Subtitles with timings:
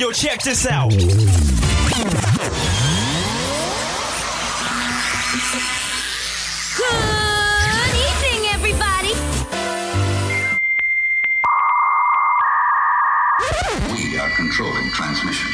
[0.00, 0.90] Yo, check this out.
[6.76, 9.12] Good evening, everybody.
[13.92, 15.50] We are controlling transmission.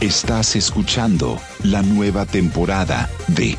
[0.00, 3.58] Estás escuchando la nueva temporada de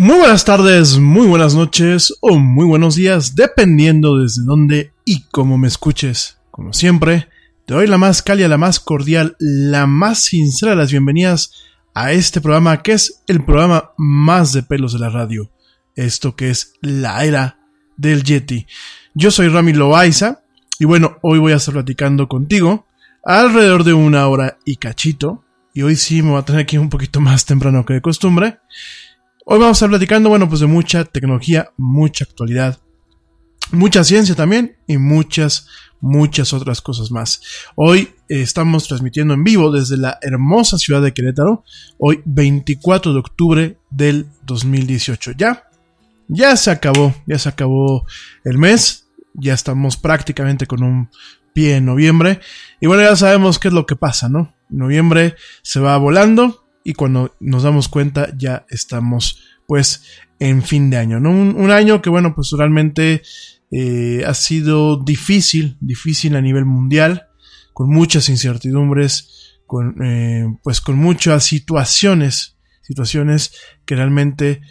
[0.00, 5.58] Muy buenas tardes, muy buenas noches o muy buenos días, dependiendo desde dónde y cómo
[5.58, 6.38] me escuches.
[6.52, 7.26] Como siempre,
[7.66, 11.52] te doy la más cálida, la más cordial, la más sincera de las bienvenidas
[11.94, 15.50] a este programa que es el programa más de pelos de la radio.
[15.96, 17.58] Esto que es la era
[17.96, 18.68] del Yeti.
[19.14, 20.42] Yo soy Rami Loaiza
[20.78, 22.86] y bueno, hoy voy a estar platicando contigo
[23.24, 25.42] alrededor de una hora y cachito.
[25.74, 28.60] Y hoy sí me voy a tener aquí un poquito más temprano que de costumbre.
[29.50, 32.80] Hoy vamos a estar platicando, bueno, pues de mucha tecnología, mucha actualidad,
[33.72, 35.66] mucha ciencia también y muchas,
[36.02, 37.40] muchas otras cosas más.
[37.74, 41.64] Hoy eh, estamos transmitiendo en vivo desde la hermosa ciudad de Querétaro,
[41.96, 45.30] hoy 24 de octubre del 2018.
[45.38, 45.64] Ya,
[46.28, 48.04] ya se acabó, ya se acabó
[48.44, 51.08] el mes, ya estamos prácticamente con un
[51.54, 52.40] pie en noviembre
[52.82, 54.54] y bueno, ya sabemos qué es lo que pasa, ¿no?
[54.68, 60.02] Noviembre se va volando y cuando nos damos cuenta ya estamos pues
[60.40, 61.30] en fin de año, ¿no?
[61.30, 63.22] Un, año que bueno, pues realmente
[63.70, 67.28] eh, ha sido difícil, difícil a nivel mundial,
[67.74, 73.52] con muchas incertidumbres, con, eh, pues con muchas situaciones, situaciones
[73.84, 74.62] que realmente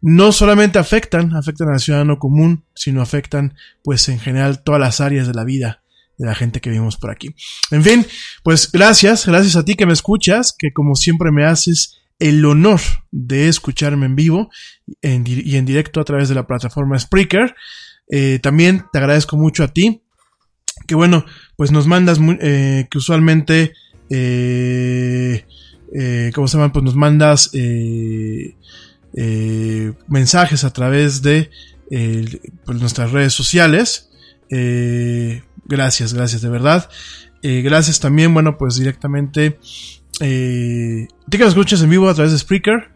[0.00, 5.26] no solamente afectan, afectan al ciudadano común, sino afectan pues en general todas las áreas
[5.26, 5.83] de la vida
[6.18, 7.34] de la gente que vivimos por aquí.
[7.70, 8.06] En fin,
[8.42, 12.80] pues gracias, gracias a ti que me escuchas, que como siempre me haces el honor
[13.10, 14.50] de escucharme en vivo
[15.02, 17.54] y en directo a través de la plataforma Spreaker.
[18.10, 20.02] Eh, también te agradezco mucho a ti,
[20.86, 21.24] que bueno,
[21.56, 23.72] pues nos mandas, eh, que usualmente,
[24.10, 25.44] eh,
[26.34, 26.72] ¿cómo se llama?
[26.72, 27.50] Pues nos mandas
[30.08, 31.50] mensajes a través de
[32.64, 34.10] pues nuestras redes sociales.
[35.66, 36.88] Gracias, gracias de verdad.
[37.42, 39.58] Eh, gracias también, bueno, pues directamente.
[40.20, 42.90] Eh, que me escuchas en vivo a través de Spreaker.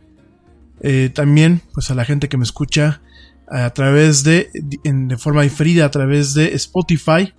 [0.80, 3.02] Eh, también, pues a la gente que me escucha
[3.50, 4.50] a través de,
[4.84, 7.34] en, de forma diferida, a través de Spotify.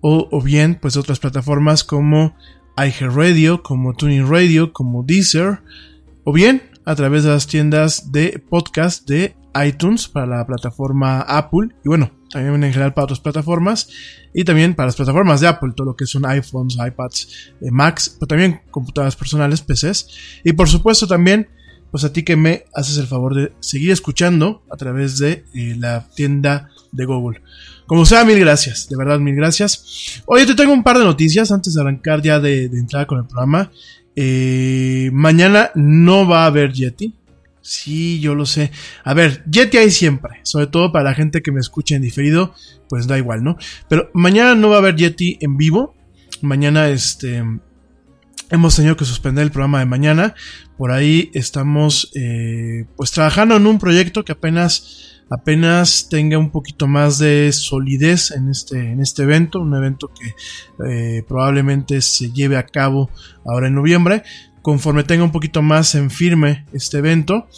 [0.00, 2.36] O, o bien, pues otras plataformas como
[2.76, 5.60] iHeartRadio, como Tuning Radio, como Deezer.
[6.24, 11.68] O bien, a través de las tiendas de podcast de iTunes para la plataforma Apple.
[11.84, 13.88] Y bueno, también en general para otras plataformas
[14.34, 18.16] y también para las plataformas de Apple, todo lo que son iPhones, iPads, eh, Macs,
[18.18, 20.08] pero también computadoras personales, PCs
[20.44, 21.48] y por supuesto también
[21.90, 25.74] pues a ti que me haces el favor de seguir escuchando a través de eh,
[25.78, 27.40] la tienda de Google.
[27.86, 30.22] Como sea, mil gracias, de verdad mil gracias.
[30.26, 33.24] Oye, te tengo un par de noticias antes de arrancar ya de, entrar con el
[33.24, 33.70] programa.
[34.14, 37.14] Eh, mañana no va a haber Yeti,
[37.68, 38.70] Sí, yo lo sé.
[39.04, 42.54] A ver, Yeti hay siempre, sobre todo para la gente que me escucha en diferido,
[42.88, 43.58] pues da igual, ¿no?
[43.90, 45.94] Pero mañana no va a haber Yeti en vivo.
[46.40, 47.44] Mañana, este,
[48.48, 50.34] hemos tenido que suspender el programa de mañana.
[50.78, 56.86] Por ahí estamos, eh, pues trabajando en un proyecto que apenas, apenas tenga un poquito
[56.86, 60.34] más de solidez en este, en este evento, un evento que
[60.88, 63.10] eh, probablemente se lleve a cabo
[63.44, 64.22] ahora en noviembre
[64.62, 67.48] conforme tenga un poquito más en firme este evento,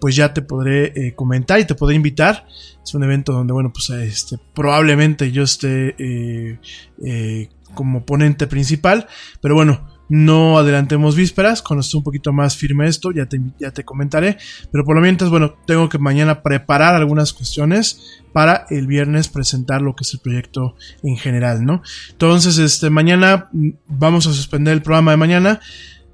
[0.00, 2.46] pues ya te podré eh, comentar y te podré invitar.
[2.82, 6.58] Es un evento donde, bueno, pues este, probablemente yo esté eh,
[7.04, 9.06] eh, como ponente principal,
[9.40, 13.70] pero bueno, no adelantemos vísperas, cuando esté un poquito más firme esto, ya te, ya
[13.70, 14.38] te comentaré,
[14.72, 19.82] pero por lo mientras, bueno, tengo que mañana preparar algunas cuestiones para el viernes presentar
[19.82, 20.74] lo que es el proyecto
[21.04, 21.82] en general, ¿no?
[22.10, 25.60] Entonces, este, mañana mm, vamos a suspender el programa de mañana.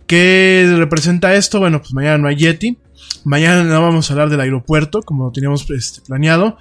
[0.07, 1.59] ¿Qué representa esto?
[1.59, 2.79] Bueno, pues mañana no hay Yeti.
[3.25, 6.59] Mañana no vamos a hablar del aeropuerto, como teníamos este, planeado.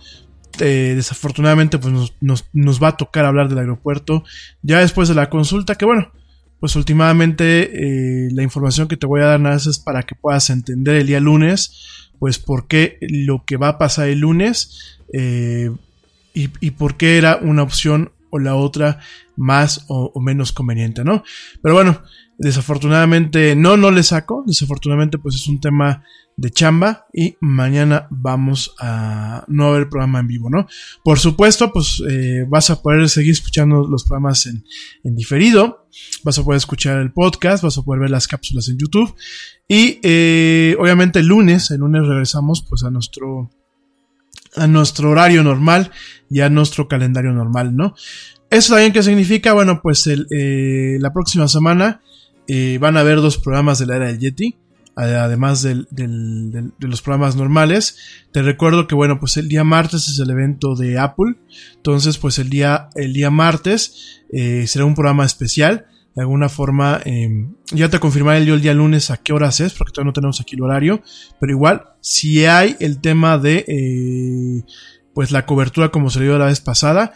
[0.59, 4.23] Eh, desafortunadamente, pues nos, va a tocar hablar del aeropuerto
[4.61, 6.11] ya después de la consulta, que bueno,
[6.59, 10.15] pues últimamente eh, la información que te voy a dar nada más es para que
[10.15, 14.99] puedas entender el día lunes, pues por qué lo que va a pasar el lunes
[15.13, 15.69] eh,
[16.33, 18.99] y, por qué era una opción o la otra
[19.37, 21.23] más o menos conveniente, ¿no?
[21.61, 22.01] Pero bueno,
[22.37, 24.43] Desafortunadamente, no, no le saco.
[24.45, 26.03] Desafortunadamente, pues es un tema
[26.37, 30.67] de chamba y mañana vamos a no haber programa en vivo, ¿no?
[31.03, 34.63] Por supuesto, pues eh, vas a poder seguir escuchando los programas en,
[35.03, 35.87] diferido,
[36.23, 39.15] vas a poder escuchar el podcast, vas a poder ver las cápsulas en YouTube
[39.67, 43.49] y eh, obviamente el lunes, el lunes regresamos pues a nuestro
[44.57, 45.91] a nuestro horario normal
[46.29, 47.95] y a nuestro calendario normal, ¿no?
[48.49, 52.01] Eso también qué significa, bueno, pues el, eh, la próxima semana
[52.47, 54.55] eh, van a haber dos programas de la era del Yeti,
[54.95, 57.97] además del, de los programas normales.
[58.31, 61.35] Te recuerdo que, bueno, pues el día martes es el evento de Apple.
[61.75, 67.01] Entonces, pues el día, el día martes eh, será un programa especial de alguna forma,
[67.03, 67.27] eh,
[67.71, 70.39] ya te confirmaré yo el día lunes a qué horas es, porque todavía no tenemos
[70.39, 71.01] aquí el horario,
[71.41, 74.63] pero igual, si hay el tema de, eh,
[75.13, 77.11] pues la cobertura como se dio la vez pasada,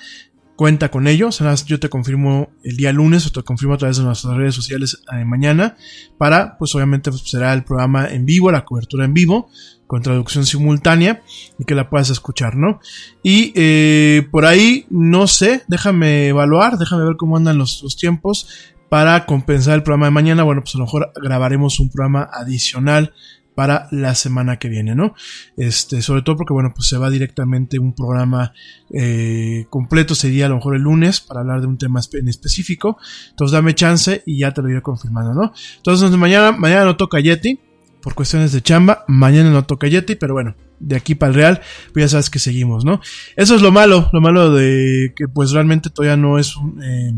[0.59, 1.31] cuenta con ello.
[1.31, 4.53] Sea, yo te confirmo el día lunes o te confirmo a través de nuestras redes
[4.53, 5.77] sociales eh, mañana
[6.17, 9.49] para, pues obviamente pues, será el programa en vivo, la cobertura en vivo
[9.87, 11.23] con traducción simultánea
[11.57, 12.81] y que la puedas escuchar, ¿no?
[13.23, 18.49] Y eh, por ahí, no sé, déjame evaluar, déjame ver cómo andan los, los tiempos
[18.89, 20.43] para compensar el programa de mañana.
[20.43, 23.13] Bueno, pues a lo mejor grabaremos un programa adicional
[23.59, 25.15] para la semana que viene, ¿no?
[25.57, 28.53] Este, sobre todo porque, bueno, pues se va directamente un programa
[28.93, 32.97] eh, completo, sería a lo mejor el lunes para hablar de un tema en específico.
[33.31, 35.51] Entonces dame chance y ya te lo iré confirmando, ¿no?
[35.75, 37.59] Entonces mañana, mañana no toca Yeti,
[38.01, 41.61] por cuestiones de chamba, mañana no toca Yeti, pero bueno, de aquí para el Real,
[41.91, 43.01] pues ya sabes que seguimos, ¿no?
[43.35, 46.81] Eso es lo malo, lo malo de que pues realmente todavía no es un...
[46.81, 47.13] Eh,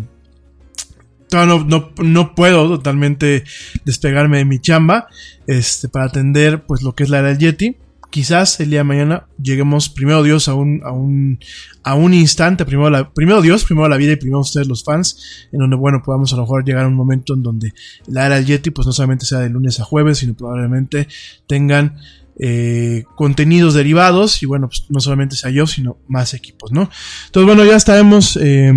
[1.32, 3.44] no, no, no, puedo totalmente
[3.86, 5.08] despegarme de mi chamba
[5.48, 7.78] este, para atender pues lo que es la era del Yeti.
[8.10, 11.40] Quizás el día de mañana lleguemos primero Dios a un, a un,
[11.84, 15.48] a un instante, primero, la, primero Dios, primero la vida y primero ustedes los fans,
[15.54, 17.74] en donde bueno, podamos a lo mejor llegar a un momento en donde
[18.08, 21.08] la era del Yeti pues no solamente sea de lunes a jueves, sino probablemente
[21.48, 21.96] tengan
[22.38, 26.90] eh, contenidos derivados y bueno, pues no solamente sea yo, sino más equipos, ¿no?
[27.28, 28.74] Entonces bueno, ya estaremos, eh,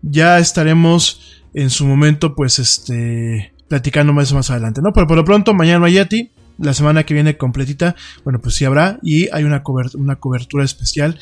[0.00, 1.27] ya estaremos
[1.58, 4.92] en su momento, pues, este, platicando más más adelante, ¿no?
[4.92, 8.54] Pero por lo pronto, mañana no hay Yeti, la semana que viene completita, bueno, pues
[8.54, 11.18] sí habrá, y hay una, una cobertura especial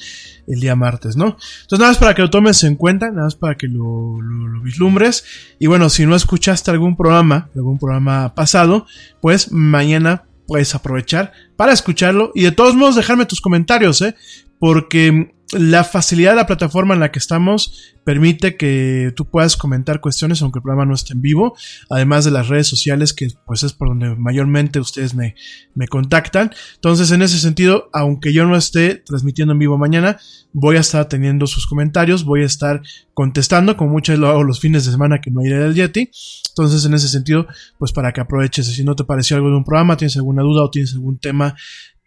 [0.47, 1.39] el día martes, ¿no?
[1.63, 4.61] Entonces, nada más para que lo tomes en cuenta, nada más para que lo, lo,
[4.61, 5.25] vislumbres,
[5.59, 8.87] y bueno, si no escuchaste algún programa, algún programa pasado,
[9.23, 14.15] pues mañana puedes aprovechar para escucharlo y de todos modos dejarme tus comentarios, ¿eh?
[14.59, 20.01] Porque la facilidad de la plataforma en la que estamos permite que tú puedas comentar
[20.01, 21.57] cuestiones aunque el programa no esté en vivo,
[21.89, 25.35] además de las redes sociales que pues es por donde mayormente ustedes me,
[25.75, 26.53] me contactan.
[26.75, 30.19] Entonces en ese sentido, aunque yo no esté transmitiendo en vivo mañana,
[30.53, 32.83] voy a estar teniendo sus comentarios, voy a estar
[33.15, 36.11] contestando, como muchas lo hago los fines de semana que no iré del Yeti.
[36.51, 37.47] Entonces en ese sentido,
[37.79, 40.65] pues para que aproveches, si no te pareció algo de un programa, tienes alguna duda
[40.65, 41.55] o tienes algún tema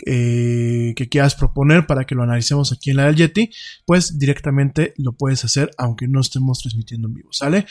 [0.05, 3.49] eh, que quieras proponer para que lo analicemos aquí en la del Yeti,
[3.85, 7.65] pues directamente lo puedes hacer aunque no estemos transmitiendo en vivo, ¿sale?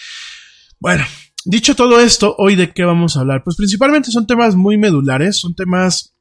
[0.78, 1.04] Bueno,
[1.44, 3.42] dicho todo esto, hoy de qué vamos a hablar?
[3.44, 6.14] Pues principalmente son temas muy medulares, son temas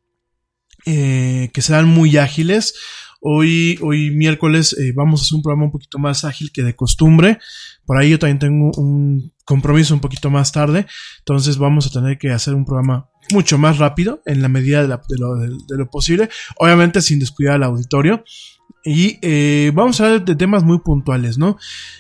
[0.86, 2.74] eh, que serán muy ágiles.
[3.20, 6.76] Hoy, hoy miércoles eh, vamos a hacer un programa un poquito más ágil que de
[6.76, 7.40] costumbre.
[7.86, 10.86] Por ahí yo también tengo un compromiso un poquito más tarde.
[11.20, 15.78] Entonces vamos a tener que hacer un programa mucho más rápido en la medida de,
[15.78, 16.30] lo, posible.
[16.58, 18.24] Obviamente sin descuidar al auditorio.
[18.84, 21.58] Y eh, vamos a hablar de temas muy puntuales, ¿no?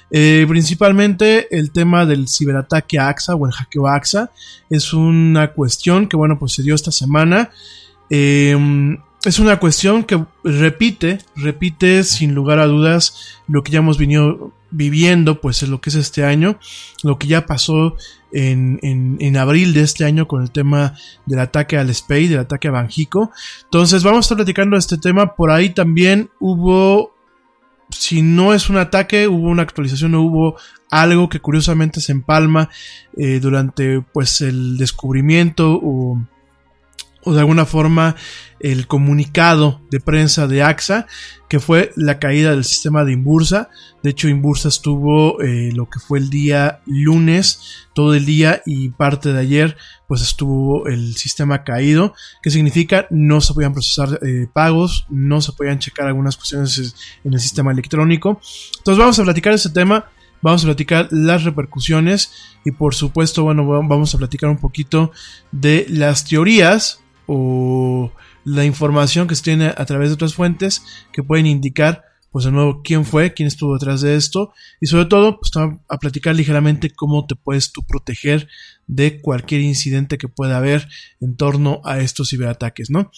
[0.09, 4.31] Eh, principalmente el tema del ciberataque a AXA o el hackeo a AXA.
[4.69, 7.49] Es una cuestión que, bueno, pues se dio esta semana.
[8.09, 8.55] Eh,
[9.27, 14.53] es una cuestión que repite, repite sin lugar a dudas lo que ya hemos venido
[14.71, 16.57] viviendo, pues en lo que es este año,
[17.03, 17.97] lo que ya pasó
[18.31, 22.69] en, en, abril de este año con el tema del ataque al Space, del ataque
[22.69, 23.31] a Banjico.
[23.63, 25.35] Entonces vamos a estar platicando de este tema.
[25.35, 27.13] Por ahí también hubo,
[27.89, 30.55] si no es un ataque, hubo una actualización, hubo
[30.89, 32.69] algo que curiosamente se empalma
[33.17, 36.21] eh, durante pues el descubrimiento o
[37.27, 38.15] o de alguna forma
[38.59, 41.05] el comunicado de prensa de AXA,
[41.49, 43.69] que fue la caída del sistema de Inbursa.
[44.01, 48.89] De hecho, Inbursa estuvo eh, lo que fue el día lunes, todo el día y
[48.89, 52.13] parte de ayer, pues estuvo el sistema caído.
[52.41, 53.07] ¿Qué significa?
[53.09, 57.73] No se podían procesar eh, pagos, no se podían checar algunas cuestiones en el sistema
[57.73, 58.39] electrónico.
[58.77, 60.05] Entonces vamos a platicar ese tema.
[60.39, 62.31] Vamos a platicar las repercusiones
[62.63, 65.11] y por supuesto, bueno, vamos a platicar un poquito
[65.51, 68.11] de las teorías o
[68.45, 72.51] la información que se tiene a través de otras fuentes que pueden indicar pues de
[72.51, 76.91] nuevo quién fue, quién estuvo detrás de esto y sobre todo pues a platicar ligeramente
[76.91, 78.47] cómo te puedes tú proteger
[78.85, 80.87] de cualquier incidente que pueda haber
[81.19, 83.11] en torno a estos ciberataques, ¿no?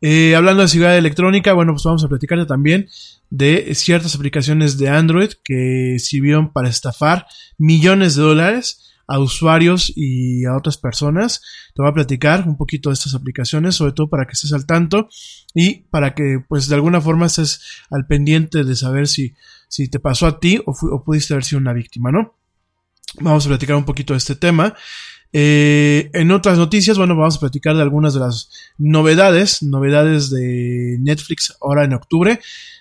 [0.00, 2.88] Eh, hablando de seguridad electrónica, bueno pues vamos a platicar también
[3.30, 7.26] de ciertas aplicaciones de Android que sirvieron para estafar
[7.58, 11.40] millones de dólares a usuarios y a otras personas.
[11.74, 14.66] Te voy a platicar un poquito de estas aplicaciones, sobre todo para que estés al
[14.66, 15.08] tanto
[15.54, 17.60] y para que pues de alguna forma estés
[17.90, 19.34] al pendiente de saber si,
[19.68, 22.38] si te pasó a ti o, o pudiste haber sido una víctima, ¿no?
[23.20, 24.74] Vamos a platicar un poquito de este tema.
[25.32, 30.96] Eh, en otras noticias, bueno, vamos a platicar de algunas de las novedades, novedades de
[31.00, 32.40] Netflix ahora en octubre.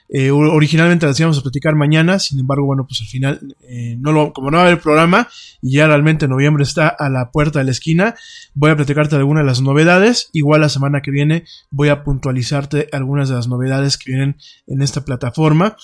[0.10, 4.14] Eh, originalmente las íbamos a platicar mañana, sin embargo, bueno, pues al final, eh, no
[4.14, 5.28] lo, como no va a haber programa
[5.62, 8.16] y ya realmente noviembre está a la puerta de la esquina,
[8.54, 10.30] voy a platicarte de algunas de las novedades.
[10.32, 14.38] Igual la semana que viene voy a puntualizarte algunas de las novedades que vienen
[14.68, 15.76] en esta plataforma.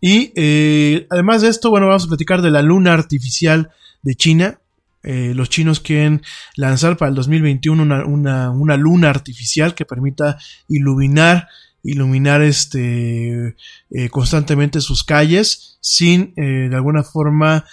[0.00, 0.32] Y
[1.10, 3.70] además de esto, bueno, vamos a platicar de la luna artificial
[4.02, 4.61] de China.
[5.02, 6.22] Eh, los chinos quieren
[6.56, 10.38] lanzar para el 2021 una, una, una luna artificial que permita
[10.68, 11.48] iluminar
[11.84, 13.56] iluminar este
[13.90, 17.64] eh, constantemente sus calles sin eh, de alguna forma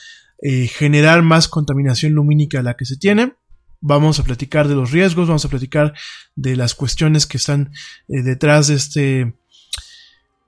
[0.42, 3.34] generar más contaminación lumínica de la que se tiene.
[3.82, 5.94] Vamos a platicar de los riesgos, vamos a platicar
[6.38, 7.74] de las cuestiones que están
[8.08, 9.34] detrás de este,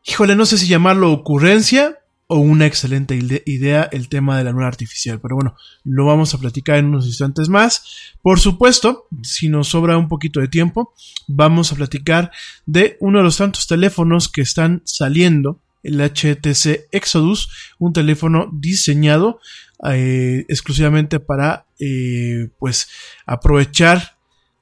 [0.05, 2.00] híjole, no sé si llamarlo ocurrencia
[2.33, 3.13] o una excelente
[3.45, 5.19] idea el tema de la luna artificial.
[5.19, 8.13] Pero bueno, lo vamos a platicar en unos instantes más.
[8.21, 10.93] Por supuesto, si nos sobra un poquito de tiempo,
[11.27, 12.31] vamos a platicar
[12.65, 19.41] de uno de los tantos teléfonos que están saliendo, el HTC Exodus, un teléfono diseñado
[19.91, 22.87] eh, exclusivamente para eh, pues
[23.25, 24.15] aprovechar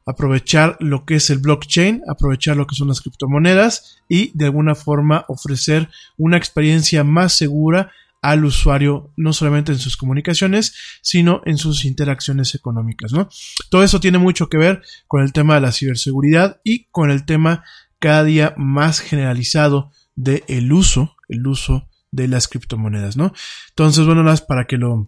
[0.09, 4.73] aprovechar lo que es el blockchain, aprovechar lo que son las criptomonedas y de alguna
[4.73, 7.91] forma ofrecer una experiencia más segura
[8.21, 13.29] al usuario, no solamente en sus comunicaciones, sino en sus interacciones económicas, ¿no?
[13.69, 17.25] Todo eso tiene mucho que ver con el tema de la ciberseguridad y con el
[17.25, 17.63] tema
[17.99, 23.31] cada día más generalizado de el uso, el uso de las criptomonedas, ¿no?
[23.69, 25.07] Entonces, bueno, más para que lo,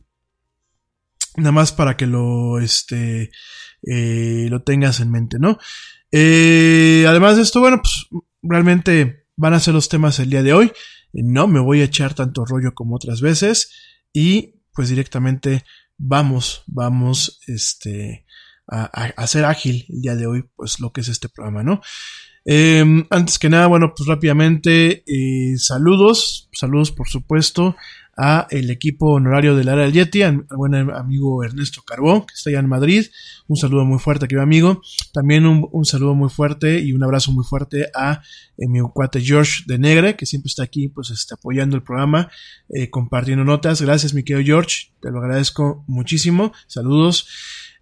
[1.38, 3.32] nada más para que lo, este,
[3.84, 5.58] eh, lo tengas en mente, ¿no?
[6.12, 8.08] Eh, además de esto, bueno, pues
[8.42, 10.72] realmente van a ser los temas el día de hoy.
[11.14, 13.72] No me voy a echar tanto rollo como otras veces
[14.14, 15.64] y pues directamente
[15.98, 18.26] vamos, vamos, este,
[18.68, 18.86] a,
[19.18, 21.82] hacer ágil el día de hoy, pues lo que es este programa, ¿no?
[22.44, 27.76] Em, antes que nada, bueno, pues rápidamente, eh, saludos, saludos por supuesto
[28.18, 32.50] a el equipo honorario del área del Yeti, al buen amigo Ernesto Carbón, que está
[32.50, 33.06] allá en Madrid.
[33.48, 34.82] Un saludo muy fuerte, querido amigo.
[35.14, 38.22] También un, saludo muy fuerte y un abrazo muy fuerte a
[38.58, 42.30] eh, mi cuate George de Negre, que siempre está aquí, pues, está apoyando el programa,
[42.70, 43.82] eh, compartiendo notas.
[43.82, 46.52] Gracias, mi querido George, te lo agradezco muchísimo.
[46.68, 47.28] Saludos.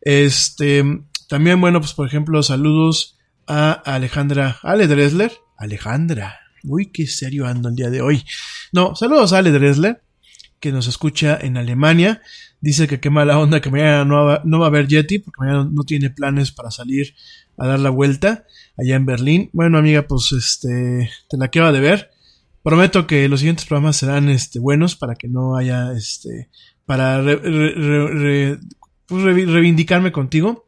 [0.01, 0.83] Este,
[1.27, 5.31] también, bueno, pues, por ejemplo, saludos a Alejandra Ale Dresler.
[5.57, 6.39] Alejandra.
[6.63, 8.23] Uy, qué serio ando el día de hoy.
[8.71, 10.01] No, saludos a Ale Dresler
[10.59, 12.21] que nos escucha en Alemania.
[12.61, 15.83] Dice que qué mala onda que mañana no va, a haber Yeti, porque mañana no
[15.83, 17.15] tiene planes para salir
[17.57, 18.45] a dar la vuelta
[18.77, 19.49] allá en Berlín.
[19.53, 22.11] Bueno, amiga, pues este, te la queda de ver.
[22.63, 26.49] Prometo que los siguientes programas serán este, buenos para que no haya, este,
[26.85, 30.67] para pues, reivindicarme contigo.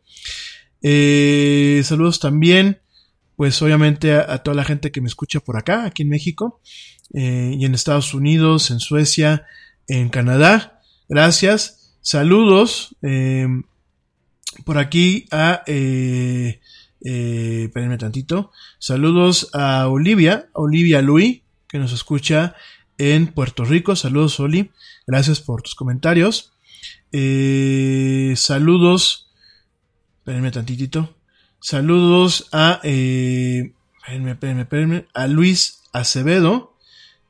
[0.81, 2.79] Eh, saludos también,
[3.35, 6.61] pues obviamente a, toda la gente que me escucha por acá, aquí en México,
[7.13, 9.45] eh, y en Estados Unidos, en Suecia,
[9.87, 10.81] en Canadá.
[11.09, 11.95] Gracias.
[12.01, 12.95] Saludos.
[13.01, 13.47] Eh,
[14.65, 15.63] por aquí a...
[15.67, 16.59] Eh,
[17.03, 18.51] eh, espérenme tantito.
[18.77, 22.55] Saludos a Olivia, Olivia Luis, que nos escucha
[22.97, 23.95] en Puerto Rico.
[23.95, 24.71] Saludos, Oli.
[25.07, 26.53] Gracias por tus comentarios.
[27.11, 29.31] Eh, saludos.
[30.19, 31.15] Espérenme tantitito.
[31.59, 32.79] Saludos a...
[32.83, 35.07] Eh, espérenme, espérenme, espérenme.
[35.13, 36.70] A Luis Acevedo.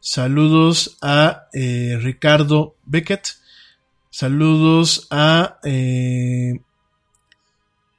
[0.02, 3.28] Saludos a eh, Ricardo Beckett.
[4.10, 6.60] Saludos a eh,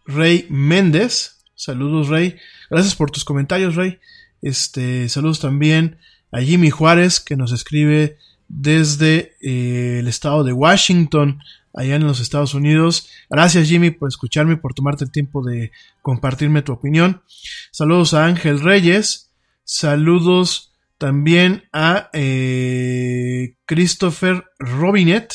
[0.04, 1.38] Rey Méndez.
[1.54, 2.36] Saludos, Rey.
[2.68, 4.00] Gracias por tus comentarios, Rey.
[4.42, 5.98] Este, saludos también
[6.32, 11.38] a Jimmy Juárez, que nos escribe desde eh, el estado de Washington,
[11.72, 13.08] allá en los Estados Unidos.
[13.30, 15.70] Gracias, Jimmy, por escucharme, por tomarte el tiempo de
[16.02, 17.22] compartirme tu opinión.
[17.70, 19.30] Saludos a Ángel Reyes.
[19.62, 20.71] Saludos
[21.02, 25.34] también a eh, Christopher Robinet.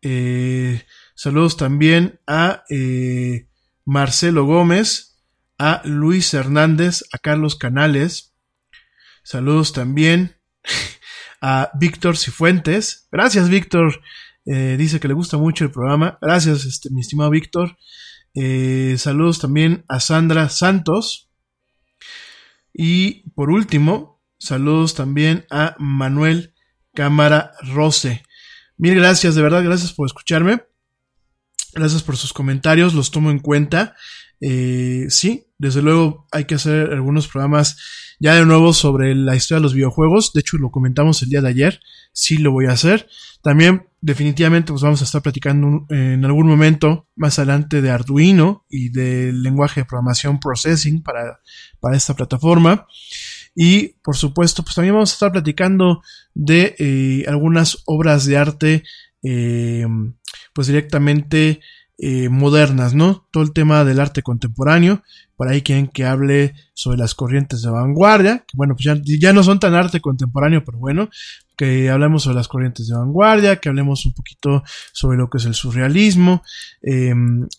[0.00, 3.48] Eh, saludos también a eh,
[3.84, 5.24] Marcelo Gómez,
[5.58, 8.36] a Luis Hernández, a Carlos Canales.
[9.24, 10.36] Saludos también
[11.40, 13.08] a Víctor Cifuentes.
[13.10, 14.00] Gracias, Víctor.
[14.44, 16.16] dice que le gusta mucho el programa.
[16.22, 17.76] Gracias, este, mi estimado Víctor.
[18.98, 21.28] saludos también a Sandra Santos.
[22.72, 26.54] Y por último, Saludos también a Manuel
[26.94, 28.22] Cámara Rose.
[28.78, 30.62] Mil gracias, de verdad, gracias por escucharme.
[31.74, 33.94] Gracias por sus comentarios, los tomo en cuenta.
[34.40, 37.76] Eh, sí, desde luego hay que hacer algunos programas
[38.18, 40.32] ya de nuevo sobre la historia de los videojuegos.
[40.32, 41.80] De hecho, lo comentamos el día de ayer.
[42.14, 43.08] sí lo voy a hacer.
[43.42, 48.88] También definitivamente pues vamos a estar platicando en algún momento más adelante de Arduino y
[48.88, 51.40] del lenguaje de programación Processing para,
[51.78, 52.86] para esta plataforma.
[53.54, 56.02] Y por supuesto, pues también vamos a estar platicando
[56.34, 58.84] de eh, algunas obras de arte,
[59.22, 59.86] eh,
[60.54, 61.60] pues directamente
[62.02, 63.28] eh, modernas, ¿no?
[63.30, 65.02] Todo el tema del arte contemporáneo.
[65.36, 69.34] Por ahí quieren que hable sobre las corrientes de vanguardia, que bueno, pues ya, ya
[69.34, 71.10] no son tan arte contemporáneo, pero bueno,
[71.60, 74.62] que hablemos sobre las corrientes de vanguardia, que hablemos un poquito
[74.94, 76.42] sobre lo que es el surrealismo,
[76.80, 77.12] eh,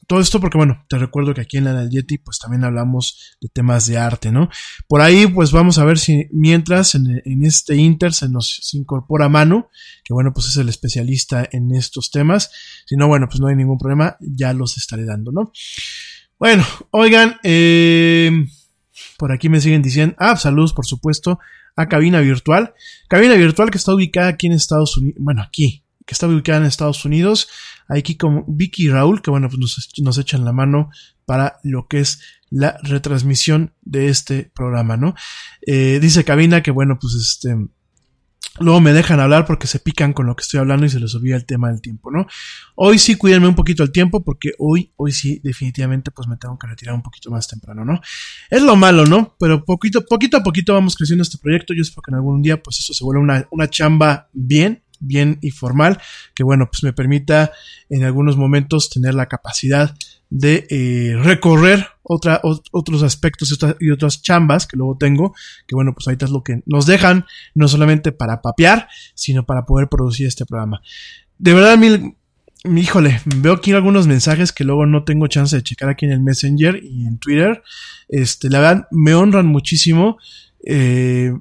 [0.07, 3.37] todo esto porque bueno, te recuerdo que aquí en la del Yeti pues también hablamos
[3.39, 4.49] de temas de arte, ¿no?
[4.87, 9.67] Por ahí pues vamos a ver si mientras en, este Inter se nos incorpora Manu,
[10.03, 12.49] que bueno pues es el especialista en estos temas,
[12.87, 15.51] si no bueno pues no hay ningún problema, ya los estaré dando, ¿no?
[16.39, 18.47] Bueno, oigan, eh,
[19.19, 21.37] por aquí me siguen diciendo, ah, saludos por supuesto
[21.75, 22.73] a Cabina Virtual.
[23.07, 26.65] Cabina Virtual que está ubicada aquí en Estados Unidos, bueno, aquí, que está ubicada en
[26.65, 27.49] Estados Unidos.
[27.87, 29.59] Aquí con Vicky y Raúl, que bueno, pues
[30.01, 30.89] nos, echan la mano
[31.25, 35.15] para lo que es la retransmisión de este programa, ¿no?
[35.65, 37.55] Eh, dice Cabina que bueno, pues este...
[38.59, 41.15] Luego me dejan hablar porque se pican con lo que estoy hablando y se les
[41.15, 42.27] olvida el tema del tiempo, ¿no?
[42.75, 46.59] Hoy sí cuídenme un poquito el tiempo porque hoy, hoy sí definitivamente pues me tengo
[46.59, 48.01] que retirar un poquito más temprano, ¿no?
[48.49, 49.35] Es lo malo, ¿no?
[49.39, 51.73] Pero poquito, poquito a poquito vamos creciendo este proyecto.
[51.73, 55.37] Yo espero que en algún día pues eso se vuelva una, una chamba bien, bien
[55.41, 55.99] y formal,
[56.33, 57.51] que bueno, pues me permita
[57.89, 59.93] en algunos momentos tener la capacidad
[60.29, 65.33] de eh, recorrer otros aspectos y otras chambas que luego tengo,
[65.67, 69.65] que bueno, pues ahorita es lo que nos dejan, no solamente para papear, sino para
[69.65, 70.81] poder producir este programa.
[71.37, 72.15] De verdad, mil,
[72.63, 76.21] híjole, veo aquí algunos mensajes que luego no tengo chance de checar aquí en el
[76.21, 77.61] Messenger y en Twitter.
[78.07, 80.17] Este, la verdad, me honran muchísimo.
[80.65, 81.33] Eh,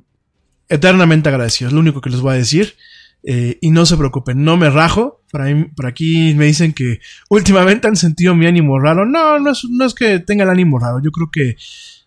[0.68, 2.74] eternamente agradecido, es lo único que les voy a decir.
[3.22, 5.20] Eh, y no se preocupen, no me rajo.
[5.30, 9.06] Por, ahí, por aquí me dicen que últimamente han sentido mi ánimo raro.
[9.06, 11.00] No, no es, no es que tenga el ánimo raro.
[11.02, 11.56] Yo creo que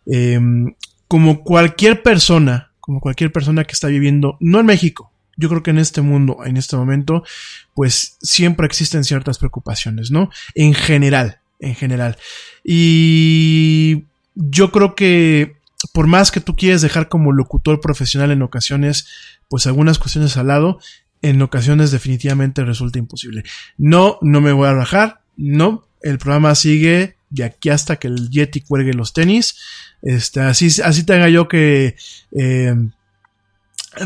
[0.05, 0.39] eh,
[1.07, 5.71] como cualquier persona, como cualquier persona que está viviendo, no en México, yo creo que
[5.71, 7.23] en este mundo, en este momento,
[7.73, 10.29] pues siempre existen ciertas preocupaciones, ¿no?
[10.53, 12.17] En general, en general.
[12.63, 15.57] Y yo creo que
[15.91, 19.07] por más que tú quieres dejar como locutor profesional en ocasiones,
[19.49, 20.79] pues algunas cuestiones al lado,
[21.23, 23.43] en ocasiones definitivamente resulta imposible.
[23.77, 28.29] No, no me voy a rajar, no, el programa sigue de aquí hasta que el
[28.29, 29.55] Yeti cuelgue los tenis.
[30.03, 31.95] Este, así, así tenga yo que
[32.37, 32.75] eh,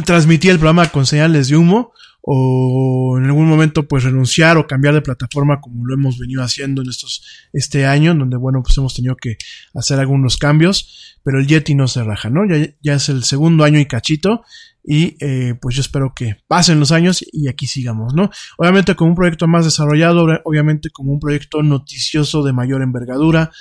[0.05, 1.91] transmitir el programa con señales de humo
[2.29, 6.81] o en algún momento pues renunciar o cambiar de plataforma como lo hemos venido haciendo
[6.81, 9.37] en estos este año donde bueno pues hemos tenido que
[9.73, 13.79] hacer algunos cambios pero el Yeti no se raja no ya es el segundo año
[13.79, 14.43] y cachito
[14.89, 18.29] y eh, pues yo espero que pasen los años y aquí sigamos, ¿no?
[18.57, 23.51] Obviamente como un proyecto más desarrollado, obviamente como un proyecto noticioso de mayor envergadura,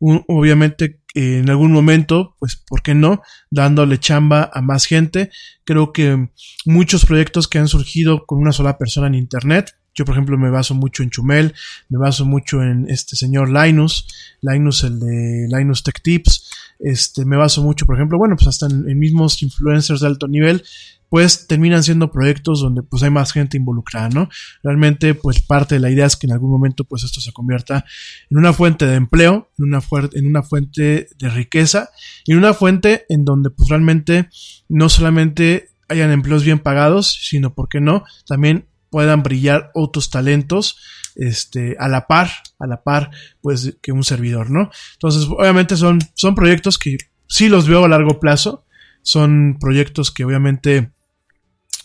[0.00, 3.22] obviamente eh, en algún momento, pues, ¿por qué no?
[3.50, 5.30] Dándole chamba a más gente.
[5.64, 6.30] Creo que
[6.64, 10.50] muchos proyectos que han surgido con una sola persona en Internet, yo, por ejemplo, me
[10.50, 11.54] baso mucho en Chumel,
[11.88, 14.06] me baso mucho en este señor Linus,
[14.40, 18.66] Linus, el de Linus Tech Tips, este, me baso mucho, por ejemplo, bueno, pues hasta
[18.66, 20.62] en, mismos influencers de alto nivel,
[21.08, 24.30] pues terminan siendo proyectos donde pues hay más gente involucrada, ¿no?
[24.62, 27.84] Realmente pues parte de la idea es que en algún momento pues esto se convierta
[28.30, 29.82] en una fuente de empleo, en una,
[30.14, 31.90] en una fuente de riqueza
[32.24, 34.30] y en una fuente en donde pues realmente
[34.70, 38.04] no solamente hayan empleos bien pagados, sino, ¿por qué no?
[38.26, 40.76] También puedan brillar otros talentos
[41.16, 44.70] este, a la par, a la par, pues, que un servidor, ¿no?
[44.92, 48.66] Entonces, obviamente son, son proyectos que sí los veo a largo plazo,
[49.02, 50.92] son proyectos que obviamente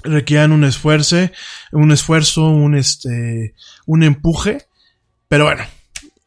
[0.03, 1.17] requieran un esfuerzo,
[1.71, 4.67] un esfuerzo, un este, un empuje,
[5.29, 5.63] pero bueno,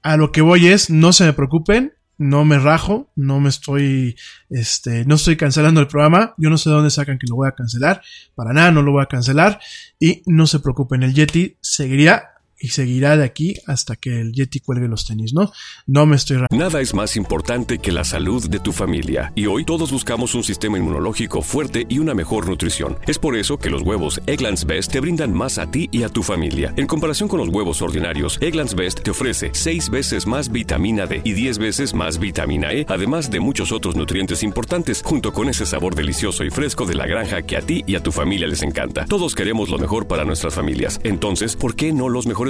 [0.02, 4.14] a lo que voy es, no se me preocupen, no me rajo, no me estoy,
[4.50, 7.48] este, no estoy cancelando el programa, yo no sé de dónde sacan que lo voy
[7.48, 8.02] a cancelar,
[8.34, 9.58] para nada no lo voy a cancelar,
[9.98, 12.29] y no se preocupen, el Yeti seguiría
[12.60, 15.50] y seguirá de aquí hasta que el Yeti cuelgue los tenis, ¿no?
[15.86, 16.38] No me estoy...
[16.50, 20.44] Nada es más importante que la salud de tu familia y hoy todos buscamos un
[20.44, 22.98] sistema inmunológico fuerte y una mejor nutrición.
[23.06, 26.10] Es por eso que los huevos Egglands Best te brindan más a ti y a
[26.10, 26.74] tu familia.
[26.76, 31.22] En comparación con los huevos ordinarios, Egglands Best te ofrece 6 veces más vitamina D
[31.24, 35.64] y 10 veces más vitamina E, además de muchos otros nutrientes importantes, junto con ese
[35.64, 38.62] sabor delicioso y fresco de la granja que a ti y a tu familia les
[38.62, 39.06] encanta.
[39.06, 42.49] Todos queremos lo mejor para nuestras familias, entonces, ¿por qué no los mejores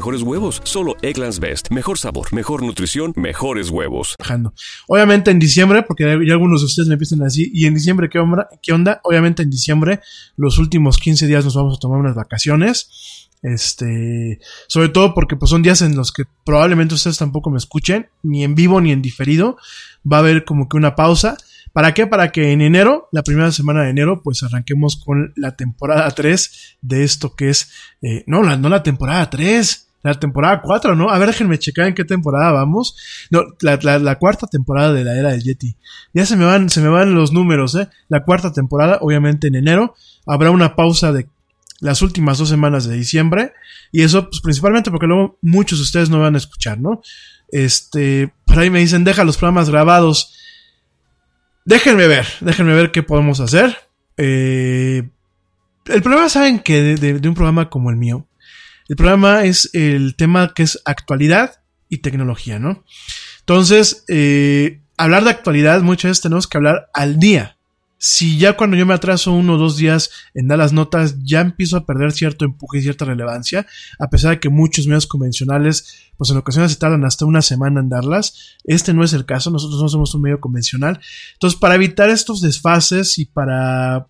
[0.00, 0.60] huevos?
[0.64, 1.70] Solo Egglands Best.
[1.70, 4.16] Mejor sabor, mejor nutrición, mejores huevos.
[4.88, 8.18] Obviamente en diciembre, porque ya algunos de ustedes me empiezan así, y en diciembre, ¿qué
[8.18, 8.48] onda?
[8.62, 9.00] ¿qué onda?
[9.04, 10.00] Obviamente en diciembre,
[10.36, 13.28] los últimos 15 días nos vamos a tomar unas vacaciones.
[13.42, 18.10] Este, sobre todo porque pues son días en los que probablemente ustedes tampoco me escuchen,
[18.22, 19.56] ni en vivo ni en diferido.
[20.10, 21.36] Va a haber como que una pausa.
[21.72, 22.06] ¿Para qué?
[22.06, 26.78] Para que en enero, la primera semana de enero, pues arranquemos con la temporada 3
[26.82, 27.70] de esto que es,
[28.02, 31.10] eh, no, la, no la temporada 3, la temporada 4, ¿no?
[31.10, 32.96] A ver, déjenme checar en qué temporada vamos.
[33.30, 35.76] No, la, la, cuarta temporada de la era del Yeti.
[36.14, 37.88] Ya se me van, se me van los números, ¿eh?
[38.08, 39.94] La cuarta temporada, obviamente en enero.
[40.26, 41.28] Habrá una pausa de
[41.80, 43.52] las últimas dos semanas de diciembre.
[43.92, 47.02] Y eso, pues principalmente porque luego muchos de ustedes no van a escuchar, ¿no?
[47.48, 50.34] Este, por ahí me dicen, deja los programas grabados.
[51.66, 53.76] Déjenme ver, déjenme ver qué podemos hacer.
[54.16, 55.10] Eh,
[55.86, 58.26] el problema, saben que de un programa como el mío,
[58.90, 62.84] el programa es el tema que es actualidad y tecnología, ¿no?
[63.38, 67.56] Entonces, eh, hablar de actualidad muchas veces tenemos que hablar al día.
[67.98, 71.40] Si ya cuando yo me atraso uno o dos días en dar las notas, ya
[71.40, 73.64] empiezo a perder cierto empuje y cierta relevancia,
[74.00, 77.78] a pesar de que muchos medios convencionales, pues en ocasiones se tardan hasta una semana
[77.78, 78.56] en darlas.
[78.64, 80.98] Este no es el caso, nosotros no somos un medio convencional.
[81.34, 84.08] Entonces, para evitar estos desfases y para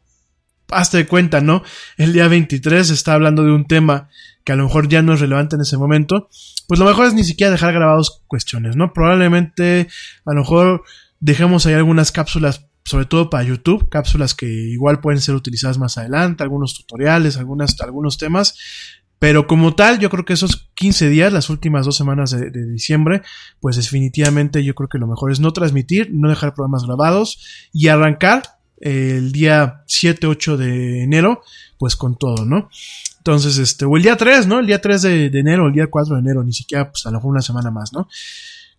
[0.70, 1.62] hazte de cuenta, ¿no?
[1.98, 4.08] El día 23 está hablando de un tema
[4.50, 6.28] que a lo mejor ya no es relevante en ese momento,
[6.66, 8.92] pues lo mejor es ni siquiera dejar grabados cuestiones, ¿no?
[8.92, 9.86] Probablemente
[10.26, 10.82] a lo mejor
[11.20, 15.98] dejemos ahí algunas cápsulas, sobre todo para YouTube, cápsulas que igual pueden ser utilizadas más
[15.98, 18.56] adelante, algunos tutoriales, algunas, algunos temas,
[19.20, 22.66] pero como tal, yo creo que esos 15 días, las últimas dos semanas de, de,
[22.66, 23.22] diciembre,
[23.60, 27.86] pues definitivamente yo creo que lo mejor es no transmitir, no dejar programas grabados y
[27.86, 28.42] arrancar
[28.80, 31.42] el día 7, 8 de enero,
[31.78, 32.68] pues con todo, ¿no?
[33.20, 34.60] Entonces, este, o el día 3, ¿no?
[34.60, 37.10] El día 3 de, de enero, el día 4 de enero, ni siquiera, pues a
[37.10, 38.08] lo mejor una semana más, ¿no?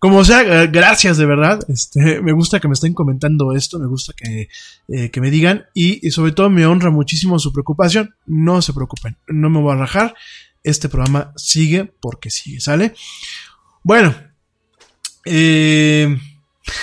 [0.02, 1.60] Como sea, gracias de verdad.
[1.68, 4.50] Este, me gusta que me estén comentando esto, me gusta que,
[4.88, 8.16] eh, que me digan y, y, sobre todo me honra muchísimo su preocupación.
[8.26, 10.16] No se preocupen, no me voy a rajar.
[10.64, 12.96] Este programa sigue porque sigue, ¿sale?
[13.84, 14.16] Bueno,
[15.24, 16.18] eh,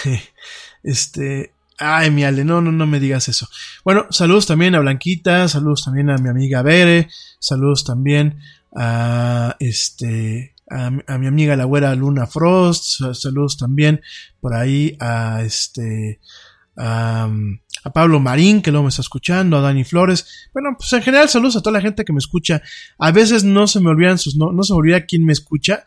[0.84, 3.48] este, Ay, mi Ale, no, no, no me digas eso.
[3.84, 8.40] Bueno, saludos también a Blanquita, saludos también a mi amiga Bere, saludos también
[8.74, 14.00] a este, a, mi amiga la güera Luna Frost, saludos también
[14.40, 16.18] por ahí a este,
[16.76, 17.30] a,
[17.84, 20.48] a Pablo Marín, que luego me está escuchando, a Dani Flores.
[20.52, 22.60] Bueno, pues en general saludos a toda la gente que me escucha.
[22.98, 25.86] A veces no se me olvidan sus, no, no se me olvida quién me escucha.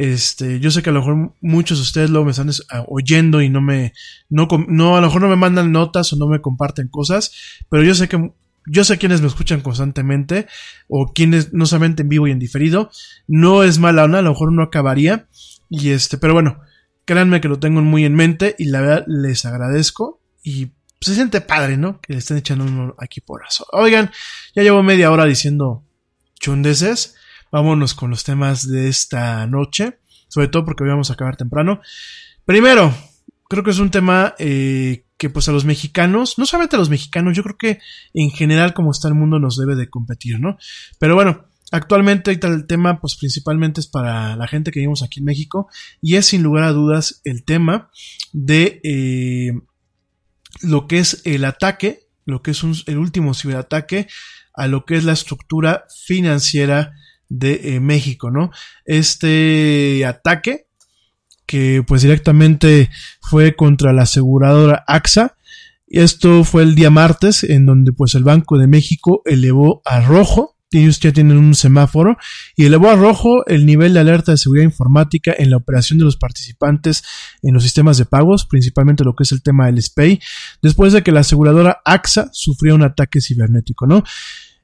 [0.00, 2.48] Este, yo sé que a lo mejor muchos de ustedes luego me están
[2.88, 3.92] oyendo y no me,
[4.30, 7.32] no, no, a lo mejor no me mandan notas o no me comparten cosas,
[7.68, 8.32] pero yo sé que,
[8.64, 10.46] yo sé quienes me escuchan constantemente
[10.88, 12.90] o quienes no solamente en vivo y en diferido.
[13.28, 15.28] No es mala onda, a lo mejor no acabaría.
[15.68, 16.62] Y este, pero bueno,
[17.04, 21.42] créanme que lo tengo muy en mente y la verdad les agradezco y se siente
[21.42, 22.00] padre, ¿no?
[22.00, 23.66] Que le estén echando uno aquí por eso.
[23.72, 24.10] Oigan,
[24.54, 25.84] ya llevo media hora diciendo
[26.40, 27.16] chundeces
[27.50, 31.80] vámonos con los temas de esta noche, sobre todo porque hoy vamos a acabar temprano.
[32.44, 32.94] Primero,
[33.48, 36.90] creo que es un tema eh, que pues a los mexicanos, no solamente a los
[36.90, 37.78] mexicanos, yo creo que
[38.14, 40.56] en general como está el mundo nos debe de competir, ¿no?
[40.98, 45.20] Pero bueno, actualmente ahorita el tema pues principalmente es para la gente que vivimos aquí
[45.20, 45.68] en México
[46.00, 47.90] y es sin lugar a dudas el tema
[48.32, 49.52] de eh,
[50.62, 54.08] lo que es el ataque, lo que es un, el último ciberataque
[54.54, 56.92] a lo que es la estructura financiera
[57.30, 58.50] de eh, México, ¿no?
[58.84, 60.66] Este ataque
[61.46, 62.90] que pues directamente
[63.20, 65.36] fue contra la aseguradora AXA.
[65.88, 70.56] Esto fue el día martes en donde pues el Banco de México elevó a rojo,
[70.70, 72.16] ellos ya tienen un semáforo,
[72.54, 76.04] y elevó a rojo el nivel de alerta de seguridad informática en la operación de
[76.04, 77.02] los participantes
[77.42, 80.20] en los sistemas de pagos, principalmente lo que es el tema del SPAY,
[80.62, 84.04] después de que la aseguradora AXA sufrió un ataque cibernético, ¿no?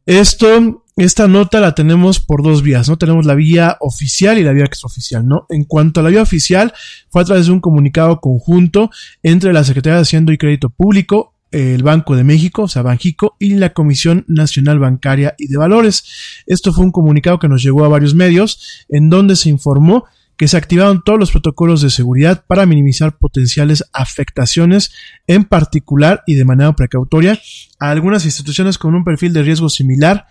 [0.07, 2.97] Esto, esta nota la tenemos por dos vías, ¿no?
[2.97, 5.47] Tenemos la vía oficial y la vía extraoficial, ¿no?
[5.51, 6.73] En cuanto a la vía oficial,
[7.11, 8.91] fue a través de un comunicado conjunto
[9.23, 13.37] entre la Secretaría de Hacienda y Crédito Público, el Banco de México, o sea, Banjico,
[13.39, 16.43] y la Comisión Nacional Bancaria y de Valores.
[16.47, 20.07] Esto fue un comunicado que nos llegó a varios medios, en donde se informó
[20.37, 24.93] que se activaron todos los protocolos de seguridad para minimizar potenciales afectaciones,
[25.27, 27.41] en particular y de manera precautoria,
[27.79, 30.27] a algunas instituciones con un perfil de riesgo similar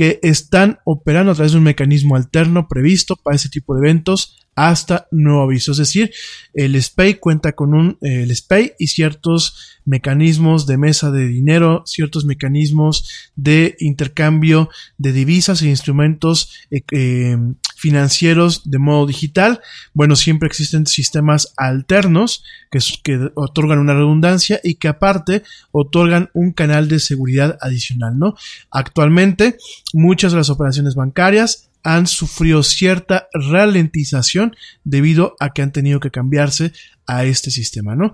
[0.00, 4.38] que están operando a través de un mecanismo alterno previsto para ese tipo de eventos
[4.54, 5.72] hasta nuevo aviso.
[5.72, 6.10] Es decir,
[6.54, 12.24] el SPAY cuenta con un el SPAY y ciertos mecanismos de mesa de dinero, ciertos
[12.24, 17.36] mecanismos de intercambio de divisas e instrumentos eh, eh,
[17.80, 19.60] financieros de modo digital.
[19.94, 22.78] Bueno, siempre existen sistemas alternos que,
[23.34, 28.34] otorgan una redundancia y que aparte otorgan un canal de seguridad adicional, ¿no?
[28.70, 29.56] Actualmente,
[29.94, 36.10] muchas de las operaciones bancarias han sufrido cierta ralentización debido a que han tenido que
[36.10, 36.72] cambiarse
[37.16, 38.12] a este sistema, ¿no?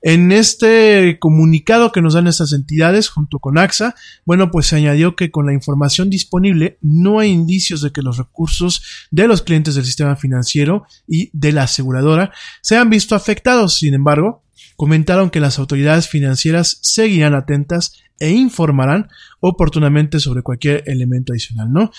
[0.00, 5.16] En este comunicado que nos dan estas entidades junto con AXA, bueno, pues se añadió
[5.16, 9.74] que con la información disponible no hay indicios de que los recursos de los clientes
[9.74, 12.32] del sistema financiero y de la aseguradora
[12.62, 13.78] sean visto afectados.
[13.78, 14.44] Sin embargo,
[14.76, 19.08] comentaron que las autoridades financieras seguirán atentas e informarán
[19.40, 21.90] oportunamente sobre cualquier elemento adicional, ¿no?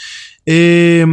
[0.45, 1.05] Eh,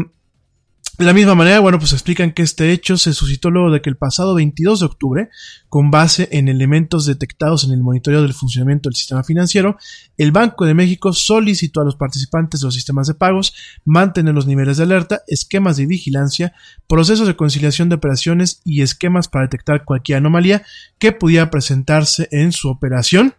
[0.98, 3.90] de la misma manera, bueno, pues explican que este hecho se suscitó luego de que
[3.90, 5.28] el pasado 22 de octubre,
[5.68, 9.76] con base en elementos detectados en el monitoreo del funcionamiento del sistema financiero,
[10.16, 13.54] el Banco de México solicitó a los participantes de los sistemas de pagos
[13.84, 16.54] mantener los niveles de alerta, esquemas de vigilancia,
[16.86, 20.62] procesos de conciliación de operaciones y esquemas para detectar cualquier anomalía
[20.98, 23.34] que pudiera presentarse en su operación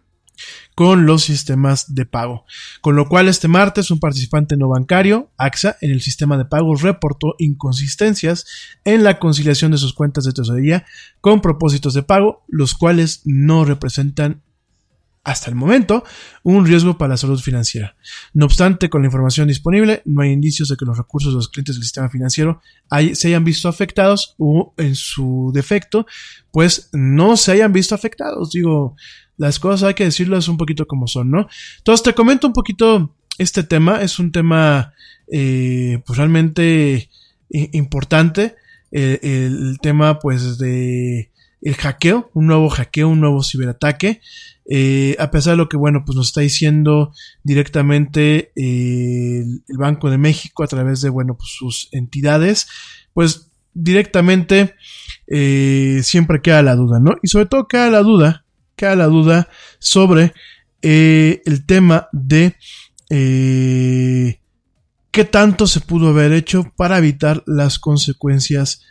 [0.74, 2.44] con los sistemas de pago.
[2.80, 6.82] Con lo cual este martes un participante no bancario, AXA, en el sistema de pagos
[6.82, 8.46] reportó inconsistencias
[8.84, 10.86] en la conciliación de sus cuentas de tesorería
[11.20, 14.42] con propósitos de pago, los cuales no representan
[15.28, 16.04] hasta el momento,
[16.42, 17.96] un riesgo para la salud financiera.
[18.32, 21.48] No obstante, con la información disponible, no hay indicios de que los recursos de los
[21.50, 22.62] clientes del sistema financiero
[23.12, 26.06] se hayan visto afectados o, en su defecto,
[26.50, 28.52] pues no se hayan visto afectados.
[28.52, 28.96] Digo,
[29.38, 31.48] las cosas hay que decirlas un poquito como son, ¿no?
[31.78, 34.92] Entonces te comento un poquito este tema, es un tema
[35.32, 37.08] eh, pues realmente
[37.48, 38.56] importante,
[38.90, 41.30] eh, el tema pues de
[41.62, 44.20] el hackeo, un nuevo hackeo, un nuevo ciberataque,
[44.70, 50.10] eh, a pesar de lo que bueno pues nos está diciendo directamente el, el, Banco
[50.10, 52.68] de México a través de bueno pues sus entidades,
[53.14, 54.74] pues directamente
[56.02, 57.16] siempre queda la duda, ¿no?
[57.22, 58.46] Y sobre todo queda la duda
[58.78, 60.32] queda la duda sobre
[60.80, 62.54] eh, el tema de
[63.10, 64.40] eh,
[65.10, 68.82] qué tanto se pudo haber hecho para evitar las consecuencias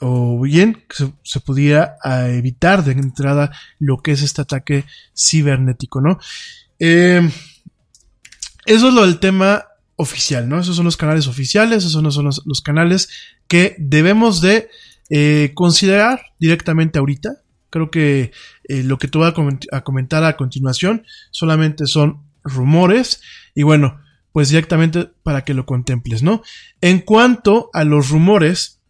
[0.00, 1.96] o bien que se, pudiera
[2.28, 4.84] evitar de entrada lo que es este ataque
[5.16, 6.18] cibernético, ¿no?
[6.78, 7.26] Eh,
[8.66, 10.60] eso es lo del tema oficial, ¿no?
[10.60, 13.08] Esos son los canales oficiales, esos no son los, los canales
[13.46, 14.68] que debemos de
[15.54, 17.40] considerar directamente ahorita,
[17.70, 18.32] Creo que
[18.68, 23.20] eh, lo que te voy a, comentar a continuación solamente son rumores
[23.54, 24.00] y bueno,
[24.32, 26.42] pues directamente para que lo contemples, ¿no?
[26.80, 28.80] En cuanto a los rumores,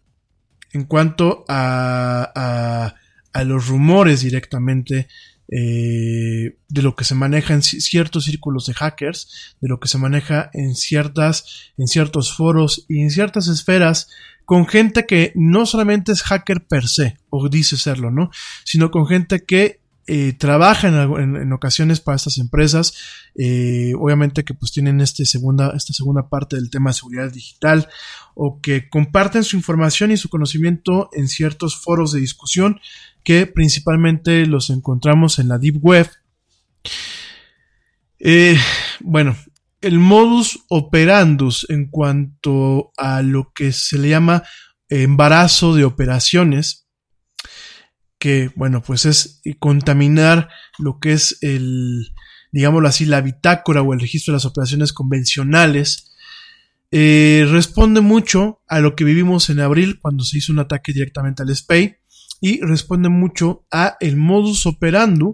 [0.72, 2.95] en cuanto a,
[3.33, 5.09] a, los rumores directamente
[5.49, 9.99] eh, de lo que se maneja en ciertos círculos de hackers, de lo que se
[9.99, 14.09] maneja en ciertas, en ciertos foros y en ciertas esferas
[14.44, 18.30] con gente que no solamente es hacker per se, o dice serlo, ¿no?
[18.64, 22.94] Sino con gente que eh, trabaja en, ocasiones para estas empresas,
[23.34, 27.88] eh, obviamente que pues tienen este segunda, esta segunda parte del tema de seguridad digital,
[28.36, 32.78] o que comparten su información y su conocimiento en ciertos foros de discusión
[33.27, 36.09] que principalmente los encontramos en la Deep Web.
[38.20, 38.57] Eh,
[39.01, 39.37] bueno,
[39.81, 44.45] el modus operandus en cuanto a lo que se le llama
[44.89, 46.87] embarazo de operaciones,
[48.20, 50.49] que bueno, pues es contaminar
[50.79, 52.12] lo que es el,
[52.53, 56.14] digámoslo así, la bitácora o el registro de las operaciones convencionales,
[56.93, 61.43] eh, responde mucho a lo que vivimos en abril cuando se hizo un ataque directamente
[61.43, 61.97] al SPAY
[62.41, 65.24] y responde mucho a el modus operandi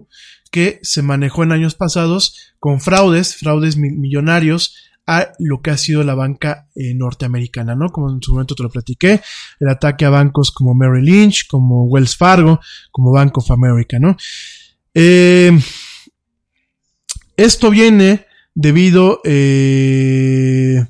[0.51, 4.75] que se manejó en años pasados con fraudes, fraudes millonarios
[5.05, 7.89] a lo que ha sido la banca eh, norteamericana, ¿no?
[7.89, 9.21] Como en su momento te lo platiqué,
[9.59, 12.59] el ataque a bancos como Merrill Lynch, como Wells Fargo,
[12.91, 14.15] como Bank of America, ¿no?
[14.93, 15.59] Eh,
[17.35, 20.85] esto viene debido, eh,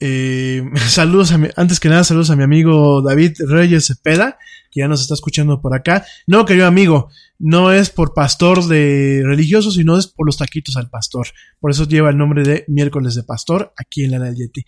[0.88, 4.38] saludos a mi, antes que nada, saludos a mi amigo David Reyes Cepeda,
[4.74, 6.04] que ya nos está escuchando por acá.
[6.26, 7.08] No, querido amigo,
[7.38, 11.28] no es por pastor de religioso, sino es por los taquitos al pastor.
[11.60, 14.64] Por eso lleva el nombre de miércoles de pastor aquí en la Yeti.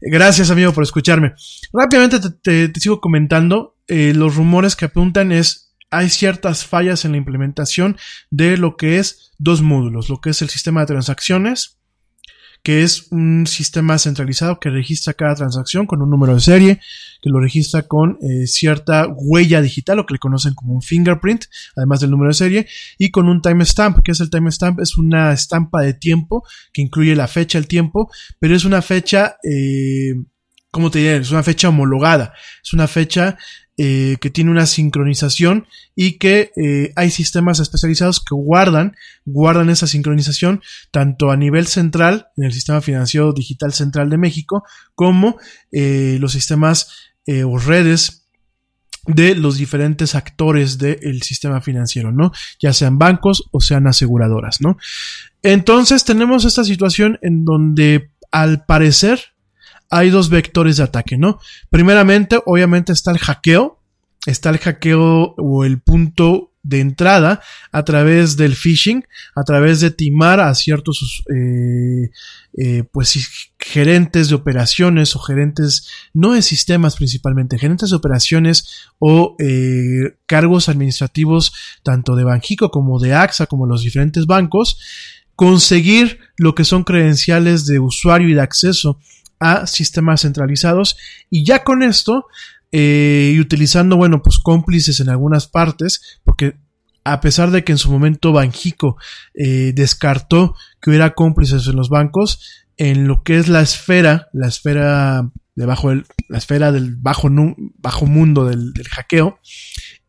[0.00, 1.32] Gracias, amigo, por escucharme.
[1.72, 3.76] Rápidamente te, sigo comentando.
[3.88, 7.96] Eh, los rumores que apuntan es hay ciertas fallas en la implementación
[8.30, 11.77] de lo que es dos módulos, lo que es el sistema de transacciones
[12.62, 16.80] que es un sistema centralizado que registra cada transacción con un número de serie,
[17.22, 21.44] que lo registra con eh, cierta huella digital, lo que le conocen como un fingerprint,
[21.76, 22.66] además del número de serie,
[22.98, 27.14] y con un timestamp, que es el timestamp, es una estampa de tiempo que incluye
[27.14, 30.14] la fecha, el tiempo, pero es una fecha, eh,
[30.70, 31.16] ¿cómo te diré?
[31.16, 32.32] Es una fecha homologada,
[32.62, 33.36] es una fecha
[33.80, 39.86] eh, que tiene una sincronización y que eh, hay sistemas especializados que guardan, guardan esa
[39.86, 44.64] sincronización tanto a nivel central, en el sistema financiero digital central de México,
[44.96, 45.38] como
[45.70, 46.90] eh, los sistemas
[47.44, 48.26] o redes
[49.06, 52.32] de los diferentes actores del sistema financiero, ¿no?
[52.58, 54.78] Ya sean bancos o sean aseguradoras, ¿no?
[55.42, 59.20] Entonces tenemos esta situación en donde al parecer
[59.90, 61.38] hay dos vectores de ataque, ¿no?
[61.70, 63.80] Primeramente, obviamente está el hackeo,
[64.26, 67.40] está el hackeo o el punto de entrada
[67.72, 72.10] a través del phishing, a través de timar a ciertos eh,
[72.58, 79.36] eh, pues gerentes de operaciones o gerentes no de sistemas principalmente, gerentes de operaciones o
[79.38, 84.78] eh, cargos administrativos tanto de Banjico como de AXA como los diferentes bancos,
[85.36, 88.98] conseguir lo que son credenciales de usuario y de acceso
[89.40, 90.96] a sistemas centralizados.
[91.30, 92.26] Y ya con esto
[92.70, 96.56] eh, y utilizando bueno pues cómplices en algunas partes porque
[97.02, 98.98] a pesar de que en su momento Banjico
[99.32, 104.48] eh, descartó que hubiera cómplices en los bancos en lo que es la esfera la
[104.48, 107.30] esfera debajo del, la esfera del bajo,
[107.78, 109.38] bajo mundo del, del hackeo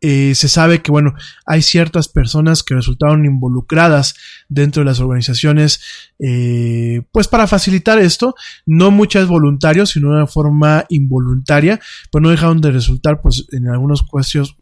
[0.02, 4.14] eh, se sabe que, bueno, hay ciertas personas que resultaron involucradas
[4.48, 5.80] dentro de las organizaciones,
[6.18, 8.34] eh, pues para facilitar esto,
[8.64, 11.80] no muchas voluntarios, sino de una forma involuntaria,
[12.10, 14.54] pero no dejaron de resultar, pues, en algunos cuestiones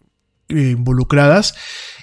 [0.49, 1.55] eh, involucradas.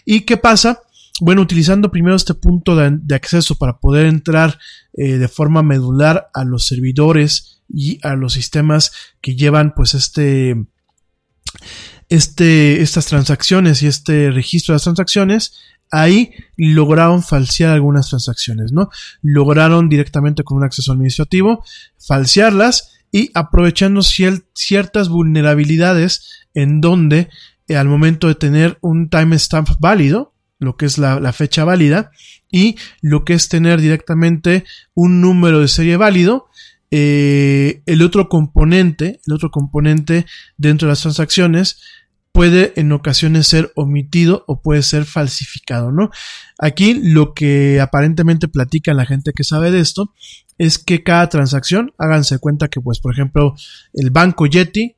[0.05, 0.79] ¿Y qué pasa?
[1.19, 4.59] Bueno, utilizando primero este punto de acceso para poder entrar
[4.91, 10.55] de forma medular a los servidores y a los sistemas que llevan, pues, este,
[12.09, 15.53] este, estas transacciones y este registro de las transacciones,
[15.91, 18.89] ahí lograron falsear algunas transacciones, ¿no?
[19.21, 21.63] Lograron directamente con un acceso administrativo
[21.97, 27.29] falsearlas y aprovechando ciertas vulnerabilidades en donde
[27.67, 32.11] eh, al momento de tener un timestamp válido, lo que es la, fecha válida,
[32.51, 36.47] y lo que es tener directamente un número de serie válido,
[36.97, 40.25] eh, el otro componente, el otro componente
[40.55, 41.81] dentro de las transacciones
[42.31, 46.09] puede en ocasiones ser omitido o puede ser falsificado, ¿no?
[46.57, 50.13] Aquí lo que aparentemente platica la gente que sabe de esto
[50.57, 53.55] es que cada transacción, háganse cuenta que pues por ejemplo
[53.91, 54.95] el banco Yeti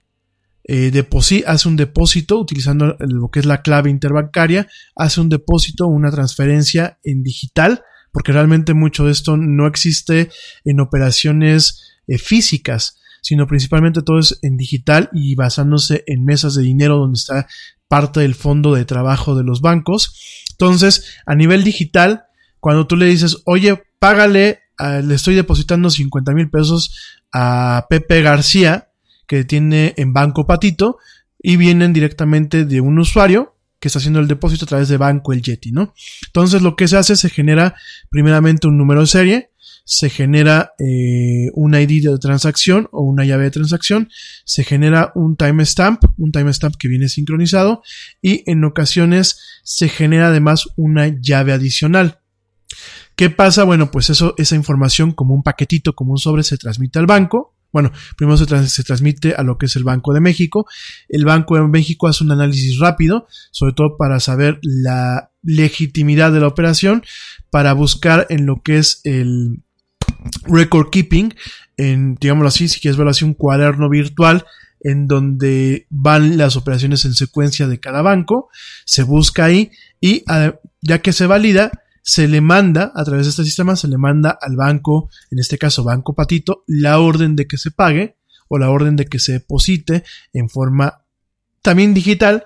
[0.66, 1.08] eh,
[1.48, 7.00] hace un depósito utilizando lo que es la clave interbancaria, hace un depósito, una transferencia
[7.04, 7.82] en digital,
[8.18, 10.32] porque realmente mucho de esto no existe
[10.66, 16.64] en operaciones eh, físicas sino principalmente todo es en digital y basándose en mesas de
[16.64, 17.46] dinero donde está
[17.90, 20.46] parte del fondo de trabajo de los bancos.
[20.52, 22.24] Entonces, a nivel digital,
[22.62, 28.92] cuando tú le dices, oye, págale, le estoy depositando 50 mil pesos a Pepe García,
[29.28, 30.98] que tiene en Banco Patito,
[31.38, 35.34] y vienen directamente de un usuario que está haciendo el depósito a través de Banco
[35.34, 35.94] El Yeti, ¿no?
[36.28, 37.76] Entonces lo que se hace, se genera
[38.10, 39.52] primeramente un número de serie,
[39.90, 44.10] se genera eh, un ID de transacción o una llave de transacción,
[44.44, 47.84] se genera un timestamp, un timestamp que viene sincronizado
[48.22, 52.20] y en ocasiones se genera además una llave adicional.
[53.16, 53.64] ¿Qué pasa?
[53.64, 57.57] Bueno, pues eso, esa información como un paquetito, como un sobre, se transmite al banco.
[57.78, 60.66] Bueno, primero se, transmite a lo que es el Banco de México.
[61.08, 66.40] El Banco de México hace un análisis rápido, sobre todo para saber la legitimidad de
[66.40, 67.04] la operación,
[67.52, 69.62] para buscar en lo que es el,
[70.48, 71.36] record keeping,
[71.78, 74.44] en, digámoslo así, si quieres verlo así, un cuaderno virtual
[74.82, 78.50] en donde van las operaciones en secuencia de cada banco,
[78.86, 79.70] se busca ahí
[80.02, 80.24] y
[80.82, 81.70] ya que se valida,
[82.08, 85.58] se le manda a través de este sistema, se le manda al banco, en este
[85.58, 88.16] caso Banco Patito, la orden de que se pague
[88.48, 91.02] o la orden de que se deposite en forma
[91.62, 92.46] también digital,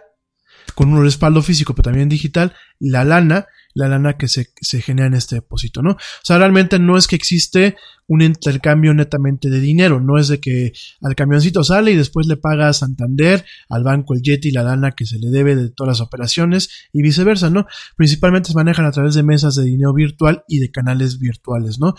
[0.74, 5.08] con un respaldo físico, pero también digital, la lana la lana que se, se genera
[5.08, 5.92] en este depósito, ¿no?
[5.92, 7.76] O sea, realmente no es que existe
[8.08, 12.36] un intercambio netamente de dinero, no es de que al camioncito sale y después le
[12.36, 16.00] paga a Santander, al banco el Yeti la lana que se le debe de todas
[16.00, 17.68] las operaciones y viceversa, ¿no?
[17.96, 21.94] Principalmente se manejan a través de mesas de dinero virtual y de canales virtuales, ¿no?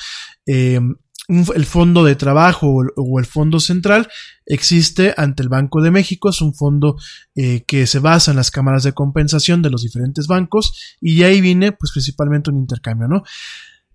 [0.47, 0.81] Eh,
[1.29, 4.09] el fondo de trabajo o el fondo central
[4.45, 6.97] existe ante el Banco de México, es un fondo
[7.37, 11.25] eh, que se basa en las cámaras de compensación de los diferentes bancos y de
[11.27, 13.23] ahí viene pues principalmente un intercambio, ¿no?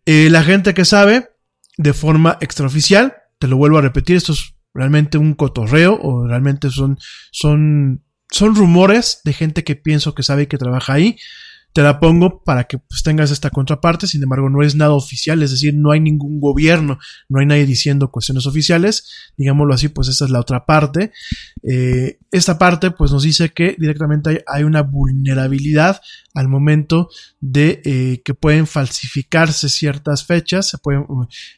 [0.05, 1.29] Eh, la gente que sabe
[1.77, 6.69] de forma extraoficial, te lo vuelvo a repetir, esto es realmente un cotorreo o realmente
[6.69, 6.97] son,
[7.31, 11.17] son, son rumores de gente que pienso que sabe y que trabaja ahí,
[11.77, 15.43] te la pongo para que pues, tengas esta contraparte, sin embargo no es nada oficial,
[15.43, 16.97] es decir, no hay ningún gobierno,
[17.29, 21.11] no hay nadie diciendo cuestiones oficiales, digámoslo así, pues esta es la otra parte.
[21.61, 26.01] Eh, esta parte pues nos dice que directamente hay, una vulnerabilidad
[26.33, 27.09] al momento
[27.41, 31.05] de eh, que pueden falsificarse ciertas fechas, se pueden,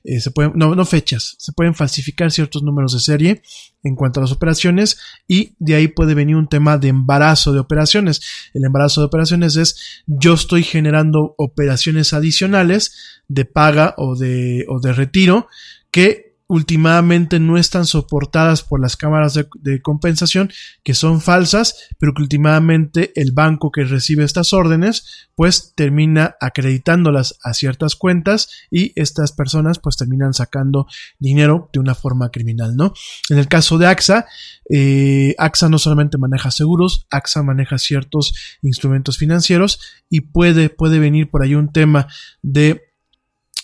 [0.03, 3.41] eh, se pueden, no, no fechas, se pueden falsificar ciertos números de serie
[3.84, 7.59] en cuanto a las operaciones y de ahí puede venir un tema de embarazo de
[7.59, 8.21] operaciones.
[8.53, 14.80] El embarazo de operaciones es yo estoy generando operaciones adicionales de paga o de, o
[14.80, 15.47] de retiro
[15.91, 20.51] que últimamente no están soportadas por las cámaras de, compensación,
[20.83, 27.37] que son falsas, pero que últimamente el banco que recibe estas órdenes, pues termina acreditándolas
[27.43, 30.87] a ciertas cuentas y estas personas pues terminan sacando
[31.19, 32.93] dinero de una forma criminal, ¿no?
[33.29, 34.25] En el caso de AXA,
[34.71, 38.33] eh, AXA no solamente maneja seguros, AXA maneja ciertos
[38.63, 39.79] instrumentos financieros
[40.09, 42.07] y puede, puede venir por ahí un tema
[42.41, 42.88] de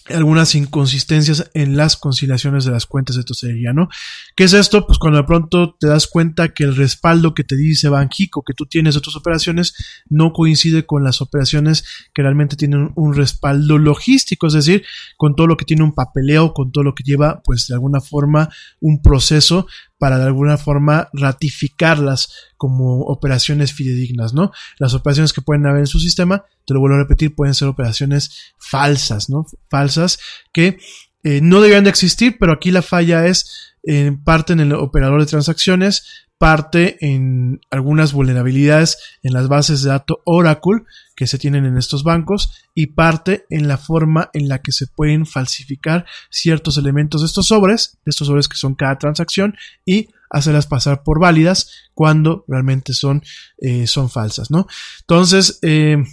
[0.08, 3.90] algunas inconsistencias en las conciliaciones de las cuentas de tesorería, ¿no?
[4.36, 4.86] ¿Qué es esto?
[4.86, 8.54] Pues cuando de pronto te das cuenta que el respaldo que te dice Banjico que
[8.54, 9.74] tú tienes de tus operaciones
[10.08, 14.84] no coincide con las operaciones que realmente tienen un respaldo logístico, es decir,
[15.18, 18.00] con todo lo que tiene un papeleo, con todo lo que lleva, pues de alguna
[18.00, 18.50] forma,
[18.80, 19.68] un proceso
[19.98, 24.52] para de alguna forma ratificarlas como operaciones fidedignas, ¿no?
[24.78, 27.68] Las operaciones que pueden haber en su sistema, te lo vuelvo a repetir, pueden ser
[27.68, 29.46] operaciones falsas, ¿no?
[29.70, 30.20] Falsas
[30.52, 30.78] que
[31.24, 35.20] eh, no deberían de existir, pero aquí la falla es en parte en el operador
[35.20, 40.84] de transacciones, parte en algunas vulnerabilidades en las bases de datos Oracle
[41.16, 44.88] que se tienen en estos bancos y parte en la forma en la que se
[44.88, 49.56] pueden falsificar ciertos elementos de estos sobres, de estos sobres que son cada transacción
[49.86, 53.24] y hacerlas pasar por válidas cuando realmente son,
[53.58, 54.68] eh, son falsas, ¿no?
[55.02, 56.04] Entonces, eh,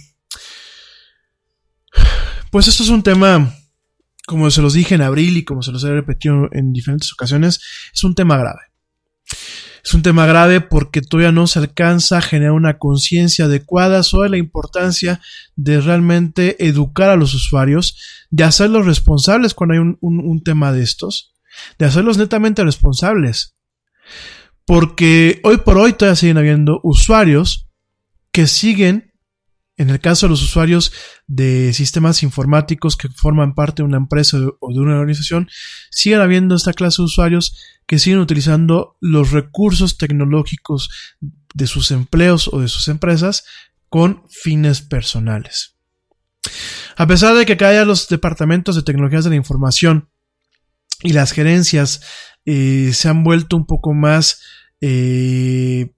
[2.49, 3.53] pues esto es un tema,
[4.25, 7.59] como se los dije en abril y como se los he repetido en diferentes ocasiones,
[7.93, 8.72] es un tema grave.
[9.83, 14.29] Es un tema grave porque todavía no se alcanza a generar una conciencia adecuada sobre
[14.29, 15.19] la importancia
[15.57, 17.97] de realmente educar a los usuarios,
[18.29, 21.33] de hacerlos responsables cuando hay un, tema de estos,
[21.77, 23.57] de hacerlos netamente responsables.
[24.65, 27.67] Porque hoy por hoy todavía siguen habiendo usuarios
[28.31, 29.12] que siguen
[29.77, 30.91] en el caso de los usuarios
[31.27, 35.49] de sistemas informáticos que forman parte de una empresa o de una organización,
[35.89, 37.57] siguen habiendo esta clase de usuarios
[37.87, 40.89] que siguen utilizando los recursos tecnológicos
[41.53, 43.45] de sus empleos o de sus empresas
[43.89, 45.75] con fines personales.
[46.95, 50.09] A pesar de que haya los departamentos de tecnologías de la información
[51.01, 52.01] y las gerencias
[52.45, 54.41] eh, se han vuelto un poco más
[54.81, 55.92] eh,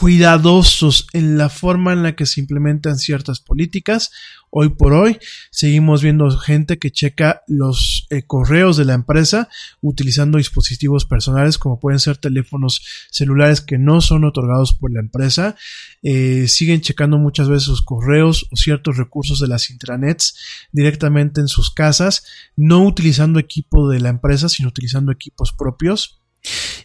[0.00, 4.10] cuidadosos en la forma en la que se implementan ciertas políticas.
[4.48, 5.18] Hoy por hoy
[5.50, 9.50] seguimos viendo gente que checa los eh, correos de la empresa
[9.82, 15.54] utilizando dispositivos personales como pueden ser teléfonos celulares que no son otorgados por la empresa.
[16.02, 20.34] Eh, siguen checando muchas veces sus correos o ciertos recursos de las intranets
[20.72, 22.24] directamente en sus casas,
[22.56, 26.19] no utilizando equipo de la empresa, sino utilizando equipos propios.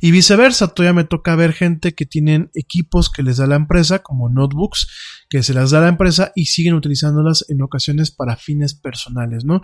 [0.01, 3.99] Y viceversa, todavía me toca ver gente que tienen equipos que les da la empresa,
[3.99, 4.87] como notebooks,
[5.29, 9.61] que se las da la empresa y siguen utilizándolas en ocasiones para fines personales, ¿no?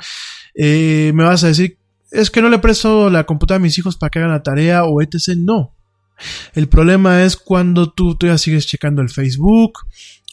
[0.55, 1.77] Eh, me vas a decir,
[2.11, 4.83] es que no le presto la computadora a mis hijos para que hagan la tarea
[4.85, 5.35] o etc.
[5.37, 5.75] No.
[6.53, 9.79] El problema es cuando tú todavía sigues checando el Facebook,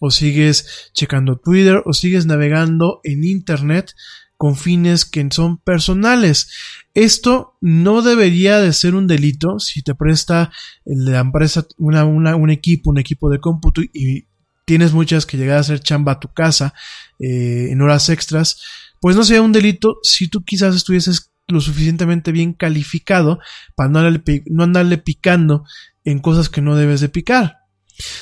[0.00, 3.94] o sigues checando Twitter, o sigues navegando en Internet
[4.38, 6.48] con fines que son personales.
[6.94, 10.50] Esto no debería de ser un delito si te presta
[10.86, 14.26] la empresa una, un equipo, un equipo de cómputo y
[14.64, 16.72] tienes muchas que llegar a hacer chamba a tu casa
[17.18, 18.62] eh, en horas extras,
[19.00, 23.40] pues no sea un delito si tú quizás estuvieses lo suficientemente bien calificado
[23.74, 25.64] para no andarle, no andarle picando
[26.04, 27.57] en cosas que no debes de picar.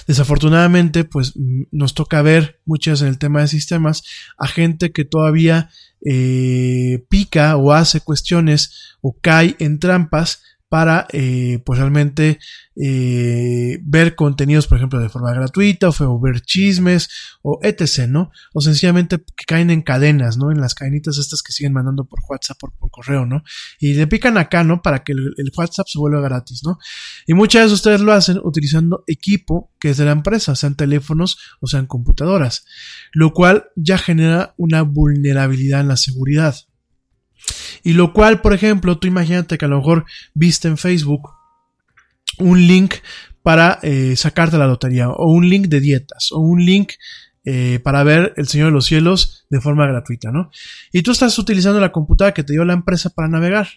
[0.06, 4.04] Desafortunadamente, pues mm, nos toca ver muchas en el tema de sistemas
[4.38, 5.70] a gente que todavía
[6.04, 12.38] eh, pica o hace cuestiones o cae en trampas para eh, pues realmente
[12.74, 17.08] eh, ver contenidos por ejemplo de forma gratuita o, ver chismes
[17.42, 21.52] o etc no o sencillamente que caen en cadenas no en las cadenitas estas que
[21.52, 23.44] siguen mandando por WhatsApp por, por correo no
[23.78, 26.78] y le pican acá no para que el, el, WhatsApp se vuelva gratis no
[27.26, 31.38] y muchas veces ustedes lo hacen utilizando equipo que es de la empresa sean teléfonos
[31.60, 32.66] o sean computadoras
[33.12, 36.56] lo cual ya genera una vulnerabilidad en la seguridad
[37.82, 41.30] y lo cual, por ejemplo, tú imagínate que a lo mejor viste en Facebook
[42.38, 42.94] un link
[43.42, 46.94] para eh, sacarte la lotería, o un link de dietas, o un link
[47.44, 50.50] eh, para ver El Señor de los Cielos de forma gratuita, ¿no?
[50.92, 53.68] Y tú estás utilizando la computadora que te dio la empresa para navegar.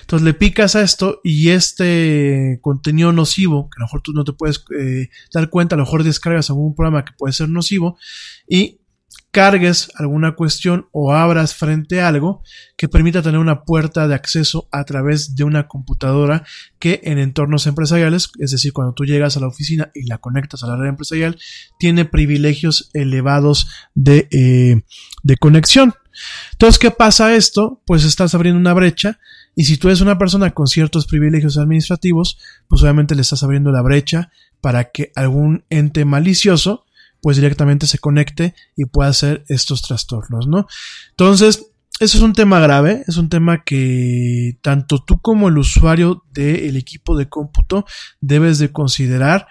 [0.00, 4.24] Entonces le picas a esto y este contenido nocivo, que a lo mejor tú no
[4.24, 7.96] te puedes eh, dar cuenta, a lo mejor descargas algún programa que puede ser nocivo
[8.48, 8.80] y
[9.34, 12.44] cargues alguna cuestión o abras frente a algo
[12.76, 16.44] que permita tener una puerta de acceso a través de una computadora
[16.78, 20.62] que en entornos empresariales, es decir, cuando tú llegas a la oficina y la conectas
[20.62, 21.36] a la red empresarial,
[21.80, 23.66] tiene privilegios elevados
[23.96, 24.84] de, eh,
[25.24, 25.94] de conexión.
[26.52, 27.82] Entonces, ¿qué pasa esto?
[27.86, 29.18] Pues estás abriendo una brecha
[29.56, 33.72] y si tú eres una persona con ciertos privilegios administrativos, pues obviamente le estás abriendo
[33.72, 34.30] la brecha
[34.60, 36.83] para que algún ente malicioso
[37.24, 40.66] pues directamente se conecte y pueda hacer estos trastornos, ¿no?
[41.12, 46.22] Entonces, eso es un tema grave, es un tema que tanto tú como el usuario
[46.34, 47.86] del equipo de cómputo
[48.20, 49.46] debes de considerar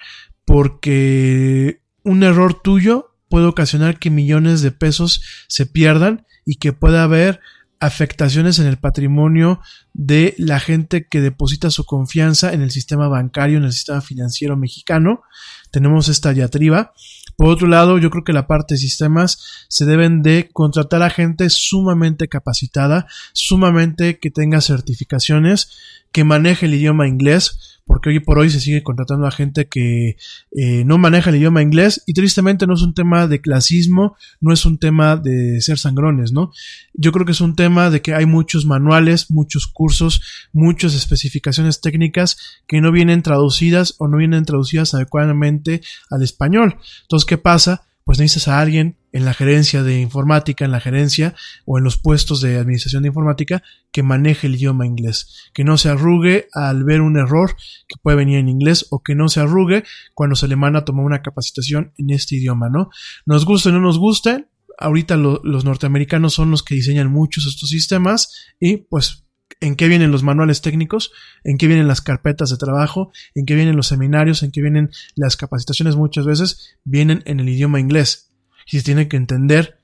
[0.45, 7.01] porque un error tuyo puede ocasionar que millones de pesos se pierdan y que pueda
[7.01, 7.39] haber
[7.79, 9.61] afectaciones en el patrimonio
[9.93, 14.55] de la gente que deposita su confianza en el sistema bancario, en el sistema financiero
[14.55, 15.23] mexicano.
[15.71, 16.93] Tenemos esta diatriba
[17.35, 21.09] por otro lado, yo creo que la parte de sistemas se deben de contratar a
[21.09, 25.69] gente sumamente capacitada, sumamente que tenga certificaciones,
[26.11, 30.15] que maneje el idioma inglés, porque hoy por hoy se sigue contratando a gente que
[30.51, 34.53] eh, no maneja el idioma inglés y tristemente no es un tema de clasismo, no
[34.53, 36.51] es un tema de ser sangrones, ¿no?
[36.93, 40.21] Yo creo que es un tema de que hay muchos manuales, muchos cursos,
[40.53, 46.77] muchas especificaciones técnicas que no vienen traducidas o no vienen traducidas adecuadamente al español.
[47.03, 47.83] Entonces, ¿qué pasa?
[48.05, 51.35] Pues necesitas a alguien en la gerencia de informática, en la gerencia
[51.65, 55.77] o en los puestos de administración de informática que maneje el idioma inglés, que no
[55.77, 57.55] se arrugue al ver un error
[57.87, 59.83] que puede venir en inglés o que no se arrugue
[60.13, 62.89] cuando se le manda a tomar una capacitación en este idioma, ¿no?
[63.25, 64.47] Nos guste o no nos guste,
[64.77, 69.22] ahorita los norteamericanos son los que diseñan muchos estos sistemas y pues
[69.63, 71.13] en qué vienen los manuales técnicos,
[71.45, 74.91] en qué vienen las carpetas de trabajo, en qué vienen los seminarios, en qué vienen
[75.15, 78.31] las capacitaciones muchas veces, vienen en el idioma inglés.
[78.65, 79.79] Y se tiene que entender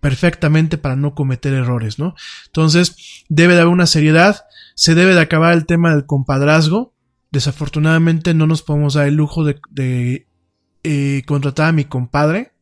[0.00, 2.14] perfectamente para no cometer errores, ¿no?
[2.46, 4.44] Entonces, debe de haber una seriedad,
[4.74, 6.92] se debe de acabar el tema del compadrazgo.
[7.30, 10.26] Desafortunadamente no nos podemos dar el lujo de,
[10.82, 12.52] eh, contratar a mi compadre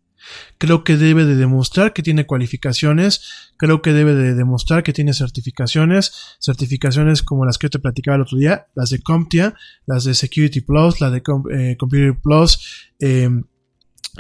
[0.59, 5.15] Creo que debe de demostrar que tiene cualificaciones, creo que debe de demostrar que tiene
[5.15, 9.55] certificaciones, certificaciones como las que te platicaba el otro día, las de CompTIA,
[9.87, 13.45] las de Security Plus, las de eh, Computer Plus, em,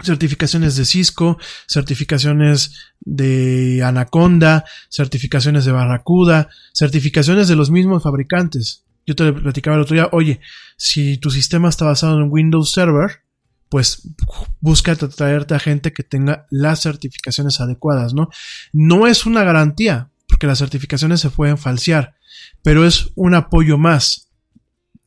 [0.03, 8.85] certificaciones de Cisco, certificaciones de Anaconda, certificaciones de Barracuda, certificaciones de los mismos fabricantes.
[9.07, 10.41] Yo te platicaba el otro día, oye,
[10.77, 13.23] si tu sistema está basado en Windows Server,
[13.71, 14.03] pues
[14.61, 18.29] busca traerte a gente que tenga las certificaciones adecuadas, ¿no?
[18.73, 22.14] No es una garantía, porque las certificaciones se pueden falsear,
[22.62, 24.27] pero es un apoyo más.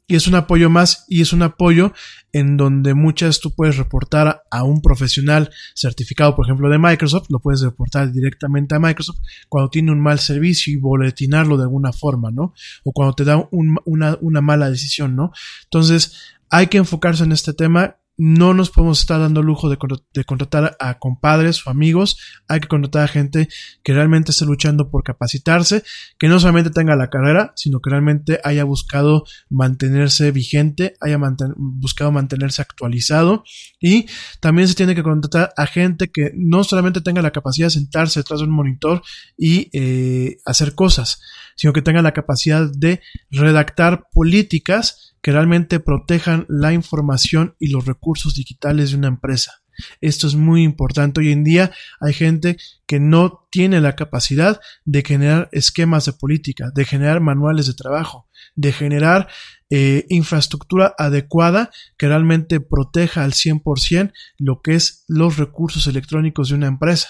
[0.05, 1.93] Y es un apoyo más y es un apoyo
[2.34, 7.39] en donde muchas tú puedes reportar a un profesional certificado, por ejemplo, de Microsoft, lo
[7.39, 12.32] puedes reportar directamente a Microsoft cuando tiene un mal servicio y boletinarlo de alguna forma,
[12.32, 12.53] ¿no?
[12.84, 15.32] O cuando te da una, una mala decisión, ¿no?
[15.64, 16.18] Entonces,
[16.49, 19.78] hay que enfocarse en este tema no nos podemos estar dando lujo de,
[20.26, 23.47] contratar a compadres o amigos, hay que contratar a gente
[23.84, 25.84] que realmente esté luchando por capacitarse,
[26.20, 31.20] que no solamente tenga la carrera, sino que realmente haya buscado mantenerse vigente, haya
[31.57, 33.43] buscado mantenerse actualizado.
[33.80, 34.05] Y
[34.39, 38.20] también se tiene que contratar a gente que no solamente tenga la capacidad de sentarse
[38.20, 39.01] detrás de un monitor
[39.38, 41.20] y eh, hacer cosas,
[41.55, 43.01] sino que tenga la capacidad de
[43.32, 49.63] redactar políticas que realmente protejan la información y los recursos digitales de una empresa.
[50.01, 51.21] Esto es muy importante.
[51.21, 56.71] Hoy en día hay gente que no tiene la capacidad de generar esquemas de política,
[56.76, 59.30] de generar manuales de trabajo, de generar
[59.69, 66.55] eh, infraestructura adecuada que realmente proteja al 100% lo que es los recursos electrónicos de
[66.55, 67.09] una empresa.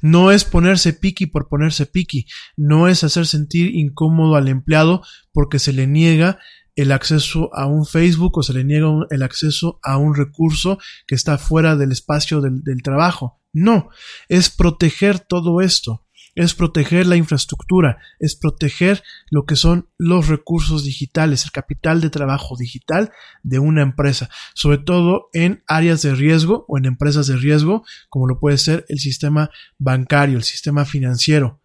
[0.00, 5.02] No es ponerse piqui por ponerse piqui, no es hacer sentir incómodo al empleado
[5.32, 6.38] porque se le niega
[6.76, 11.14] el acceso a un Facebook o se le niega el acceso a un recurso que
[11.14, 13.40] está fuera del espacio del, del trabajo.
[13.52, 13.88] No,
[14.28, 16.06] es proteger todo esto
[16.36, 22.10] es proteger la infraestructura, es proteger lo que son los recursos digitales, el capital de
[22.10, 23.10] trabajo digital
[23.42, 28.28] de una empresa, sobre todo en áreas de riesgo o en empresas de riesgo, como
[28.28, 31.62] lo puede ser el sistema bancario, el sistema financiero,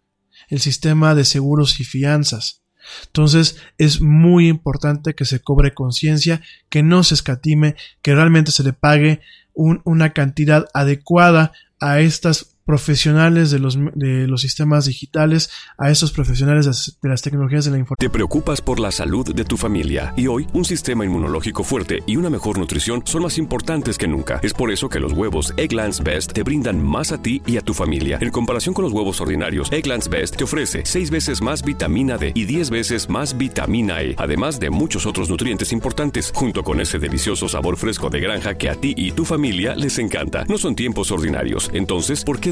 [0.48, 2.61] el sistema de seguros y fianzas.
[3.06, 8.64] Entonces es muy importante que se cobre conciencia, que no se escatime, que realmente se
[8.64, 9.20] le pague
[9.54, 16.96] una cantidad adecuada a estas profesionales de los, de los sistemas digitales, a esos profesionales
[17.02, 18.10] de las tecnologías de la información.
[18.10, 22.16] Te preocupas por la salud de tu familia y hoy un sistema inmunológico fuerte y
[22.16, 24.40] una mejor nutrición son más importantes que nunca.
[24.42, 27.62] Es por eso que los huevos Egglands Best te brindan más a ti y a
[27.62, 28.18] tu familia.
[28.20, 32.32] En comparación con los huevos ordinarios, Egglands Best te ofrece 6 veces más vitamina D
[32.34, 36.98] y 10 veces más vitamina E, además de muchos otros nutrientes importantes, junto con ese
[36.98, 40.44] delicioso sabor fresco de granja que a ti y tu familia les encanta.
[40.48, 42.51] No son tiempos ordinarios, entonces, ¿por qué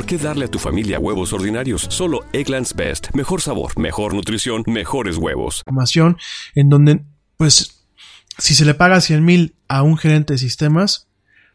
[0.05, 1.87] qué darle a tu familia huevos ordinarios.
[1.89, 3.07] Solo Egglands Best.
[3.13, 5.63] Mejor sabor, mejor nutrición, mejores huevos.
[5.65, 6.17] Información
[6.55, 7.03] en donde,
[7.37, 7.85] pues,
[8.37, 11.07] si se le paga 100 mil a un gerente de sistemas,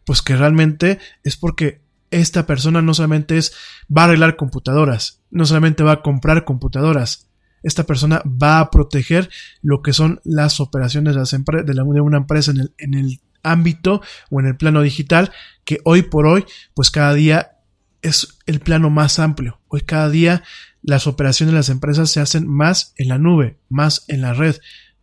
[0.04, 1.80] pues que realmente es porque
[2.10, 3.54] esta persona no solamente es,
[3.94, 7.28] va a arreglar computadoras, no solamente va a comprar computadoras,
[7.62, 9.28] esta persona va a proteger
[9.62, 14.40] lo que son las operaciones de, de una empresa en el, en el ámbito o
[14.40, 15.32] en el plano digital
[15.64, 16.44] que hoy por hoy,
[16.74, 17.55] pues cada día
[18.02, 19.60] es el plano más amplio.
[19.68, 20.42] Hoy cada día
[20.82, 24.56] las operaciones de las empresas se hacen más en la nube, más en la red,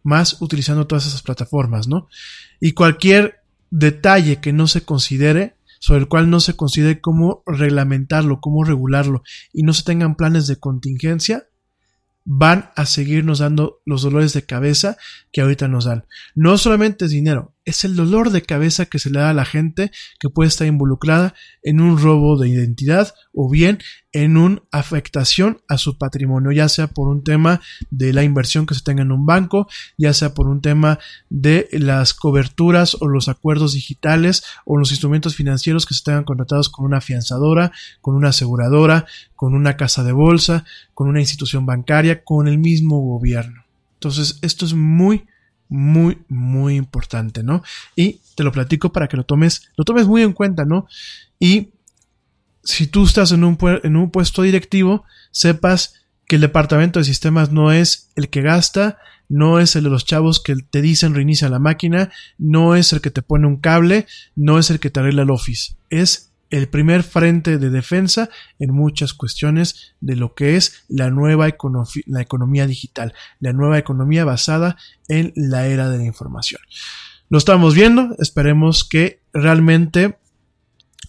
[0.03, 2.07] más utilizando todas esas plataformas, ¿no?
[2.59, 8.39] Y cualquier detalle que no se considere, sobre el cual no se considere cómo reglamentarlo,
[8.39, 11.47] cómo regularlo, y no se tengan planes de contingencia,
[12.25, 14.97] van a seguirnos dando los dolores de cabeza
[15.31, 16.05] que ahorita nos dan.
[16.35, 19.45] No solamente es dinero, es el dolor de cabeza que se le da a la
[19.45, 23.79] gente que puede estar involucrada en un robo de identidad o bien
[24.11, 28.75] en una afectación a su patrimonio, ya sea por un tema de la inversión que
[28.75, 30.99] se tenga en un banco, ya sea por un tema
[31.29, 36.69] de las coberturas o los acuerdos digitales o los instrumentos financieros que se tengan contratados
[36.69, 39.05] con una afianzadora, con una aseguradora,
[39.35, 43.63] con una casa de bolsa, con una institución bancaria, con el mismo gobierno.
[43.95, 45.25] Entonces, esto es muy,
[45.69, 47.63] muy, muy importante, ¿no?
[47.95, 50.87] Y te lo platico para que lo tomes, lo tomes muy en cuenta, ¿no?
[51.39, 51.69] Y
[52.63, 55.95] si tú estás en un, en un puesto directivo, sepas
[56.25, 58.97] que el departamento de sistemas no es el que gasta,
[59.29, 63.01] no es el de los chavos que te dicen reinicia la máquina, no es el
[63.01, 64.05] que te pone un cable,
[64.35, 68.29] no es el que te arregla el office, es el primer frente de defensa
[68.59, 71.47] en muchas cuestiones de lo que es la nueva
[72.05, 74.77] la economía digital, la nueva economía basada
[75.07, 76.61] en la era de la información.
[77.27, 80.19] Lo estamos viendo, esperemos que realmente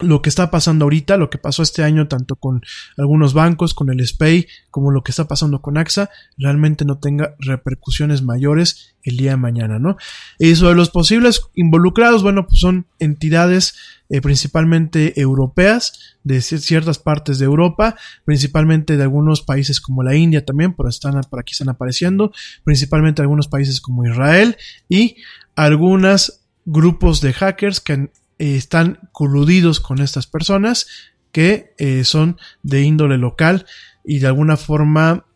[0.00, 2.62] lo que está pasando ahorita, lo que pasó este año tanto con
[2.96, 7.36] algunos bancos, con el SPAY, como lo que está pasando con AXA, realmente no tenga
[7.38, 9.96] repercusiones mayores el día de mañana, ¿no?
[10.38, 13.74] Y sobre los posibles involucrados, bueno, pues son entidades
[14.14, 20.44] eh, principalmente europeas, de ciertas partes de Europa, principalmente de algunos países como la India
[20.44, 22.30] también, pero están por aquí están apareciendo,
[22.62, 24.56] principalmente algunos países como Israel
[24.88, 25.16] y
[25.56, 30.86] algunos grupos de hackers que eh, están coludidos con estas personas
[31.32, 33.66] que eh, son de índole local
[34.04, 35.26] y de alguna forma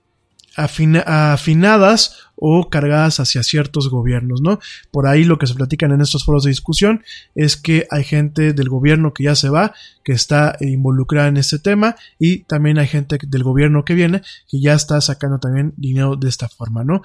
[0.55, 4.61] afinadas o cargadas hacia ciertos gobiernos, ¿no?
[4.91, 7.03] Por ahí lo que se platican en estos foros de discusión
[7.34, 9.74] es que hay gente del gobierno que ya se va,
[10.05, 14.61] que está involucrada en este tema y también hay gente del gobierno que viene que
[14.61, 17.03] ya está sacando también dinero de esta forma, ¿no?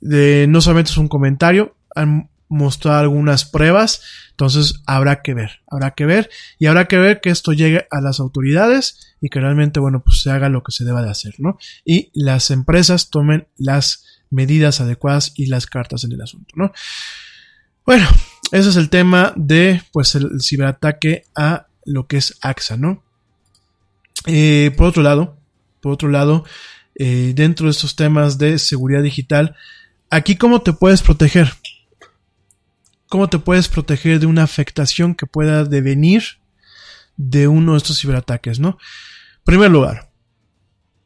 [0.00, 1.74] De, no solamente es un comentario,
[2.48, 4.02] mostrar algunas pruebas.
[4.30, 8.00] Entonces habrá que ver, habrá que ver y habrá que ver que esto llegue a
[8.00, 11.34] las autoridades y que realmente, bueno, pues se haga lo que se deba de hacer,
[11.38, 11.58] ¿no?
[11.84, 16.72] Y las empresas tomen las medidas adecuadas y las cartas en el asunto, ¿no?
[17.84, 18.08] Bueno,
[18.52, 23.02] ese es el tema de, pues, el ciberataque a lo que es AXA, ¿no?
[24.26, 25.38] Eh, por otro lado,
[25.80, 26.44] por otro lado,
[26.96, 29.54] eh, dentro de estos temas de seguridad digital,
[30.10, 31.52] aquí cómo te puedes proteger.
[33.08, 36.24] ¿Cómo te puedes proteger de una afectación que pueda devenir
[37.16, 38.70] de uno de estos ciberataques, no?
[38.70, 40.05] En primer lugar,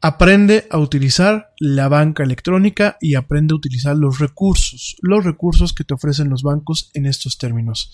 [0.01, 5.83] aprende a utilizar la banca electrónica y aprende a utilizar los recursos, los recursos que
[5.83, 7.93] te ofrecen los bancos en estos términos.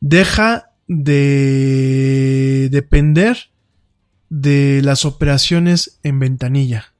[0.00, 3.50] Deja de depender
[4.30, 6.92] de las operaciones en ventanilla.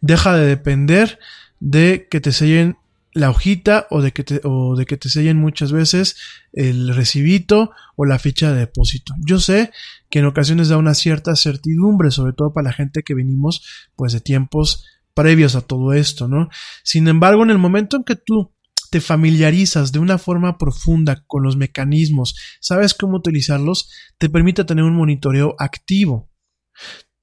[0.00, 1.18] Deja de depender
[1.58, 2.78] de que te sellen
[3.16, 6.16] la hojita o de que te, o de que te sellen muchas veces
[6.52, 9.14] el recibito o la ficha de depósito.
[9.26, 9.70] Yo sé
[10.10, 14.12] que en ocasiones da una cierta certidumbre, sobre todo para la gente que venimos pues
[14.12, 16.50] de tiempos previos a todo esto, ¿no?
[16.84, 18.52] Sin embargo, en el momento en que tú
[18.90, 24.84] te familiarizas de una forma profunda con los mecanismos, sabes cómo utilizarlos, te permite tener
[24.84, 26.30] un monitoreo activo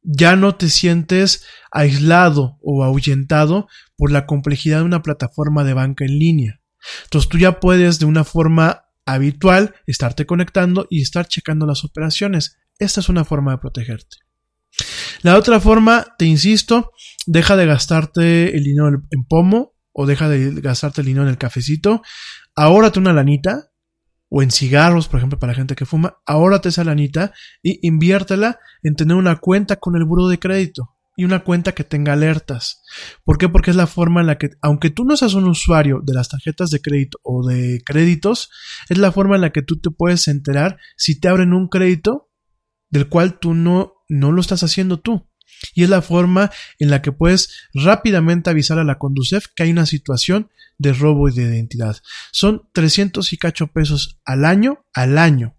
[0.03, 6.05] ya no te sientes aislado o ahuyentado por la complejidad de una plataforma de banca
[6.05, 6.61] en línea.
[7.05, 12.57] Entonces tú ya puedes de una forma habitual estarte conectando y estar checando las operaciones.
[12.79, 14.17] Esta es una forma de protegerte.
[15.21, 16.91] La otra forma, te insisto,
[17.25, 21.37] deja de gastarte el dinero en pomo o deja de gastarte el dinero en el
[21.37, 22.01] cafecito.
[22.55, 23.72] Ahórrate una lanita
[24.35, 28.95] o en cigarros, por ejemplo, para gente que fuma, ahórrate esa lanita y inviértela en
[28.95, 32.81] tener una cuenta con el buro de crédito y una cuenta que tenga alertas.
[33.23, 33.47] ¿Por qué?
[33.47, 36.29] Porque es la forma en la que, aunque tú no seas un usuario de las
[36.29, 38.49] tarjetas de crédito o de créditos,
[38.89, 42.31] es la forma en la que tú te puedes enterar si te abren un crédito
[42.89, 45.29] del cual tú no, no lo estás haciendo tú.
[45.73, 49.71] Y es la forma en la que puedes rápidamente avisar a la Conducef que hay
[49.71, 51.97] una situación de robo y de identidad.
[52.31, 55.55] Son 300 y cacho pesos al año, al año,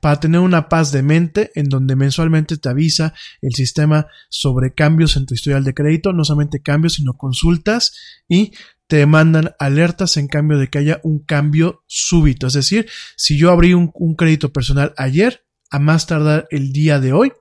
[0.00, 5.16] para tener una paz de mente en donde mensualmente te avisa el sistema sobre cambios
[5.16, 7.94] en tu historial de crédito, no solamente cambios, sino consultas
[8.28, 8.52] y
[8.86, 12.46] te mandan alertas en cambio de que haya un cambio súbito.
[12.46, 17.00] Es decir, si yo abrí un, un crédito personal ayer, a más tardar el día
[17.00, 17.32] de hoy,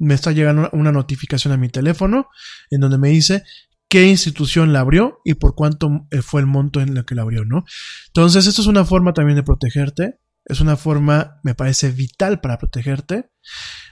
[0.00, 2.28] me está llegando una notificación a mi teléfono
[2.70, 3.44] en donde me dice
[3.88, 7.22] qué institución la abrió y por cuánto eh, fue el monto en el que la
[7.22, 7.64] abrió, ¿no?
[8.06, 10.20] Entonces, esto es una forma también de protegerte.
[10.44, 13.30] Es una forma, me parece, vital para protegerte.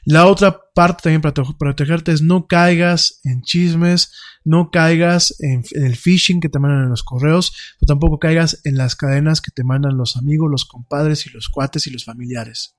[0.04, 4.12] La otra parte también para protegerte es no caigas en chismes,
[4.44, 8.76] no caigas en, el phishing que te mandan en los correos, pero tampoco caigas en
[8.76, 12.76] las cadenas que te mandan los amigos, los compadres y los cuates y los familiares.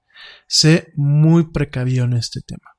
[0.48, 2.79] Sé muy precavido en este tema.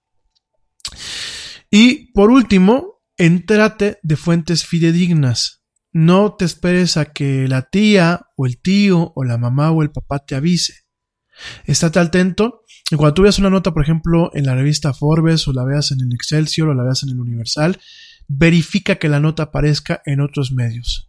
[1.71, 5.63] Y por último, entérate de fuentes fidedignas.
[5.93, 9.91] No te esperes a que la tía o el tío o la mamá o el
[9.91, 10.75] papá te avise.
[11.65, 15.53] Estate atento y cuando tú veas una nota, por ejemplo, en la revista Forbes o
[15.53, 17.79] la veas en el Excelsior o la veas en el Universal,
[18.29, 21.09] verifica que la nota aparezca en otros medios.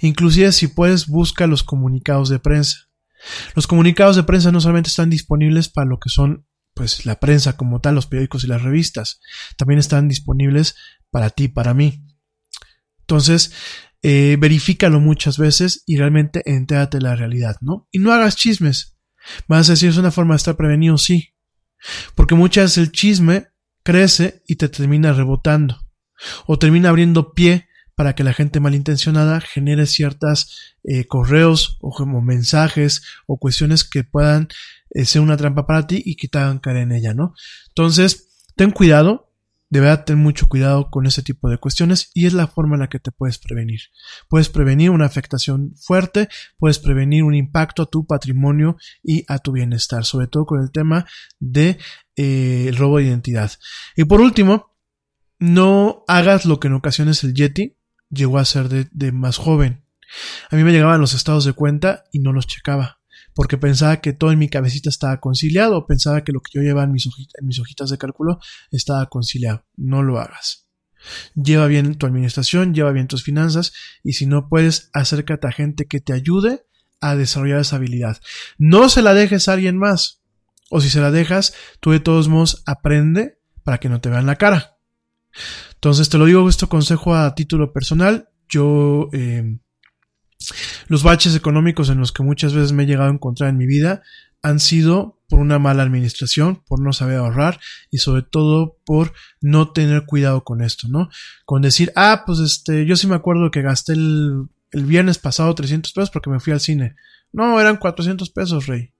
[0.00, 2.90] Inclusive si puedes, busca los comunicados de prensa.
[3.54, 6.46] Los comunicados de prensa no solamente están disponibles para lo que son
[6.80, 9.20] pues la prensa como tal, los periódicos y las revistas,
[9.58, 10.76] también están disponibles
[11.10, 12.06] para ti, para mí.
[13.00, 13.52] Entonces,
[14.00, 17.86] eh, verifícalo muchas veces y realmente entérate de la realidad, ¿no?
[17.90, 18.96] Y no hagas chismes.
[19.46, 21.34] Vas a decir, es una forma de estar prevenido, sí.
[22.14, 23.48] Porque muchas veces el chisme
[23.82, 25.86] crece y te termina rebotando.
[26.46, 33.02] O termina abriendo pie para que la gente malintencionada genere ciertas eh, correos o mensajes
[33.26, 34.48] o cuestiones que puedan
[35.04, 37.34] sea una trampa para ti y que te caer en ella, ¿no?
[37.68, 39.32] Entonces, ten cuidado,
[39.70, 42.80] de verdad ten mucho cuidado con ese tipo de cuestiones y es la forma en
[42.80, 43.80] la que te puedes prevenir.
[44.28, 46.28] Puedes prevenir una afectación fuerte,
[46.58, 50.72] puedes prevenir un impacto a tu patrimonio y a tu bienestar, sobre todo con el
[50.72, 51.06] tema
[51.38, 51.78] de
[52.16, 53.52] eh, robo de identidad.
[53.96, 54.76] Y por último,
[55.38, 57.76] no hagas lo que en ocasiones el Yeti
[58.10, 59.84] llegó a ser de, de más joven.
[60.50, 62.99] A mí me llegaban los estados de cuenta y no los checaba
[63.34, 66.84] porque pensaba que todo en mi cabecita estaba conciliado, pensaba que lo que yo llevaba
[66.84, 67.06] en mis,
[67.60, 68.38] hojitas, de cálculo
[68.70, 69.64] estaba conciliado.
[69.76, 70.68] No lo hagas.
[71.34, 73.72] Lleva bien tu administración, lleva bien tus finanzas
[74.04, 76.66] y si no puedes, acércate a gente que te ayude
[77.00, 78.20] a desarrollar esa habilidad.
[78.58, 80.20] No se la dejes a alguien más.
[80.70, 84.26] O si se la dejas, tú de todos modos aprende para que no te vean
[84.26, 84.78] la cara.
[85.74, 88.28] Entonces te lo digo, esto consejo a título personal.
[88.48, 89.58] Yo eh,
[90.88, 93.66] los baches económicos en los que muchas veces me he llegado a encontrar en mi
[93.66, 94.02] vida
[94.42, 97.60] han sido por una mala administración, por no saber ahorrar
[97.90, 101.08] y sobre todo por no tener cuidado con esto, ¿no?
[101.44, 105.54] Con decir, ah, pues este, yo sí me acuerdo que gasté el, el viernes pasado
[105.54, 106.96] 300 pesos porque me fui al cine.
[107.32, 108.92] No, eran 400 pesos, rey.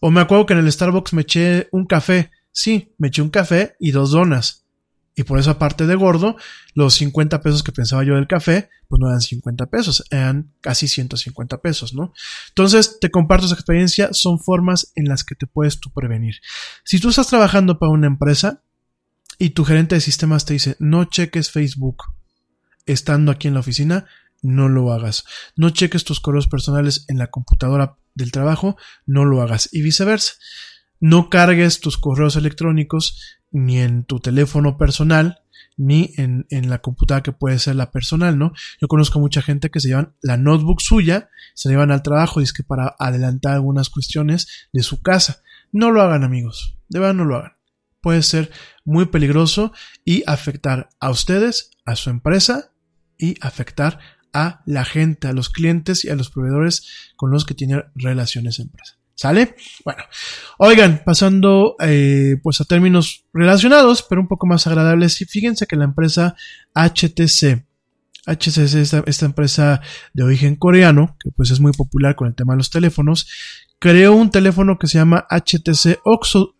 [0.00, 2.30] O me acuerdo que en el Starbucks me eché un café.
[2.52, 4.64] Sí, me eché un café y dos donas.
[5.18, 6.36] Y por eso, aparte de gordo,
[6.74, 10.86] los 50 pesos que pensaba yo del café, pues no eran 50 pesos, eran casi
[10.86, 12.12] 150 pesos, ¿no?
[12.50, 16.36] Entonces, te comparto esa experiencia, son formas en las que te puedes tú prevenir.
[16.84, 18.62] Si tú estás trabajando para una empresa
[19.40, 22.04] y tu gerente de sistemas te dice, no cheques Facebook
[22.86, 24.06] estando aquí en la oficina,
[24.40, 25.24] no lo hagas.
[25.56, 29.68] No cheques tus correos personales en la computadora del trabajo, no lo hagas.
[29.72, 30.34] Y viceversa.
[31.00, 35.40] No cargues tus correos electrónicos ni en tu teléfono personal,
[35.76, 38.52] ni en, en, la computadora que puede ser la personal, ¿no?
[38.80, 42.44] Yo conozco mucha gente que se llevan la notebook suya, se llevan al trabajo y
[42.44, 45.42] es que para adelantar algunas cuestiones de su casa.
[45.72, 46.78] No lo hagan, amigos.
[46.88, 47.52] De verdad no lo hagan.
[48.00, 48.50] Puede ser
[48.84, 49.72] muy peligroso
[50.04, 52.72] y afectar a ustedes, a su empresa
[53.18, 53.98] y afectar
[54.32, 58.58] a la gente, a los clientes y a los proveedores con los que tienen relaciones
[58.58, 58.97] empresa.
[59.18, 59.56] ¿Sale?
[59.84, 60.04] Bueno,
[60.58, 65.86] oigan, pasando eh, pues a términos relacionados, pero un poco más agradables, fíjense que la
[65.86, 66.36] empresa
[66.76, 67.66] HTC,
[68.26, 69.80] HTC es esta, esta, empresa
[70.14, 73.26] de origen coreano, que pues es muy popular con el tema de los teléfonos,
[73.80, 75.98] creó un teléfono que se llama HTC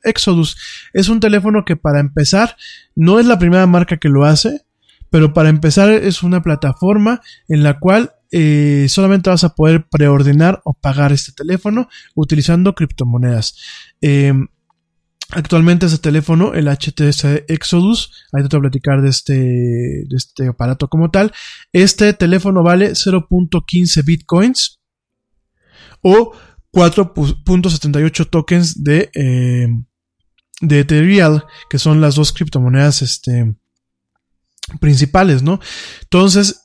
[0.03, 0.57] Exodus.
[0.93, 2.57] Es un teléfono que para empezar
[2.97, 4.63] no es la primera marca que lo hace,
[5.11, 10.61] pero para empezar es una plataforma en la cual eh, solamente vas a poder preordenar
[10.65, 13.57] o pagar este teléfono utilizando criptomonedas.
[14.03, 14.35] Eh,
[15.31, 20.89] actualmente ese teléfono, el HTC Exodus, ahí te voy platicar de este, de este aparato
[20.89, 21.33] como tal.
[21.73, 24.81] Este teléfono vale 0.15 bitcoins
[26.03, 26.33] o
[26.73, 29.69] 4.78 tokens de, eh,
[30.61, 33.57] de Ethereum, que son las dos criptomonedas este,
[34.81, 35.61] principales, ¿no?
[36.03, 36.61] Entonces,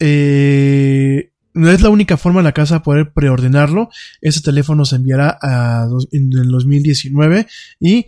[1.54, 3.90] no es la única forma en la casa de poder preordenarlo.
[4.22, 7.48] Ese teléfono se enviará a en el 2019
[7.80, 8.06] y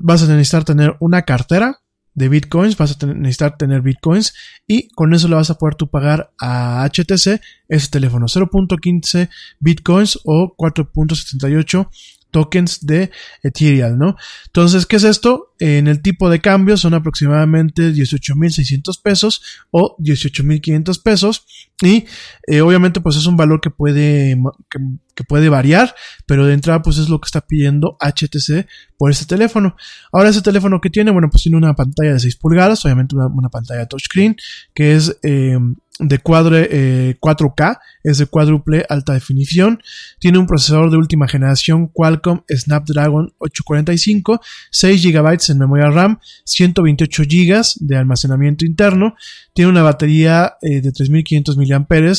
[0.00, 1.78] vas a necesitar tener una cartera
[2.14, 4.34] de bitcoins, vas a necesitar tener bitcoins
[4.66, 9.30] y con eso le vas a poder tú pagar a HTC ese teléfono 0.15
[9.60, 11.88] bitcoins o 4.78
[12.30, 13.10] tokens de
[13.42, 14.16] Ethereum, ¿no?
[14.46, 15.51] Entonces, ¿qué es esto?
[15.64, 21.46] En el tipo de cambio son aproximadamente 18.600 pesos o 18.500 pesos.
[21.80, 22.04] Y
[22.48, 24.36] eh, obviamente pues es un valor que puede,
[24.68, 25.94] que, puede variar,
[26.26, 28.66] pero de entrada pues es lo que está pidiendo HTC
[28.98, 29.76] por este teléfono.
[30.10, 33.48] Ahora ese teléfono que tiene, bueno pues tiene una pantalla de 6 pulgadas, obviamente una,
[33.48, 34.34] pantalla touchscreen
[34.74, 35.16] que es...
[35.22, 35.58] Eh,
[35.98, 39.82] de cuadre, eh, 4K, es de cuádruple alta definición,
[40.18, 44.40] tiene un procesador de última generación Qualcomm Snapdragon 845,
[44.70, 49.14] 6 GB en memoria RAM, 128 GB de almacenamiento interno,
[49.54, 51.66] tiene una batería eh, de 3500 mAh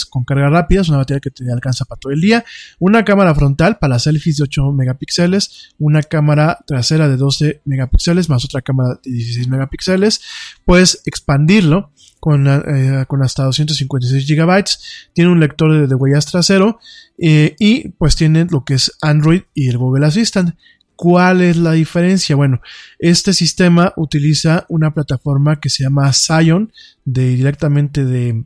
[0.10, 2.46] con carga rápida, es una batería que te alcanza para todo el día,
[2.80, 8.46] una cámara frontal para selfies de 8 megapíxeles, una cámara trasera de 12 megapíxeles más
[8.46, 10.22] otra cámara de 16 megapíxeles,
[10.66, 11.92] puedes expandirlo
[12.24, 14.64] con, eh, con hasta 256 GB,
[15.12, 16.80] tiene un lector de, huellas trasero
[17.18, 20.56] eh, y pues tiene lo que es Android y el Google Assistant.
[20.96, 22.36] ¿Cuál es la diferencia?
[22.36, 22.62] Bueno,
[23.00, 26.72] este sistema utiliza una plataforma que se llama Zion,
[27.04, 28.46] de, directamente de,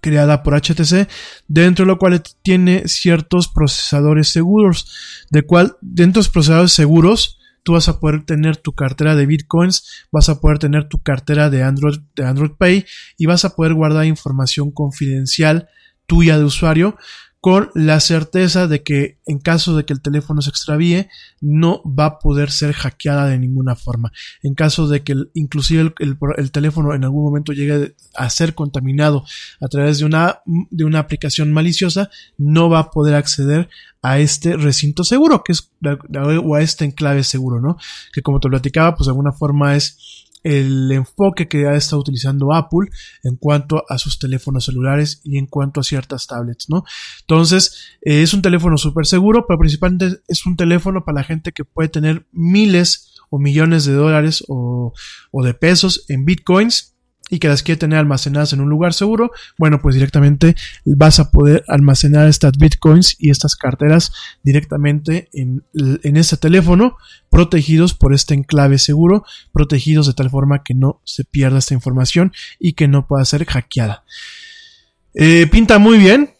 [0.00, 1.08] creada por HTC,
[1.48, 7.38] dentro de lo cual tiene ciertos procesadores seguros, de cual dentro de los procesadores seguros
[7.62, 11.50] tú vas a poder tener tu cartera de bitcoins, vas a poder tener tu cartera
[11.50, 12.84] de Android, de Android Pay
[13.18, 15.68] y vas a poder guardar información confidencial
[16.06, 16.96] tuya de usuario
[17.46, 21.06] con la certeza de que en caso de que el teléfono se extravíe
[21.40, 24.10] no va a poder ser hackeada de ninguna forma.
[24.42, 28.56] En caso de que el, inclusive el, el, teléfono en algún momento llegue a ser
[28.56, 29.24] contaminado
[29.60, 33.68] a través de una, de una aplicación maliciosa, no va a poder acceder
[34.02, 35.70] a este recinto seguro, que es,
[36.42, 37.76] o a este enclave seguro, ¿no?
[38.12, 42.54] Que como te platicaba, pues de alguna forma es el enfoque que ha estado utilizando
[42.54, 42.88] Apple
[43.24, 46.84] en cuanto a sus teléfonos celulares y en cuanto a ciertas tablets, ¿no?
[47.22, 51.50] Entonces, eh, es un teléfono súper seguro, pero principalmente es un teléfono para la gente
[51.50, 54.92] que puede tener miles o millones de dólares o,
[55.32, 56.95] o de pesos en bitcoins
[57.28, 60.54] y que las quiere tener almacenadas en un lugar seguro, bueno, pues directamente
[60.84, 64.12] vas a poder almacenar estas bitcoins y estas carteras
[64.42, 66.96] directamente en, en este teléfono,
[67.30, 72.32] protegidos por este enclave seguro, protegidos de tal forma que no se pierda esta información
[72.60, 74.04] y que no pueda ser hackeada.
[75.14, 76.35] Eh, pinta muy bien,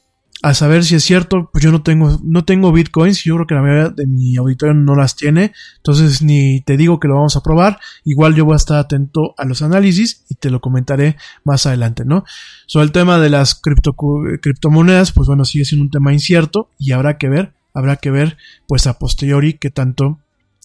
[0.47, 3.55] a saber si es cierto, pues yo no tengo, no tengo bitcoins, yo creo que
[3.57, 7.35] la mayoría de mi auditorio no las tiene, entonces ni te digo que lo vamos
[7.35, 11.17] a probar, igual yo voy a estar atento a los análisis y te lo comentaré
[11.43, 12.25] más adelante, ¿no?
[12.67, 13.97] Sobre el tema de las cripto,
[14.41, 18.37] criptomonedas, pues bueno, sigue siendo un tema incierto y habrá que ver, habrá que ver,
[18.69, 20.21] pues a posteriori qué tanto,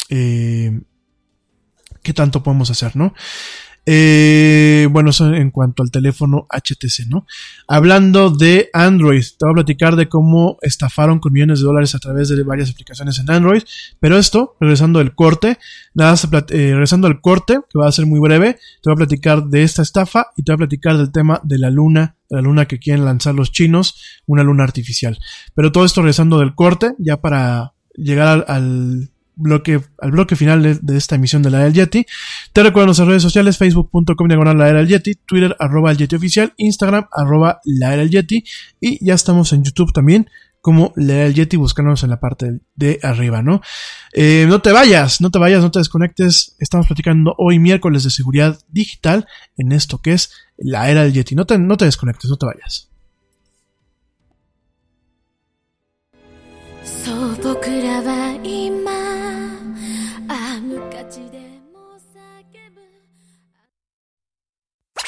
[0.09, 0.79] eh,
[2.03, 3.15] qué tanto podemos hacer, ¿no?
[3.85, 7.25] Eh, bueno, eso en cuanto al teléfono HTC, ¿no?
[7.67, 11.99] Hablando de Android, te voy a platicar de cómo estafaron con millones de dólares a
[11.99, 13.63] través de varias aplicaciones en Android.
[13.99, 15.57] Pero esto, regresando al corte,
[15.95, 16.15] nada,
[16.49, 19.63] eh, regresando al corte, que va a ser muy breve, te voy a platicar de
[19.63, 22.77] esta estafa y te voy a platicar del tema de la luna, la luna que
[22.77, 25.17] quieren lanzar los chinos, una luna artificial.
[25.55, 30.96] Pero todo esto regresando del corte, ya para llegar al bloque, al bloque final de,
[30.96, 32.06] esta emisión de la era del Yeti.
[32.52, 36.16] Te recuerdo nuestras redes sociales, facebook.com diagonal la era del Yeti, Twitter arroba el Yeti
[36.16, 38.44] oficial, Instagram arroba la era del Yeti
[38.80, 40.28] y ya estamos en YouTube también
[40.60, 43.60] como la era del Yeti buscándonos en la parte de arriba, ¿no?
[44.12, 46.56] Eh, no te vayas, no te vayas, no te desconectes.
[46.58, 51.36] Estamos platicando hoy miércoles de seguridad digital en esto que es la era del Yeti.
[51.36, 52.90] No te, no te desconectes, no te vayas.
[56.86, 59.19] そう僕らは今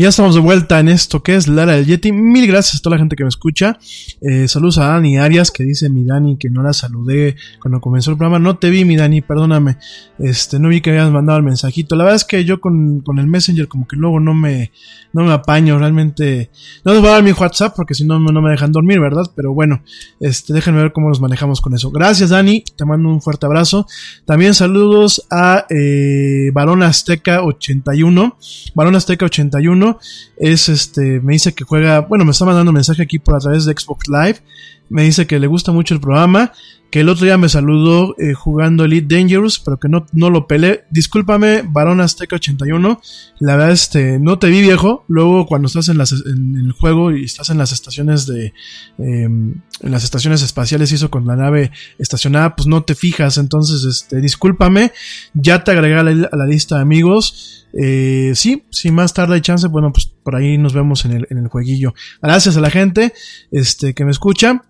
[0.00, 2.10] Ya estamos de vuelta en esto que es Lara del Yeti.
[2.10, 3.78] Mil gracias a toda la gente que me escucha.
[4.22, 8.10] Eh, saludos a Dani Arias, que dice mi Dani que no la saludé cuando comenzó
[8.10, 8.38] el programa.
[8.38, 9.76] No te vi, mi Dani, perdóname.
[10.18, 11.96] Este, no vi que habías mandado el mensajito.
[11.96, 14.72] La verdad es que yo con, con el Messenger como que luego no me,
[15.12, 15.78] no me apaño.
[15.78, 16.50] Realmente,
[16.82, 19.30] no les voy a dar mi WhatsApp porque si no, no me dejan dormir, ¿verdad?
[19.36, 19.82] Pero bueno,
[20.18, 21.90] este, déjenme ver cómo nos manejamos con eso.
[21.90, 22.64] Gracias, Dani.
[22.74, 23.86] Te mando un fuerte abrazo.
[24.24, 26.50] También saludos a eh,
[26.86, 28.38] Azteca 81.
[28.74, 29.89] Barón Azteca 81
[30.36, 33.38] es este, me dice que juega, bueno, me está mandando un mensaje aquí por a
[33.38, 34.40] través de Xbox Live.
[34.88, 36.52] Me dice que le gusta mucho el programa,
[36.90, 40.46] que el otro día me saludó eh, jugando Elite Dangerous, pero que no, no lo
[40.46, 40.84] peleé.
[40.90, 43.00] Discúlpame, Barón Azteca 81.
[43.38, 45.04] La verdad, este, no te vi viejo.
[45.06, 48.52] Luego, cuando estás en, las, el juego y estás en las estaciones de, eh,
[48.98, 53.38] en las estaciones espaciales, eso con la nave estacionada, pues no te fijas.
[53.38, 54.92] Entonces, este, discúlpame.
[55.32, 57.66] Ya te agregué a la, a la lista de amigos.
[57.72, 61.26] Eh, sí, si más tarde hay chance, bueno, pues por ahí nos vemos en el,
[61.30, 61.94] en el jueguillo.
[62.20, 63.12] Gracias a la gente,
[63.50, 64.64] este, que me escucha.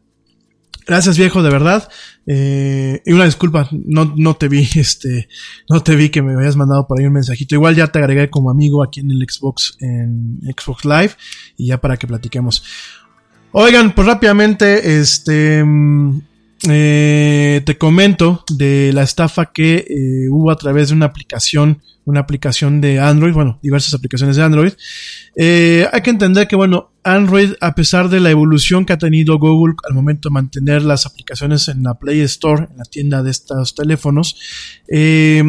[0.86, 1.88] Gracias viejo, de verdad.
[2.26, 5.28] Eh, y una disculpa, no, no te vi, este,
[5.68, 7.54] no te vi que me habías mandado por ahí un mensajito.
[7.54, 11.12] Igual ya te agregué como amigo aquí en el Xbox, en Xbox Live,
[11.56, 12.64] y ya para que platiquemos.
[13.52, 16.20] Oigan, pues rápidamente, este, mm,
[16.68, 22.20] eh, te comento de la estafa que eh, hubo a través de una aplicación, una
[22.20, 24.72] aplicación de Android, bueno, diversas aplicaciones de Android.
[25.36, 29.38] Eh, hay que entender que, bueno, Android, a pesar de la evolución que ha tenido
[29.38, 33.30] Google al momento de mantener las aplicaciones en la Play Store, en la tienda de
[33.30, 34.36] estos teléfonos,
[34.88, 35.42] eh,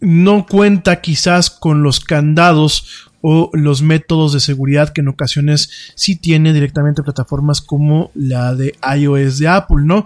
[0.00, 6.16] no cuenta quizás con los candados o los métodos de seguridad que en ocasiones sí
[6.16, 10.04] tiene directamente plataformas como la de iOS de Apple, ¿no?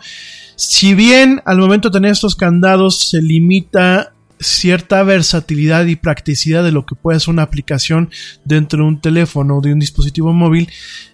[0.55, 6.73] Si bien al momento de tener estos candados se limita cierta versatilidad y practicidad de
[6.73, 8.11] lo que puede ser una aplicación
[8.45, 10.69] dentro de un teléfono o de un dispositivo móvil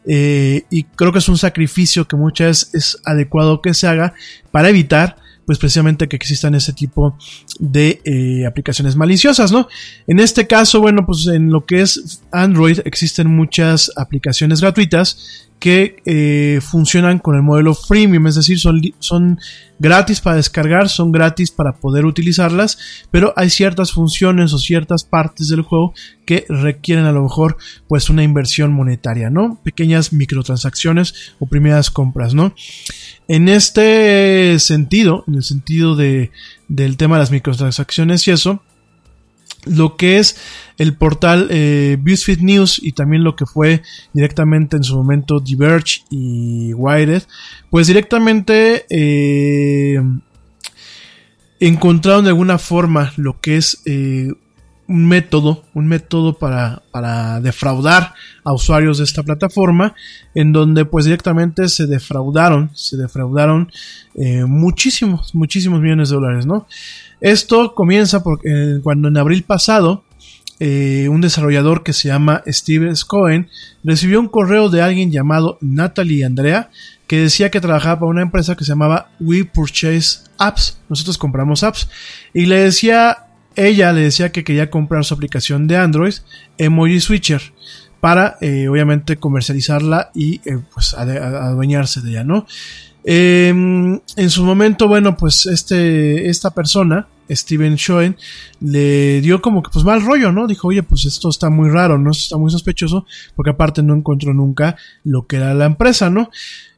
[0.07, 4.15] eh, y creo que es un sacrificio que muchas veces es adecuado que se haga
[4.51, 5.17] para evitar
[5.47, 7.17] pues precisamente que existan ese tipo
[7.59, 9.69] de eh, aplicaciones maliciosas, ¿no?
[10.07, 16.03] En este caso, bueno, pues en lo que es Android existen muchas aplicaciones gratuitas que
[16.07, 19.39] eh, funcionan con el modelo freemium, es decir, son, son
[19.79, 25.47] gratis para descargar, son gratis para poder utilizarlas, pero hay ciertas funciones o ciertas partes
[25.47, 25.95] del juego
[26.27, 29.61] que requieren a lo mejor pues una inversión monetaria, ¿no?
[29.63, 32.57] Pequeñas microtransacciones o primeras compras, ¿no?
[33.33, 36.33] En este sentido, en el sentido de,
[36.69, 38.63] del tema de las microtransacciones y eso,
[39.65, 40.37] lo que es
[40.77, 43.81] el portal eh, BuzzFeed News y también lo que fue
[44.13, 47.23] directamente en su momento Diverge y Wired,
[47.71, 49.99] pues directamente eh,
[51.59, 54.29] encontraron de alguna forma lo que es eh,
[54.93, 58.13] un método, un método para, para defraudar
[58.45, 59.95] a usuarios de esta plataforma,
[60.35, 63.73] en donde pues directamente se defraudaron, se defraudaron
[64.15, 66.67] eh, muchísimos, muchísimos millones de dólares, ¿no?
[67.23, 70.05] Esto comienza porque eh, cuando en abril pasado,
[70.61, 73.49] eh, un desarrollador que se llama Steve Cohen
[73.83, 76.71] recibió un correo de alguien llamado Natalie Andrea
[77.07, 80.79] que decía que trabajaba para una empresa que se llamaba We Purchase Apps.
[80.89, 81.89] Nosotros compramos apps.
[82.33, 83.27] Y le decía,
[83.57, 86.15] ella le decía que quería comprar su aplicación de Android,
[86.59, 87.43] Emoji Switcher,
[88.01, 92.47] para eh, obviamente comercializarla y eh, pues adueñarse de ella, ¿no?
[93.05, 98.17] Eh, en su momento, bueno, pues este, esta persona, Steven Schoen,
[98.61, 100.47] le dio como que pues mal rollo, ¿no?
[100.47, 102.11] Dijo, oye, pues esto está muy raro, ¿no?
[102.11, 106.31] Esto está muy sospechoso, porque aparte no encontró nunca lo que era la empresa, ¿no?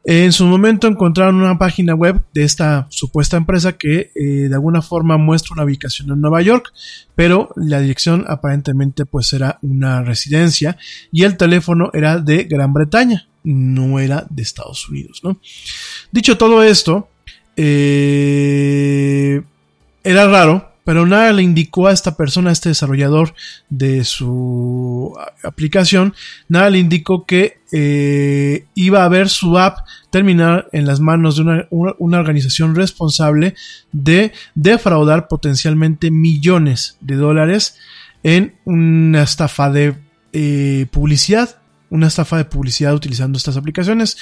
[0.07, 4.83] En su momento encontraron una página web de esta supuesta empresa que eh, de alguna
[4.83, 6.75] forma muestra una ubicación en Nueva York,
[7.15, 10.77] pero la dirección aparentemente pues era una residencia
[11.11, 15.41] y el teléfono era de Gran Bretaña, no era de Estados Unidos, ¿no?
[16.13, 17.09] Dicho todo esto,
[17.57, 19.43] eh,
[20.03, 23.35] era raro pero nada le indicó a esta persona, a este desarrollador
[23.71, 26.15] de su aplicación,
[26.49, 29.79] nada le indicó que eh, iba a ver su app
[30.11, 31.67] terminar en las manos de una,
[31.99, 33.55] una, organización responsable
[33.93, 37.77] de defraudar potencialmente millones de dólares
[38.23, 39.97] en una estafa de
[40.33, 41.59] eh, publicidad,
[41.91, 44.17] una estafa de publicidad utilizando estas aplicaciones.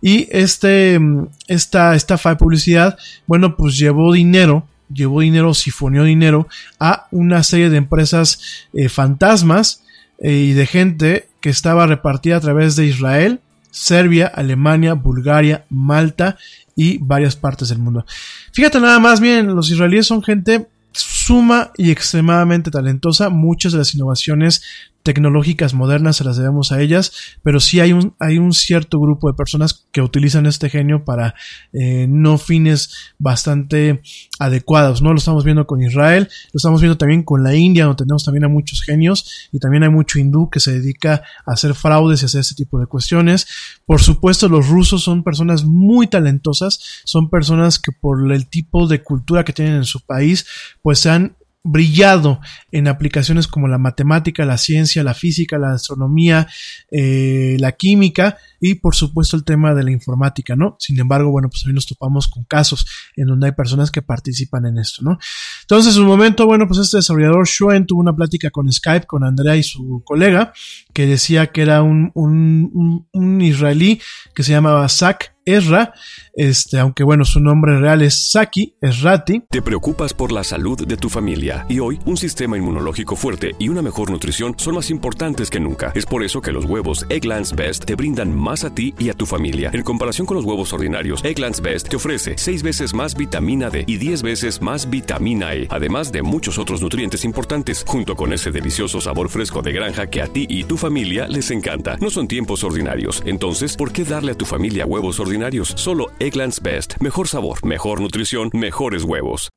[0.00, 1.00] Y este,
[1.48, 6.48] esta estafa de publicidad, bueno, pues llevó dinero llevó dinero, sifoneó dinero
[6.78, 9.82] a una serie de empresas eh, fantasmas
[10.18, 13.40] eh, y de gente que estaba repartida a través de Israel,
[13.70, 16.36] Serbia, Alemania, Bulgaria, Malta
[16.74, 18.04] y varias partes del mundo.
[18.52, 23.28] Fíjate nada más bien, los israelíes son gente suma y extremadamente talentosa.
[23.28, 24.62] Muchas de las innovaciones
[25.08, 27.12] tecnológicas modernas se las debemos a ellas,
[27.42, 31.34] pero sí hay un, hay un cierto grupo de personas que utilizan este genio para
[31.72, 34.02] eh, no fines bastante
[34.38, 35.12] adecuados, ¿no?
[35.12, 38.44] Lo estamos viendo con Israel, lo estamos viendo también con la India, donde tenemos también
[38.44, 42.26] a muchos genios y también hay mucho hindú que se dedica a hacer fraudes y
[42.26, 43.46] hacer este tipo de cuestiones.
[43.86, 49.02] Por supuesto, los rusos son personas muy talentosas, son personas que por el tipo de
[49.02, 50.46] cultura que tienen en su país,
[50.82, 52.40] pues se han brillado
[52.72, 56.46] en aplicaciones como la matemática, la ciencia, la física, la astronomía,
[56.90, 60.76] eh, la química y por supuesto el tema de la informática, ¿no?
[60.78, 62.86] Sin embargo, bueno, pues hoy nos topamos con casos
[63.16, 65.18] en donde hay personas que participan en esto, ¿no?
[65.62, 69.24] Entonces, en un momento, bueno, pues este desarrollador Shuen tuvo una plática con Skype, con
[69.24, 70.52] Andrea y su colega,
[70.92, 74.00] que decía que era un, un, un israelí
[74.34, 75.94] que se llamaba Zach Ezra,
[76.34, 79.44] este, aunque bueno, su nombre real es Saki Esrati.
[79.48, 83.70] Te preocupas por la salud de tu familia y hoy un sistema inmunológico fuerte y
[83.70, 85.90] una mejor nutrición son más importantes que nunca.
[85.94, 89.14] Es por eso que los huevos Egglands Best te brindan más a ti y a
[89.14, 89.70] tu familia.
[89.74, 93.84] En comparación con los huevos ordinarios, Egglands Best te ofrece 6 veces más vitamina D
[93.86, 98.50] y 10 veces más vitamina E, además de muchos otros nutrientes importantes, junto con ese
[98.50, 101.98] delicioso sabor fresco de granja que a ti y tu familia les encanta.
[102.00, 105.74] No son tiempos ordinarios, entonces, ¿por qué darle a tu familia huevos ordinarios?
[105.76, 106.94] Solo Egglands Best.
[107.00, 109.50] Mejor sabor, mejor nutrición, mejores huevos.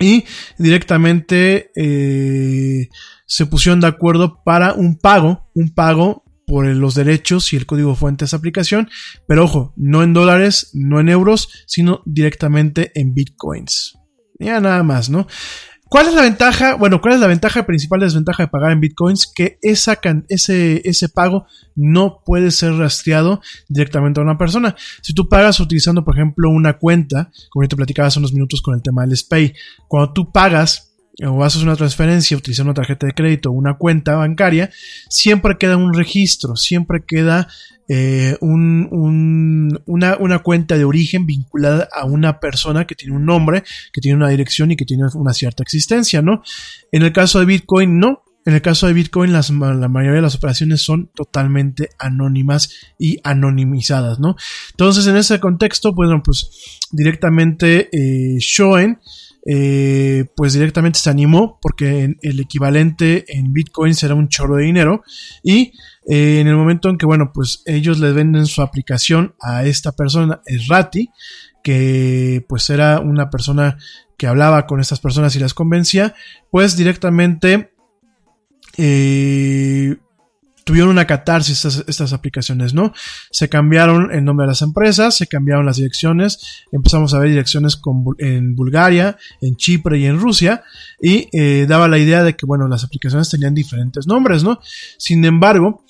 [0.00, 0.24] Y
[0.58, 2.88] directamente eh,
[3.26, 7.94] se pusieron de acuerdo para un pago, un pago por los derechos y el código
[7.94, 8.88] fuente de esa aplicación,
[9.26, 13.98] pero ojo, no en dólares, no en euros, sino directamente en bitcoins.
[14.38, 15.26] Ya nada más, ¿no?
[15.94, 16.74] ¿Cuál es la ventaja?
[16.74, 19.30] Bueno, ¿cuál es la ventaja principal desventaja de pagar en bitcoins?
[19.32, 21.46] Que esa ese, ese pago
[21.76, 24.74] no puede ser rastreado directamente a una persona.
[25.02, 28.60] Si tú pagas utilizando, por ejemplo, una cuenta, como yo te platicaba hace unos minutos
[28.60, 29.54] con el tema del SPAY,
[29.86, 34.16] cuando tú pagas o haces una transferencia utilizando una tarjeta de crédito o una cuenta
[34.16, 34.70] bancaria,
[35.08, 37.48] siempre queda un registro, siempre queda
[37.86, 38.88] eh, un,
[39.86, 43.62] una, una, cuenta de origen vinculada a una persona que tiene un nombre,
[43.92, 46.42] que tiene una dirección y que tiene una cierta existencia, ¿no?
[46.92, 48.22] En el caso de Bitcoin, no.
[48.46, 53.18] En el caso de Bitcoin, las, la mayoría de las operaciones son totalmente anónimas y
[53.24, 54.36] anonimizadas, ¿no?
[54.72, 56.50] Entonces, en ese contexto, bueno, pues
[56.90, 58.40] directamente eh,
[59.46, 65.02] eh, pues directamente se animó porque el equivalente en Bitcoin será un chorro de dinero
[65.42, 65.72] y
[66.08, 69.92] eh, en el momento en que, bueno, pues ellos le venden su aplicación a esta
[69.92, 71.10] persona, Rati,
[71.62, 73.78] que pues era una persona
[74.16, 76.14] que hablaba con estas personas y las convencía,
[76.50, 77.72] pues directamente
[78.76, 79.96] eh,
[80.64, 82.92] tuvieron una catarsis estas, estas, aplicaciones, ¿no?
[83.30, 87.80] Se cambiaron el nombre de las empresas, se cambiaron las direcciones, empezamos a ver direcciones
[88.18, 90.62] en Bulgaria, en Chipre y en Rusia,
[91.00, 94.58] y eh, daba la idea de que, bueno, las aplicaciones tenían diferentes nombres, ¿no?
[94.98, 95.84] Sin embargo,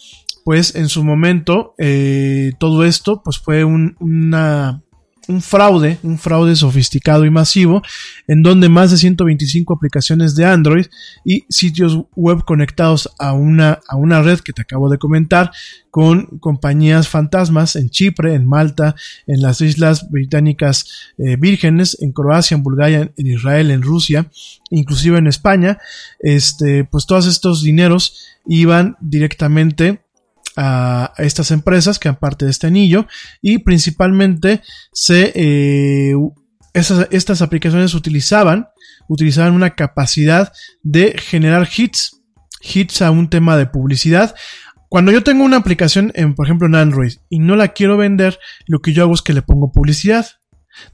[0.45, 4.84] pues en su momento, eh, todo esto, pues fue un, una
[5.29, 7.83] un fraude, un fraude sofisticado y masivo,
[8.27, 10.87] en donde más de 125 aplicaciones de Android
[11.25, 15.51] y sitios web conectados a una, a una red que te acabo de comentar,
[15.91, 18.97] con compañías fantasmas en Chipre, en Malta,
[19.29, 24.29] en las Islas Británicas eh, Vírgenes, en Croacia, en Bulgaria, en Israel, en Rusia,
[24.71, 25.79] inclusive en España,
[26.19, 30.04] este, pues todos estos dineros iban directamente
[30.57, 33.07] a, estas empresas que han parte de este anillo
[33.43, 34.63] y principalmente
[34.93, 36.15] se, eh,
[36.73, 38.69] estas aplicaciones utilizaban,
[39.09, 40.53] utilizaban una capacidad
[40.83, 42.23] de generar hits,
[42.63, 44.35] hits a un tema de publicidad
[44.95, 48.39] cuando yo tengo una aplicación, en, por ejemplo, en Android y no la quiero vender,
[48.69, 50.25] lo que yo hago es que le pongo publicidad.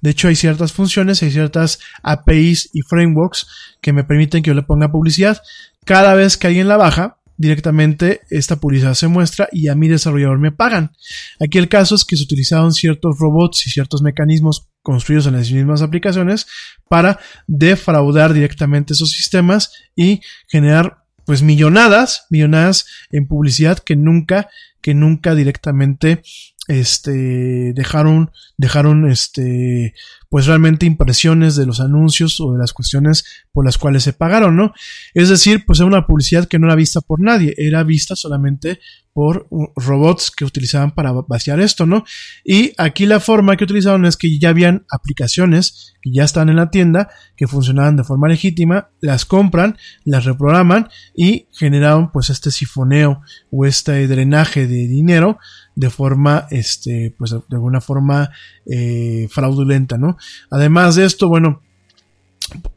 [0.00, 3.46] De hecho, hay ciertas funciones, hay ciertas APIs y frameworks
[3.82, 5.42] que me permiten que yo le ponga publicidad.
[5.84, 10.38] Cada vez que alguien la baja, directamente esta publicidad se muestra y a mi desarrollador
[10.38, 10.92] me pagan.
[11.40, 15.50] Aquí el caso es que se utilizaron ciertos robots y ciertos mecanismos construidos en las
[15.50, 16.46] mismas aplicaciones
[16.86, 24.50] para defraudar directamente esos sistemas y generar pues millonadas, millonadas en publicidad que nunca,
[24.82, 26.20] que nunca directamente
[26.68, 29.94] este dejaron dejaron este
[30.30, 34.56] pues realmente impresiones de los anuncios o de las cuestiones por las cuales se pagaron,
[34.56, 34.72] ¿no?
[35.12, 38.78] Es decir, pues era una publicidad que no era vista por nadie, era vista solamente
[39.12, 42.04] por robots que utilizaban para vaciar esto, ¿no?
[42.44, 46.56] Y aquí la forma que utilizaron es que ya habían aplicaciones que ya están en
[46.56, 52.50] la tienda, que funcionaban de forma legítima, las compran, las reprograman y generaron pues este
[52.50, 53.20] sifoneo
[53.50, 55.38] o este drenaje de dinero
[55.74, 58.30] de forma, este, pues de alguna forma
[58.66, 60.16] eh, fraudulenta, ¿no?
[60.50, 61.62] Además de esto, bueno,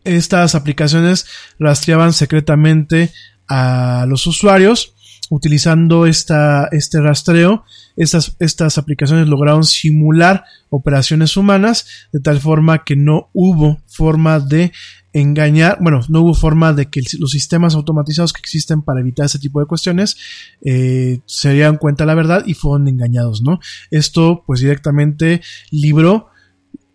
[0.03, 1.25] estas aplicaciones
[1.59, 3.11] rastreaban secretamente
[3.47, 4.92] a los usuarios
[5.33, 7.63] utilizando esta, este rastreo.
[7.95, 14.71] Estas, estas aplicaciones lograron simular operaciones humanas de tal forma que no hubo forma de
[15.11, 19.39] engañar, bueno, no hubo forma de que los sistemas automatizados que existen para evitar ese
[19.39, 20.17] tipo de cuestiones
[20.63, 23.59] eh, se dieran cuenta la verdad y fueron engañados, ¿no?
[23.89, 25.41] Esto pues directamente
[25.71, 26.29] libró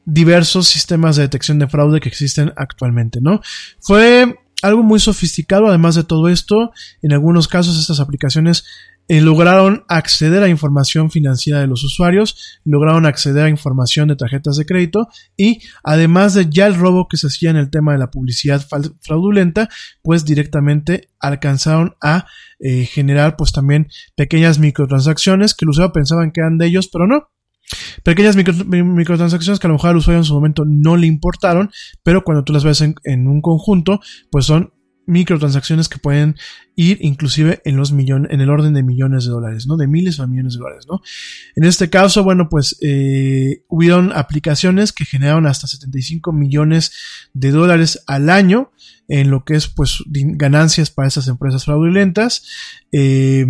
[0.05, 3.41] diversos sistemas de detección de fraude que existen actualmente, ¿no?
[3.81, 6.73] Fue algo muy sofisticado, además de todo esto,
[7.03, 8.65] en algunos casos estas aplicaciones
[9.11, 14.57] eh, lograron acceder a información financiera de los usuarios, lograron acceder a información de tarjetas
[14.57, 17.99] de crédito y además de ya el robo que se hacía en el tema de
[17.99, 18.63] la publicidad
[19.01, 19.71] fraudulenta,
[20.03, 22.27] pues directamente alcanzaron a
[22.61, 27.07] eh, generar pues también pequeñas microtransacciones que el usuario pensaban que eran de ellos, pero
[27.07, 27.31] no,
[28.03, 31.71] Pequeñas microtransacciones que a lo mejor al usuario en su momento no le importaron,
[32.03, 34.01] pero cuando tú las ves en, un conjunto,
[34.31, 34.73] pues son
[35.07, 36.37] microtransacciones que pueden
[36.77, 39.79] ir inclusive en los millones, en el orden de millones de dólares, ¿no?
[39.79, 41.01] De miles o millones de dólares, ¿no?
[41.57, 46.93] En este caso, bueno, pues eh, hubieron aplicaciones que generaron hasta 75 millones
[47.33, 48.71] de dólares al año
[49.09, 52.47] en lo que es, pues, ganancias para esas empresas fraudulentas.
[52.93, 53.47] Eh,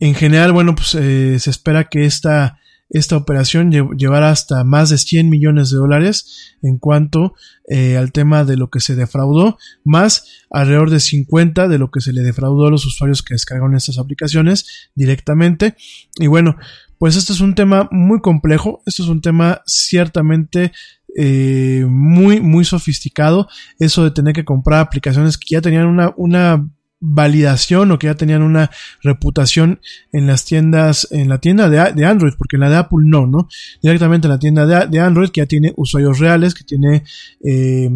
[0.00, 2.58] en general, bueno, pues eh, se espera que esta
[2.92, 7.34] esta operación llevará hasta más de 100 millones de dólares en cuanto
[7.68, 12.02] eh, al tema de lo que se defraudó, más alrededor de 50 de lo que
[12.02, 15.74] se le defraudó a los usuarios que descargaron estas aplicaciones directamente.
[16.18, 16.56] Y bueno,
[16.98, 20.72] pues esto es un tema muy complejo, esto es un tema ciertamente
[21.16, 23.48] eh, muy, muy sofisticado,
[23.78, 26.68] eso de tener que comprar aplicaciones que ya tenían una, una
[27.02, 28.70] validación o que ya tenían una
[29.02, 29.80] reputación
[30.12, 33.48] en las tiendas, en la tienda de, Android, porque en la de Apple no, ¿no?
[33.82, 37.02] Directamente en la tienda de, Android que ya tiene usuarios reales, que tiene
[37.44, 37.90] eh,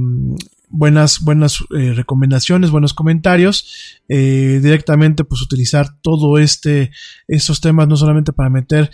[0.68, 6.90] buenas, buenas eh, recomendaciones, buenos comentarios, eh, directamente pues utilizar todo este,
[7.28, 8.90] estos temas no solamente para meter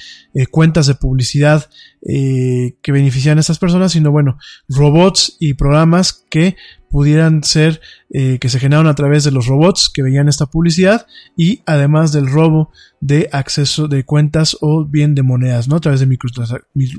[0.50, 1.68] cuentas de publicidad
[2.04, 4.38] que benefician a estas personas, sino bueno,
[4.68, 6.56] robots y programas que
[6.92, 7.80] pudieran ser
[8.10, 12.12] eh, que se generaron a través de los robots que veían esta publicidad y además
[12.12, 12.70] del robo
[13.00, 15.76] de acceso de cuentas o bien de monedas, ¿no?
[15.76, 16.06] A través de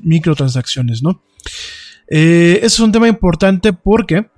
[0.04, 1.24] microtransacciones, ¿no?
[2.10, 4.30] Eh, eso es un tema importante porque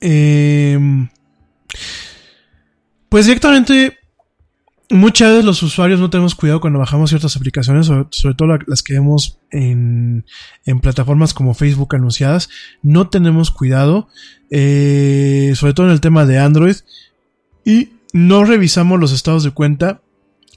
[0.00, 1.08] em,
[3.08, 3.98] pues directamente
[4.90, 8.94] muchas veces los usuarios no tenemos cuidado cuando bajamos ciertas aplicaciones, sobre, todo las que
[8.94, 10.24] vemos en,
[10.64, 12.50] en, plataformas como Facebook anunciadas.
[12.82, 14.08] No tenemos cuidado,
[14.50, 16.76] eh, sobre todo en el tema de Android,
[17.64, 20.02] y no revisamos los estados de cuenta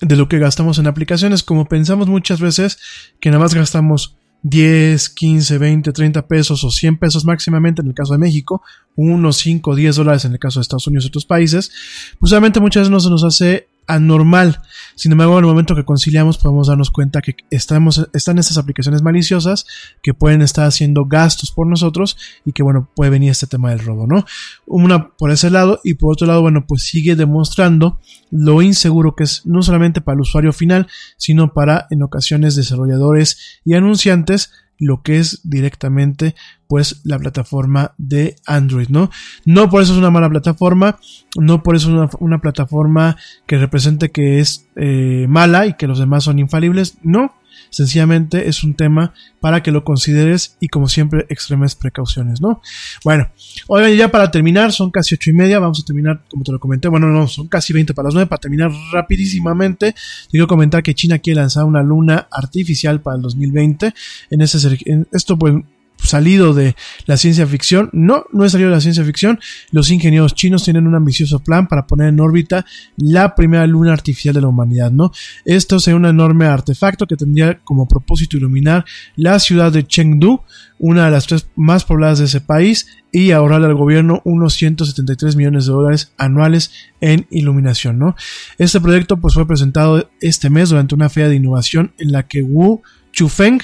[0.01, 2.79] de lo que gastamos en aplicaciones, como pensamos muchas veces
[3.19, 7.93] que nada más gastamos 10, 15, 20, 30 pesos o 100 pesos máximamente en el
[7.93, 8.61] caso de México,
[8.95, 11.71] unos 5, 10 dólares en el caso de Estados Unidos y otros países,
[12.19, 14.61] pues obviamente muchas veces no se nos hace anormal.
[14.95, 19.01] Sin embargo, en el momento que conciliamos podemos darnos cuenta que estamos, están estas aplicaciones
[19.01, 19.65] maliciosas
[20.01, 23.79] que pueden estar haciendo gastos por nosotros y que bueno, puede venir este tema del
[23.79, 24.25] robo, ¿no?
[24.65, 27.99] Una por ese lado y por otro lado, bueno, pues sigue demostrando
[28.31, 30.87] lo inseguro que es no solamente para el usuario final,
[31.17, 36.35] sino para en ocasiones desarrolladores y anunciantes lo que es directamente
[36.67, 39.11] pues la plataforma de Android, ¿no?
[39.45, 40.99] No por eso es una mala plataforma,
[41.39, 45.99] no por eso es una, plataforma que represente que es eh, mala y que los
[45.99, 47.33] demás son infalibles, no.
[47.73, 52.61] Sencillamente es un tema para que lo consideres y como siempre extremes precauciones, ¿no?
[53.03, 53.29] Bueno,
[53.67, 56.59] oigan, ya para terminar, son casi ocho y media, vamos a terminar, como te lo
[56.59, 60.83] comenté, bueno, no, son casi 20 para las 9, para terminar rapidísimamente, te quiero comentar
[60.83, 63.93] que China quiere lanzar una luna artificial para el 2020,
[64.29, 65.55] en ese, en esto pues
[66.03, 66.75] salido de
[67.05, 67.89] la ciencia ficción.
[67.93, 69.39] No, no es salido de la ciencia ficción.
[69.71, 72.65] Los ingenieros chinos tienen un ambicioso plan para poner en órbita
[72.97, 75.11] la primera luna artificial de la humanidad, ¿no?
[75.45, 78.85] Esto sería un enorme artefacto que tendría como propósito iluminar
[79.15, 80.41] la ciudad de Chengdu,
[80.79, 85.35] una de las tres más pobladas de ese país, y ahorrarle al gobierno unos 173
[85.35, 88.15] millones de dólares anuales en iluminación, ¿no?
[88.57, 92.41] Este proyecto pues fue presentado este mes durante una feria de innovación en la que
[92.41, 92.81] Wu
[93.11, 93.61] Chufeng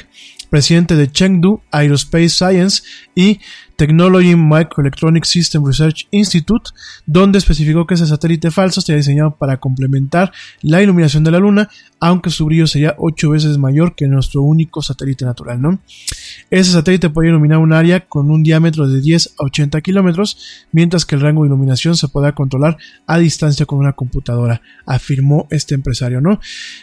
[0.50, 2.84] presidente de Chengdu Aerospace Science
[3.16, 3.40] y
[3.80, 6.72] Technology Microelectronic System Research Institute,
[7.06, 11.70] donde especificó que ese satélite falso estaría diseñado para complementar la iluminación de la Luna,
[12.02, 15.80] aunque su brillo sería 8 veces mayor que nuestro único satélite natural, ¿no?
[16.50, 21.06] Ese satélite podría iluminar un área con un diámetro de 10 a 80 kilómetros, mientras
[21.06, 22.78] que el rango de iluminación se podrá controlar
[23.08, 26.42] a distancia con una computadora, afirmó este empresario, ¿no?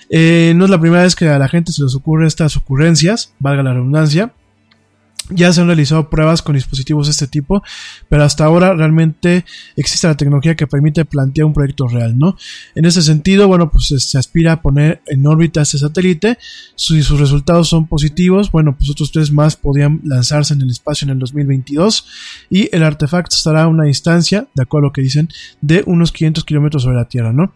[0.09, 3.35] Eh, no es la primera vez que a la gente se les ocurre estas ocurrencias,
[3.39, 4.33] valga la redundancia,
[5.31, 7.63] ya se han realizado pruebas con dispositivos de este tipo,
[8.09, 9.45] pero hasta ahora realmente
[9.77, 12.37] existe la tecnología que permite plantear un proyecto real, ¿no?
[12.75, 16.39] En ese sentido, bueno, pues se aspira a poner en órbita este satélite.
[16.77, 21.07] Si sus resultados son positivos, bueno, pues otros tres más podrían lanzarse en el espacio
[21.07, 22.07] en el 2022
[22.51, 25.29] y el artefacto estará a una distancia, de acuerdo a lo que dicen,
[25.61, 27.53] de unos 500 kilómetros sobre la Tierra, ¿no?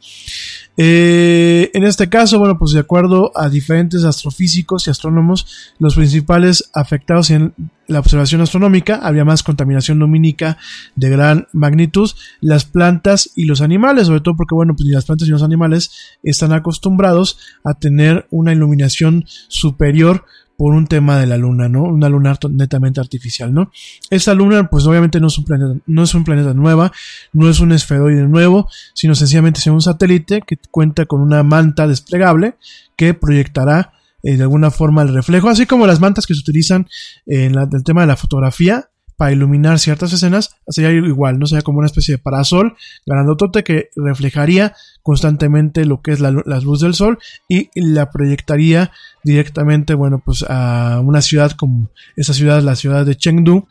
[0.76, 6.70] Eh, en este caso, bueno, pues de acuerdo a diferentes astrofísicos y astrónomos, los principales
[6.72, 7.52] afectados en
[7.86, 10.58] la observación astronómica habría más contaminación lumínica
[10.94, 12.10] de gran magnitud,
[12.40, 15.90] las plantas y los animales, sobre todo porque, bueno, pues las plantas ni los animales
[16.22, 20.24] están acostumbrados a tener una iluminación superior
[20.56, 21.84] por un tema de la luna, ¿no?
[21.84, 23.72] Una luna netamente artificial, ¿no?
[24.10, 26.92] Esta luna, pues obviamente no es un planeta, no es un planeta nueva,
[27.32, 31.88] no es un esferoide nuevo, sino sencillamente es un satélite que cuenta con una manta
[31.88, 32.56] desplegable
[32.94, 36.88] que proyectará eh, de alguna forma el reflejo, así como las mantas que se utilizan
[37.26, 38.90] en el tema de la fotografía,
[39.20, 41.44] para iluminar ciertas escenas, sería igual, ¿no?
[41.46, 42.74] Sería como una especie de parasol
[43.04, 48.92] grandotote que reflejaría constantemente lo que es la, luz del sol y la proyectaría
[49.22, 53.68] directamente, bueno, pues a una ciudad como esa ciudad, la ciudad de Chengdu.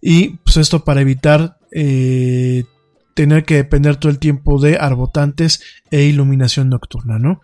[0.00, 2.64] Y pues esto para evitar eh,
[3.12, 5.60] tener que depender todo el tiempo de arbotantes
[5.90, 7.42] e iluminación nocturna, ¿no?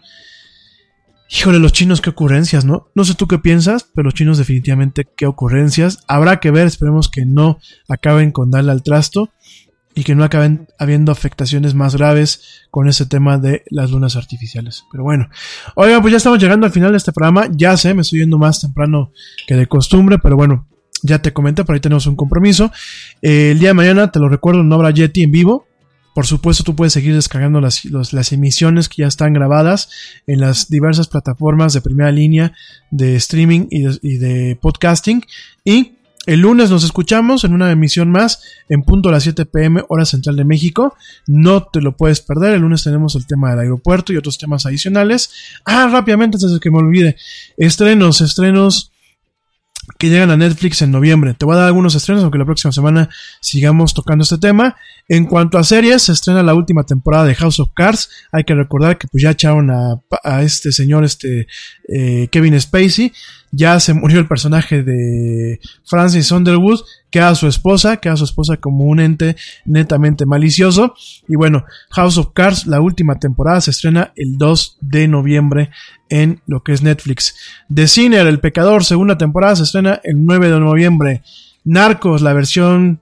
[1.35, 2.91] Híjole, los chinos, qué ocurrencias, ¿no?
[2.95, 6.05] No sé tú qué piensas, pero los chinos definitivamente qué ocurrencias.
[6.07, 9.31] Habrá que ver, esperemos que no acaben con darle al trasto
[9.95, 14.85] y que no acaben habiendo afectaciones más graves con ese tema de las lunas artificiales.
[14.93, 15.31] Pero bueno,
[15.75, 17.49] oiga, pues ya estamos llegando al final de este programa.
[17.51, 19.11] Ya sé, me estoy yendo más temprano
[19.47, 20.69] que de costumbre, pero bueno,
[21.03, 22.71] ya te comenté, por ahí tenemos un compromiso.
[23.23, 25.67] Eh, el día de mañana, te lo recuerdo, no habrá Yeti en vivo.
[26.15, 29.89] Por supuesto, tú puedes seguir descargando las, las, emisiones que ya están grabadas
[30.27, 32.53] en las diversas plataformas de primera línea
[32.91, 35.25] de streaming y de, y de podcasting.
[35.65, 35.93] Y
[36.27, 40.05] el lunes nos escuchamos en una emisión más en punto a las 7 pm hora
[40.05, 40.95] central de México.
[41.27, 42.55] No te lo puedes perder.
[42.55, 45.31] El lunes tenemos el tema del aeropuerto y otros temas adicionales.
[45.65, 47.17] Ah, rápidamente antes de que me olvide.
[47.57, 48.92] Estrenos, estrenos
[50.03, 51.33] que llegan a Netflix en noviembre.
[51.33, 53.09] Te voy a dar algunos estrenos, aunque la próxima semana
[53.41, 54.75] sigamos tocando este tema.
[55.07, 58.11] En cuanto a series, se estrena la última temporada de House of Cards.
[58.33, 61.47] Hay que recordar que pues ya echaron a, este señor, este
[61.89, 63.13] eh, Kevin Spacey.
[63.53, 66.81] Ya se murió el personaje de Francis Underwood,
[67.13, 70.95] queda su esposa, queda su esposa como un ente netamente malicioso.
[71.29, 75.71] Y bueno, House of Cards, la última temporada, se estrena el 2 de noviembre
[76.09, 77.37] en lo que es Netflix.
[77.73, 81.23] The Sinner, El Pecador, segunda temporada, se estrena el 9 de noviembre.
[81.65, 83.01] Narcos, la versión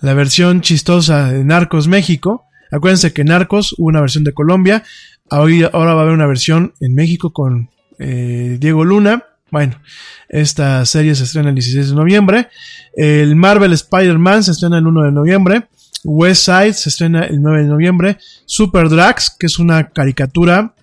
[0.00, 2.44] la versión chistosa de Narcos México.
[2.70, 4.82] Acuérdense que Narcos hubo una versión de Colombia,
[5.30, 9.24] ahora va a haber una versión en México con eh, Diego Luna.
[9.54, 9.80] Bueno,
[10.28, 12.48] esta serie se estrena el 16 de noviembre.
[12.92, 15.68] El Marvel Spider-Man se estrena el 1 de noviembre.
[16.02, 18.18] West Side se estrena el 9 de noviembre.
[18.46, 20.74] Super Drax, que es una caricatura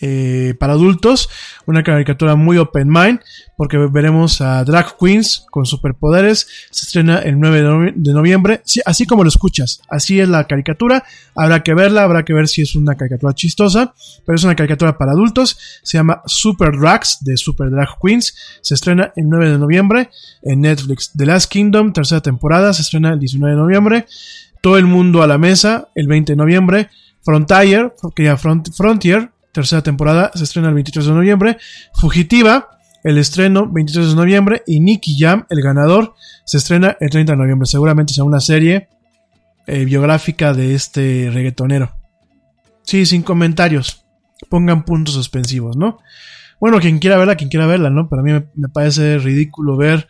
[0.00, 1.30] eh, para adultos,
[1.64, 3.20] una caricatura muy open mind,
[3.56, 9.22] porque veremos a drag queens con superpoderes, se estrena el 9 de, noviembre, así como
[9.22, 11.04] lo escuchas, así es la caricatura,
[11.34, 13.94] habrá que verla, habrá que ver si es una caricatura chistosa,
[14.26, 18.74] pero es una caricatura para adultos, se llama Super Drags de Super Drag Queens, se
[18.74, 20.10] estrena el 9 de noviembre
[20.42, 24.06] en Netflix, The Last Kingdom, tercera temporada, se estrena el 19 de noviembre,
[24.60, 26.88] Todo el mundo a la mesa, el 20 de noviembre,
[27.22, 27.92] Frontier,
[28.74, 31.56] Frontier, tercera temporada, se estrena el 23 de noviembre.
[31.94, 34.62] Fugitiva, el estreno 23 de noviembre.
[34.66, 36.14] Y Nicky Jam, el ganador,
[36.44, 37.66] se estrena el 30 de noviembre.
[37.66, 38.88] Seguramente será una serie
[39.66, 41.94] eh, biográfica de este reggaetonero.
[42.82, 44.04] Sí, sin comentarios.
[44.48, 45.98] Pongan puntos suspensivos, ¿no?
[46.60, 48.08] Bueno, quien quiera verla, quien quiera verla, ¿no?
[48.08, 50.08] Pero a mí me, me parece ridículo ver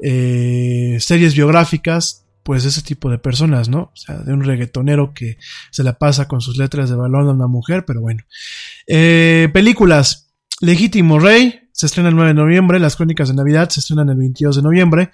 [0.00, 3.90] eh, series biográficas, pues ese tipo de personas, ¿no?
[3.92, 5.36] O sea, de un reggaetonero que
[5.72, 8.22] se la pasa con sus letras de balón a una mujer, pero bueno.
[8.86, 10.32] Eh, películas.
[10.60, 12.78] Legítimo Rey, se estrena el 9 de noviembre.
[12.78, 15.10] Las Crónicas de Navidad se estrenan el 22 de noviembre.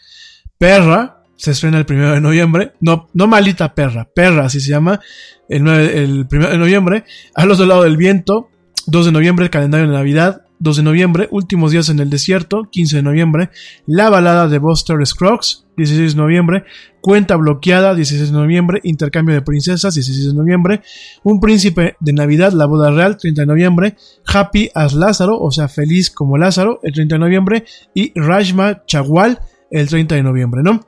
[0.59, 2.73] Perra, se estrena el 1 de noviembre.
[2.81, 5.01] No, no malita perra, perra, así se llama.
[5.49, 7.05] El, 9, el 1 de noviembre.
[7.35, 8.51] A los dos lados del viento.
[8.89, 10.43] 2 de noviembre, el calendario de Navidad.
[10.63, 13.51] 2 de noviembre, Últimos días en el desierto, 15 de noviembre,
[13.85, 16.65] La balada de Buster Scruggs, 16 de noviembre,
[17.01, 20.83] Cuenta bloqueada, 16 de noviembre, Intercambio de princesas, 16 de noviembre,
[21.25, 25.67] Un príncipe de Navidad, La boda real, 30 de noviembre, Happy as Lázaro, o sea,
[25.67, 29.41] feliz como Lázaro, el 30 de noviembre, y Rajma Chawal,
[29.73, 30.87] el 30 de noviembre, ¿no?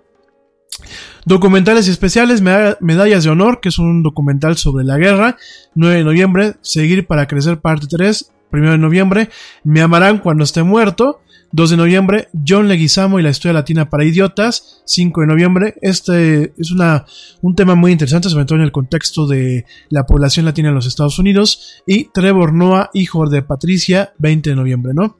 [1.25, 5.37] Documentales especiales, Medallas de Honor, que es un documental sobre la guerra,
[5.75, 9.31] 9 de noviembre, Seguir para Crecer, parte 3, 1 de noviembre,
[9.63, 11.21] Me amarán cuando esté muerto.
[11.53, 14.83] 2 de noviembre, John Leguizamo y la historia latina para idiotas.
[14.87, 17.05] 5 de noviembre, este es una,
[17.43, 20.87] un tema muy interesante, sobre todo en el contexto de la población latina en los
[20.87, 21.83] Estados Unidos.
[21.87, 25.19] Y Trevor Noah, hijo de Patricia, 20 de noviembre, ¿no?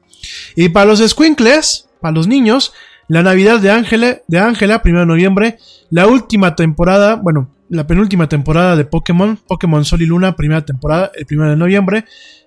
[0.57, 2.73] Y para los squinkles, para los niños,
[3.07, 5.57] la Navidad de Ángela, de Ángela, 1 de noviembre,
[5.89, 11.11] la última temporada, bueno, la penúltima temporada de Pokémon, Pokémon Sol y Luna, primera temporada,
[11.15, 12.05] el 1 de noviembre,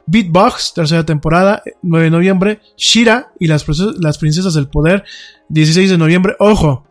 [0.08, 2.60] Beatbox, tercera temporada, 9 de noviembre.
[2.76, 5.04] Shira y las, Princesas del Poder,
[5.50, 6.34] 16 de noviembre.
[6.38, 6.86] Ojo,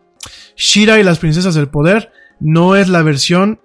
[0.56, 3.60] Shira y las Princesas del Poder no es la versión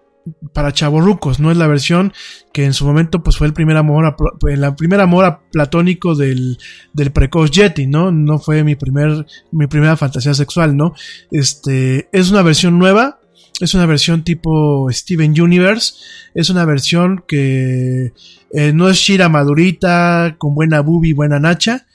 [0.54, 2.14] para chavorrucos, no es la versión
[2.54, 6.58] que en su momento pues fue el primer amor, la primera amor platónico del,
[6.94, 8.12] del precoz Yeti, ¿no?
[8.12, 10.94] No fue mi primer, mi primera fantasía sexual, ¿no?
[11.30, 13.20] Este, es una versión nueva,
[13.60, 15.94] es una versión tipo Steven Universe.
[16.34, 18.14] Es una versión que
[18.52, 21.86] eh, no es Shira madurita, con buena boobie, buena nacha.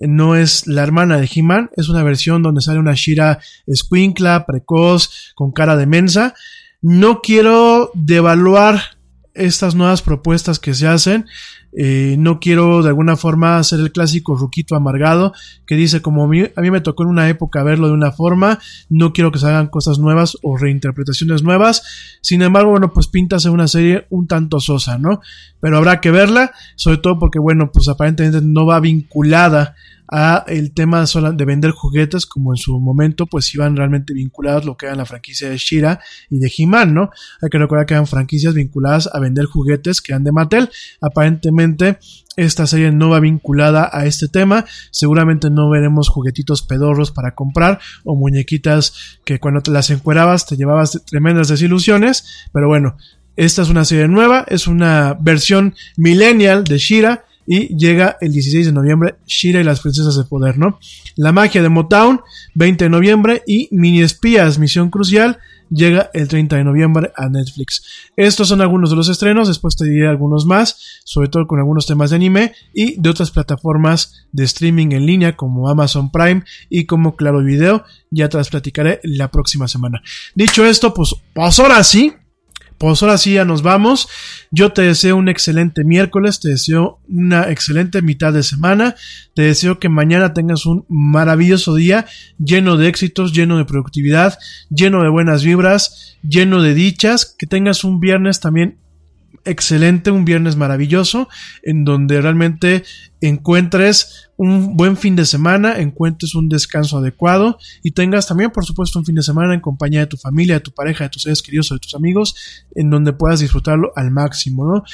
[0.00, 1.70] No es la hermana de He-Man.
[1.76, 6.34] Es una versión donde sale una Shira escuincla, precoz, con cara de mensa.
[6.80, 8.80] No quiero devaluar
[9.34, 11.26] estas nuevas propuestas que se hacen.
[11.72, 15.34] Eh, no quiero de alguna forma ser el clásico ruquito amargado
[15.66, 18.10] que dice como a mí, a mí, me tocó en una época verlo de una
[18.10, 18.58] forma,
[18.88, 22.18] no quiero que se hagan cosas nuevas o reinterpretaciones nuevas.
[22.22, 25.20] Sin embargo, bueno, pues píntase una serie un tanto sosa, ¿no?
[25.60, 29.74] Pero habrá que verla, sobre todo porque, bueno, pues aparentemente no va vinculada
[30.08, 34.76] a el tema de vender juguetes como en su momento pues iban realmente vinculados lo
[34.76, 37.10] que era la franquicia de Shira y de He-Man, ¿no?
[37.42, 40.70] Hay que recordar que eran franquicias vinculadas a vender juguetes que eran de Mattel.
[41.00, 41.98] Aparentemente
[42.36, 44.64] esta serie no va vinculada a este tema.
[44.90, 50.56] Seguramente no veremos juguetitos pedorros para comprar o muñequitas que cuando te las encuerabas te
[50.56, 52.48] llevabas tremendas desilusiones.
[52.52, 52.96] Pero bueno,
[53.36, 58.66] esta es una serie nueva, es una versión millennial de Shira y llega el 16
[58.66, 60.78] de noviembre Shira y las princesas de poder, ¿no?
[61.16, 62.20] La magia de Motown,
[62.54, 65.38] 20 de noviembre y Mini Espías, Misión Crucial,
[65.70, 68.10] llega el 30 de noviembre a Netflix.
[68.16, 71.86] Estos son algunos de los estrenos, después te diré algunos más, sobre todo con algunos
[71.86, 76.84] temas de anime y de otras plataformas de streaming en línea como Amazon Prime y
[76.84, 80.02] como Claro Video, ya te las platicaré la próxima semana.
[80.34, 82.12] Dicho esto, pues, pues ahora sí,
[82.78, 84.08] pues ahora sí ya nos vamos.
[84.50, 88.94] Yo te deseo un excelente miércoles, te deseo una excelente mitad de semana,
[89.34, 92.06] te deseo que mañana tengas un maravilloso día
[92.38, 94.38] lleno de éxitos, lleno de productividad,
[94.70, 98.78] lleno de buenas vibras, lleno de dichas, que tengas un viernes también
[99.48, 101.28] excelente, un viernes maravilloso,
[101.62, 102.84] en donde realmente
[103.20, 108.98] encuentres un buen fin de semana, encuentres un descanso adecuado y tengas también, por supuesto,
[108.98, 111.42] un fin de semana en compañía de tu familia, de tu pareja, de tus seres
[111.42, 112.36] queridos o de tus amigos,
[112.76, 114.84] en donde puedas disfrutarlo al máximo, ¿no?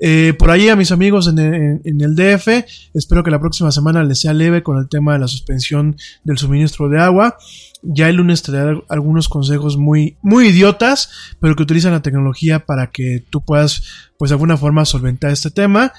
[0.00, 2.48] Eh, por ahí a mis amigos en el, en el DF,
[2.94, 6.38] espero que la próxima semana les sea leve con el tema de la suspensión del
[6.38, 7.36] suministro de agua.
[7.84, 12.64] Ya el lunes te daré algunos consejos muy, muy idiotas, pero que utilizan la tecnología
[12.64, 13.82] para que tú puedas,
[14.18, 15.92] pues de alguna forma, solventar este tema.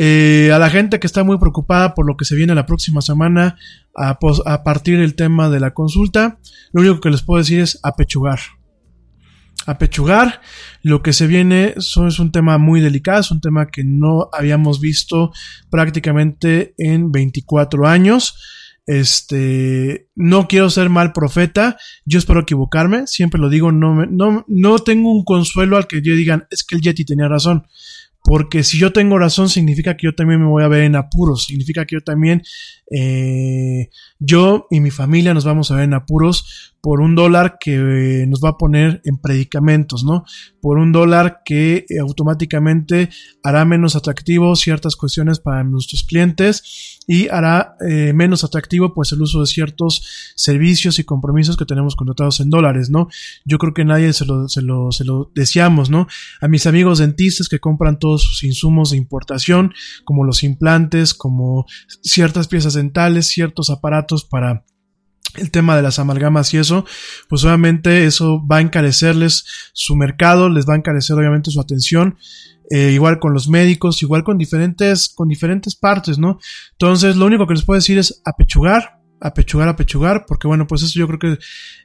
[0.00, 3.02] Eh, a la gente que está muy preocupada por lo que se viene la próxima
[3.02, 3.56] semana
[3.96, 6.38] a, partir del tema de la consulta,
[6.72, 8.38] lo único que les puedo decir es apechugar.
[9.66, 10.40] Apechugar,
[10.82, 14.28] lo que se viene eso es un tema muy delicado, es un tema que no
[14.32, 15.32] habíamos visto
[15.68, 18.36] prácticamente en 24 años.
[18.88, 24.78] Este, no quiero ser mal profeta, yo espero equivocarme, siempre lo digo, no, no, no
[24.78, 27.66] tengo un consuelo al que yo digan, es que el Yeti tenía razón
[28.28, 31.46] porque si yo tengo razón significa que yo también me voy a ver en apuros,
[31.46, 32.42] significa que yo también,
[32.90, 37.74] eh, yo y mi familia nos vamos a ver en apuros por un dólar que
[37.74, 40.24] eh, nos va a poner en predicamentos, ¿no?
[40.60, 43.10] Por un dólar que eh, automáticamente
[43.42, 47.74] hará menos atractivo ciertas cuestiones para nuestros clientes y hará
[48.14, 52.90] menos atractivo pues el uso de ciertos servicios y compromisos que tenemos contratados en dólares,
[52.90, 53.08] ¿no?
[53.46, 56.06] Yo creo que nadie se lo, se lo, se lo deseamos, ¿no?
[56.42, 59.72] A mis amigos dentistas que compran todos sus insumos de importación,
[60.04, 61.64] como los implantes, como
[62.02, 64.64] ciertas piezas dentales, ciertos aparatos para
[65.36, 66.84] el tema de las amalgamas y eso,
[67.28, 72.16] pues obviamente eso va a encarecerles su mercado, les va a encarecer obviamente su atención,
[72.70, 76.38] eh, igual con los médicos, igual con diferentes, con diferentes partes, ¿no?
[76.72, 80.98] Entonces, lo único que les puedo decir es apechugar, apechugar, apechugar, porque bueno, pues eso
[80.98, 81.38] yo creo que,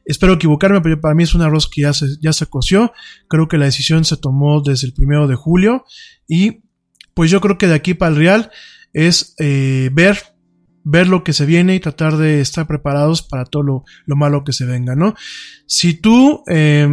[0.06, 2.94] espero equivocarme, pero para mí es un arroz que ya se, ya se coció,
[3.28, 5.86] creo que la decisión se tomó desde el primero de julio
[6.28, 6.64] y
[7.14, 8.52] pues yo creo que de aquí para el Real
[8.91, 10.32] es eh, ver
[10.84, 14.43] ver lo que se viene y tratar de estar preparados para todo lo, lo malo
[14.43, 15.15] que se venga, ¿no?
[15.65, 16.88] Si tú, eh,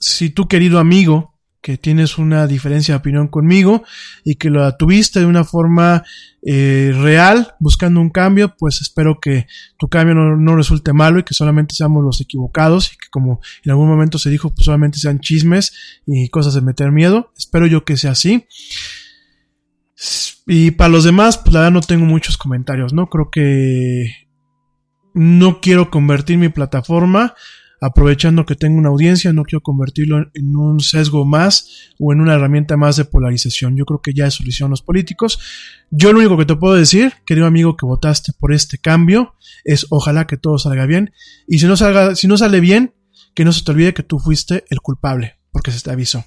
[0.00, 1.36] si tú querido amigo,
[1.66, 3.82] que tienes una diferencia de opinión conmigo
[4.22, 6.04] y que lo tuviste de una forma
[6.46, 11.24] eh, real, buscando un cambio, pues espero que tu cambio no, no, resulte malo y
[11.24, 15.00] que solamente seamos los equivocados y que como en algún momento se dijo, pues solamente
[15.00, 17.32] sean chismes y cosas de meter miedo.
[17.36, 18.46] Espero yo que sea así.
[20.46, 23.08] Y para los demás, pues la verdad no tengo muchos comentarios, ¿no?
[23.08, 24.28] Creo que
[25.12, 27.34] no quiero convertir mi plataforma,
[27.80, 32.34] aprovechando que tengo una audiencia, no quiero convertirlo en un sesgo más o en una
[32.34, 33.76] herramienta más de polarización.
[33.76, 35.40] Yo creo que ya es solución los políticos.
[35.90, 39.86] Yo lo único que te puedo decir, querido amigo que votaste por este cambio, es
[39.90, 41.12] ojalá que todo salga bien.
[41.48, 42.94] Y si no salga, si no sale bien,
[43.34, 46.24] que no se te olvide que tú fuiste el culpable, porque se te avisó.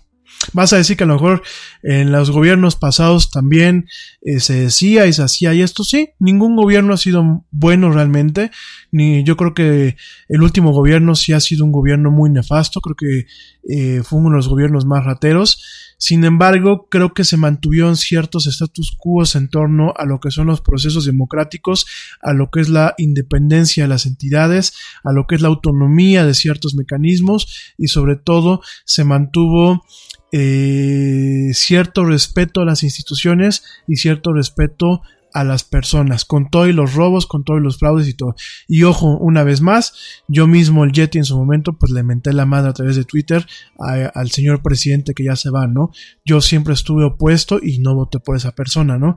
[0.53, 1.43] Vas a decir que a lo mejor
[1.83, 3.87] en los gobiernos pasados también
[4.21, 8.51] eh, se decía y se hacía y esto sí, ningún gobierno ha sido bueno realmente,
[8.91, 9.97] ni yo creo que
[10.29, 13.27] el último gobierno sí ha sido un gobierno muy nefasto, creo que
[13.71, 15.63] eh, fue uno de los gobiernos más rateros,
[15.97, 20.47] sin embargo creo que se mantuvieron ciertos status quo en torno a lo que son
[20.47, 21.85] los procesos democráticos,
[22.21, 24.73] a lo que es la independencia de las entidades,
[25.03, 29.83] a lo que es la autonomía de ciertos mecanismos y sobre todo se mantuvo
[30.31, 35.01] eh, cierto respeto a las instituciones y cierto respeto
[35.33, 38.35] a las personas, con todo y los robos, con todos los fraudes y todo.
[38.67, 39.93] Y ojo, una vez más,
[40.27, 43.05] yo mismo el Yeti en su momento, pues le menté la madre a través de
[43.05, 43.45] Twitter
[43.77, 45.91] al señor presidente que ya se va, ¿no?
[46.25, 49.15] Yo siempre estuve opuesto y no voté por esa persona, ¿no?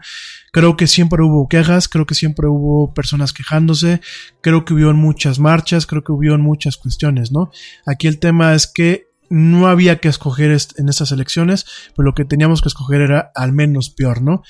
[0.53, 4.01] Creo que siempre hubo quejas, creo que siempre hubo personas quejándose,
[4.41, 7.51] creo que hubo muchas marchas, creo que hubo muchas cuestiones, ¿no?
[7.87, 11.65] Aquí el tema es que no había que escoger en estas elecciones,
[11.97, 14.43] pero lo que teníamos que escoger era al menos peor, ¿no?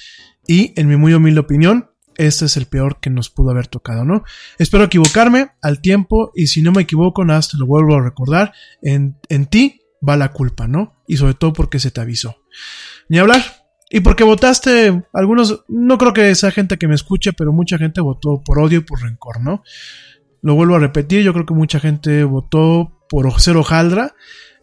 [0.47, 4.05] Y en mi muy humilde opinión, este es el peor que nos pudo haber tocado,
[4.05, 4.25] ¿no?
[4.59, 8.53] Espero equivocarme al tiempo y si no me equivoco, nada, te lo vuelvo a recordar,
[8.83, 11.03] en, en ti va la culpa, ¿no?
[11.07, 12.37] Y sobre todo porque se te avisó.
[13.09, 13.43] Ni hablar.
[13.91, 18.01] Y porque votaste, algunos, no creo que sea gente que me escuche, pero mucha gente
[18.01, 19.63] votó por odio y por rencor, ¿no?
[20.41, 24.15] Lo vuelvo a repetir, yo creo que mucha gente votó por ser hojaldra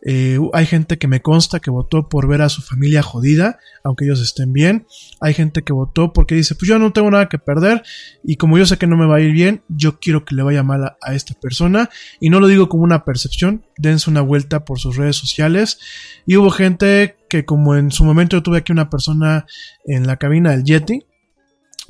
[0.06, 4.06] eh, hay gente que me consta que votó por ver a su familia jodida, aunque
[4.06, 4.88] ellos estén bien.
[5.20, 7.84] Hay gente que votó porque dice, pues yo no tengo nada que perder
[8.24, 10.44] y como yo sé que no me va a ir bien, yo quiero que le
[10.44, 11.90] vaya mal a, esta persona.
[12.20, 15.80] Y no lo digo como una percepción, dense una vuelta por sus redes sociales.
[16.26, 19.46] Y hubo gente que como en su momento yo tuve aquí una persona
[19.86, 21.06] en la cabina del Yeti,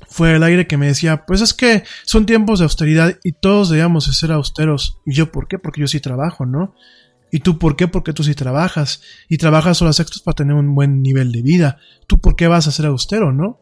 [0.07, 3.69] fue el aire que me decía, pues es que son tiempos de austeridad y todos
[3.69, 4.99] debíamos ser austeros.
[5.05, 5.59] Y yo, ¿por qué?
[5.59, 6.73] Porque yo sí trabajo, ¿no?
[7.31, 7.87] ¿Y tú por qué?
[7.87, 9.01] Porque tú sí trabajas.
[9.27, 11.77] Y trabajas horas extras para tener un buen nivel de vida.
[12.07, 13.59] ¿Tú por qué vas a ser austero, no?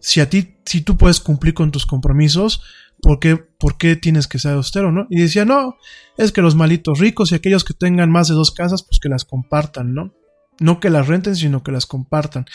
[0.00, 2.62] Si a ti, si tú puedes cumplir con tus compromisos,
[3.00, 5.06] ¿por qué, por qué tienes que ser austero, no?
[5.10, 5.76] Y decía, no,
[6.16, 9.08] es que los malitos ricos y aquellos que tengan más de dos casas, pues que
[9.08, 10.14] las compartan, ¿no?
[10.60, 12.46] No que las renten, sino que las compartan.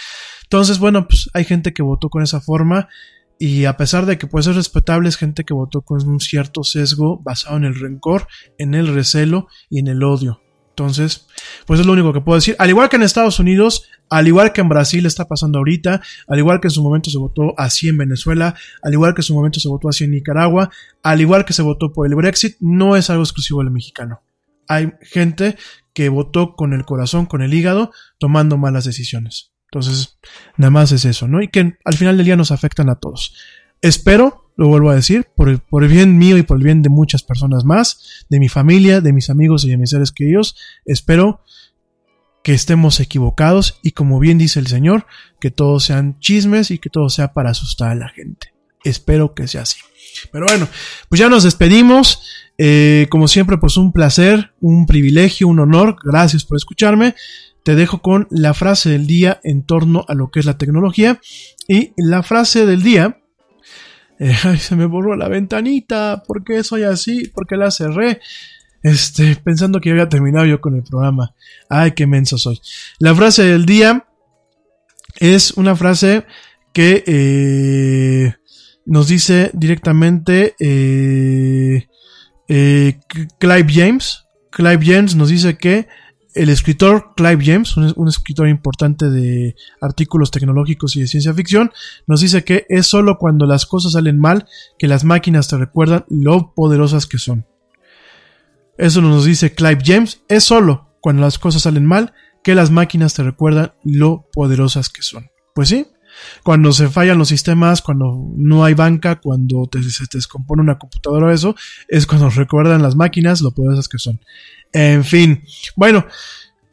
[0.43, 2.87] Entonces, bueno, pues hay gente que votó con esa forma
[3.39, 6.63] y a pesar de que puede ser respetable, es gente que votó con un cierto
[6.63, 10.41] sesgo basado en el rencor, en el recelo y en el odio.
[10.71, 11.25] Entonces,
[11.65, 12.57] pues es lo único que puedo decir.
[12.59, 16.39] Al igual que en Estados Unidos, al igual que en Brasil está pasando ahorita, al
[16.39, 19.33] igual que en su momento se votó así en Venezuela, al igual que en su
[19.33, 20.69] momento se votó así en Nicaragua,
[21.01, 24.21] al igual que se votó por el Brexit, no es algo exclusivo del mexicano.
[24.67, 25.57] Hay gente
[25.93, 29.53] que votó con el corazón, con el hígado, tomando malas decisiones.
[29.71, 30.17] Entonces,
[30.57, 31.41] nada más es eso, ¿no?
[31.41, 33.35] Y que al final del día nos afectan a todos.
[33.81, 36.81] Espero, lo vuelvo a decir, por el, por el bien mío y por el bien
[36.81, 40.55] de muchas personas más, de mi familia, de mis amigos y de mis seres queridos,
[40.85, 41.41] espero
[42.43, 45.05] que estemos equivocados y como bien dice el Señor,
[45.39, 48.53] que todos sean chismes y que todo sea para asustar a la gente.
[48.83, 49.79] Espero que sea así.
[50.31, 50.67] Pero bueno,
[51.09, 52.21] pues ya nos despedimos.
[52.57, 55.97] Eh, como siempre, pues un placer, un privilegio, un honor.
[56.03, 57.15] Gracias por escucharme.
[57.63, 61.19] Te dejo con la frase del día en torno a lo que es la tecnología.
[61.67, 63.21] Y la frase del día.
[64.19, 66.23] eh, ay, se me borró la ventanita.
[66.25, 67.27] ¿Por qué soy así?
[67.27, 68.19] ¿Por qué la cerré?
[68.81, 71.35] Este, pensando que ya había terminado yo con el programa.
[71.69, 72.61] Ay, qué menso soy.
[72.99, 74.05] La frase del día
[75.19, 76.25] es una frase
[76.73, 78.33] que eh,
[78.85, 81.87] nos dice directamente eh,
[82.47, 82.99] eh,
[83.37, 84.25] Clive James.
[84.51, 85.87] Clive James nos dice que
[86.39, 91.73] el escritor Clive James, un, escritor importante de artículos tecnológicos y de ciencia ficción,
[92.07, 94.47] nos dice que es solo cuando las cosas salen mal
[94.77, 97.45] que las máquinas te recuerdan lo poderosas que son.
[98.77, 103.13] Eso nos dice Clive James, es solo cuando las cosas salen mal que las máquinas
[103.13, 105.31] te recuerdan lo poderosas que son.
[105.53, 105.87] Pues sí,
[106.43, 111.27] cuando se fallan los sistemas, cuando no hay banca, cuando te- se descompone una computadora
[111.27, 111.55] o eso,
[111.87, 114.19] es cuando recuerdan las máquinas lo poderosas que son.
[114.73, 115.43] En fin,
[115.75, 116.05] bueno,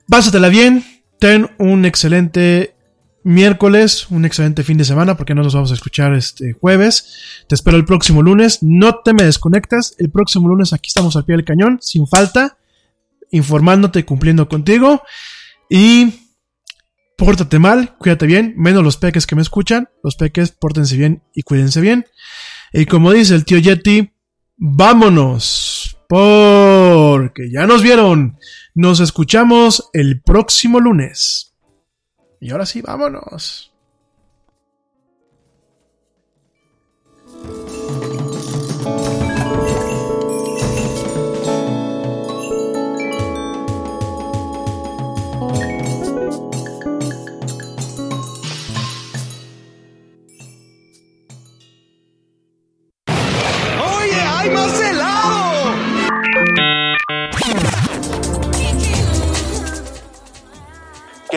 [0.08, 0.84] pásatela bien,
[1.18, 2.74] ten un excelente
[3.24, 7.44] miércoles, un excelente fin de semana, porque no nos vamos a escuchar este jueves.
[7.48, 11.24] Te espero el próximo lunes, no te me desconectas, el próximo lunes aquí estamos al
[11.24, 12.56] pie del cañón, sin falta,
[13.32, 15.02] informándote cumpliendo contigo.
[15.68, 16.25] Y
[17.16, 21.42] pórtate mal, cuídate bien, menos los peques que me escuchan, los peques pórtense bien y
[21.42, 22.06] cuídense bien.
[22.72, 24.12] Y como dice el tío Yeti,
[24.56, 28.38] vámonos, porque ya nos vieron.
[28.74, 31.54] Nos escuchamos el próximo lunes.
[32.40, 33.72] Y ahora sí, vámonos.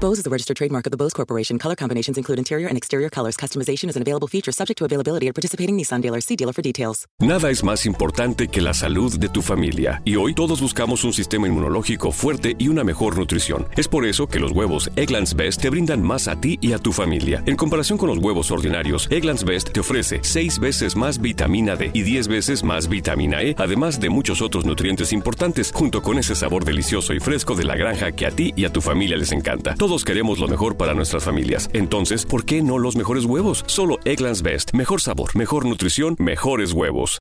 [0.00, 1.58] Bose is a registered trademark of the Bose Corporation.
[1.58, 3.36] Color combinations include interior and exterior colors.
[3.36, 6.24] Customization is an available feature subject to availability at participating Nissan dealers.
[6.24, 7.08] See dealer for details.
[7.20, 10.00] Nada es más importante que la salud de tu familia.
[10.04, 13.66] Y hoy todos buscamos un sistema inmunológico fuerte y una mejor nutrición.
[13.76, 16.78] Es por eso que los huevos Egglands Best te brindan más a ti y a
[16.78, 17.42] tu familia.
[17.46, 21.90] En comparación con los huevos ordinarios, Egglands Best te ofrece 6 veces más vitamina D
[21.92, 26.36] y 10 veces más vitamina E, además de muchos otros nutrientes importantes, junto con ese
[26.36, 29.32] sabor delicioso y fresco de la granja que a ti y a tu familia les
[29.32, 29.74] encanta.
[29.88, 31.70] Todos queremos lo mejor para nuestras familias.
[31.72, 33.64] Entonces, ¿por qué no los mejores huevos?
[33.68, 34.74] Solo Egglands Best.
[34.74, 37.16] Mejor sabor, mejor nutrición, mejores huevos.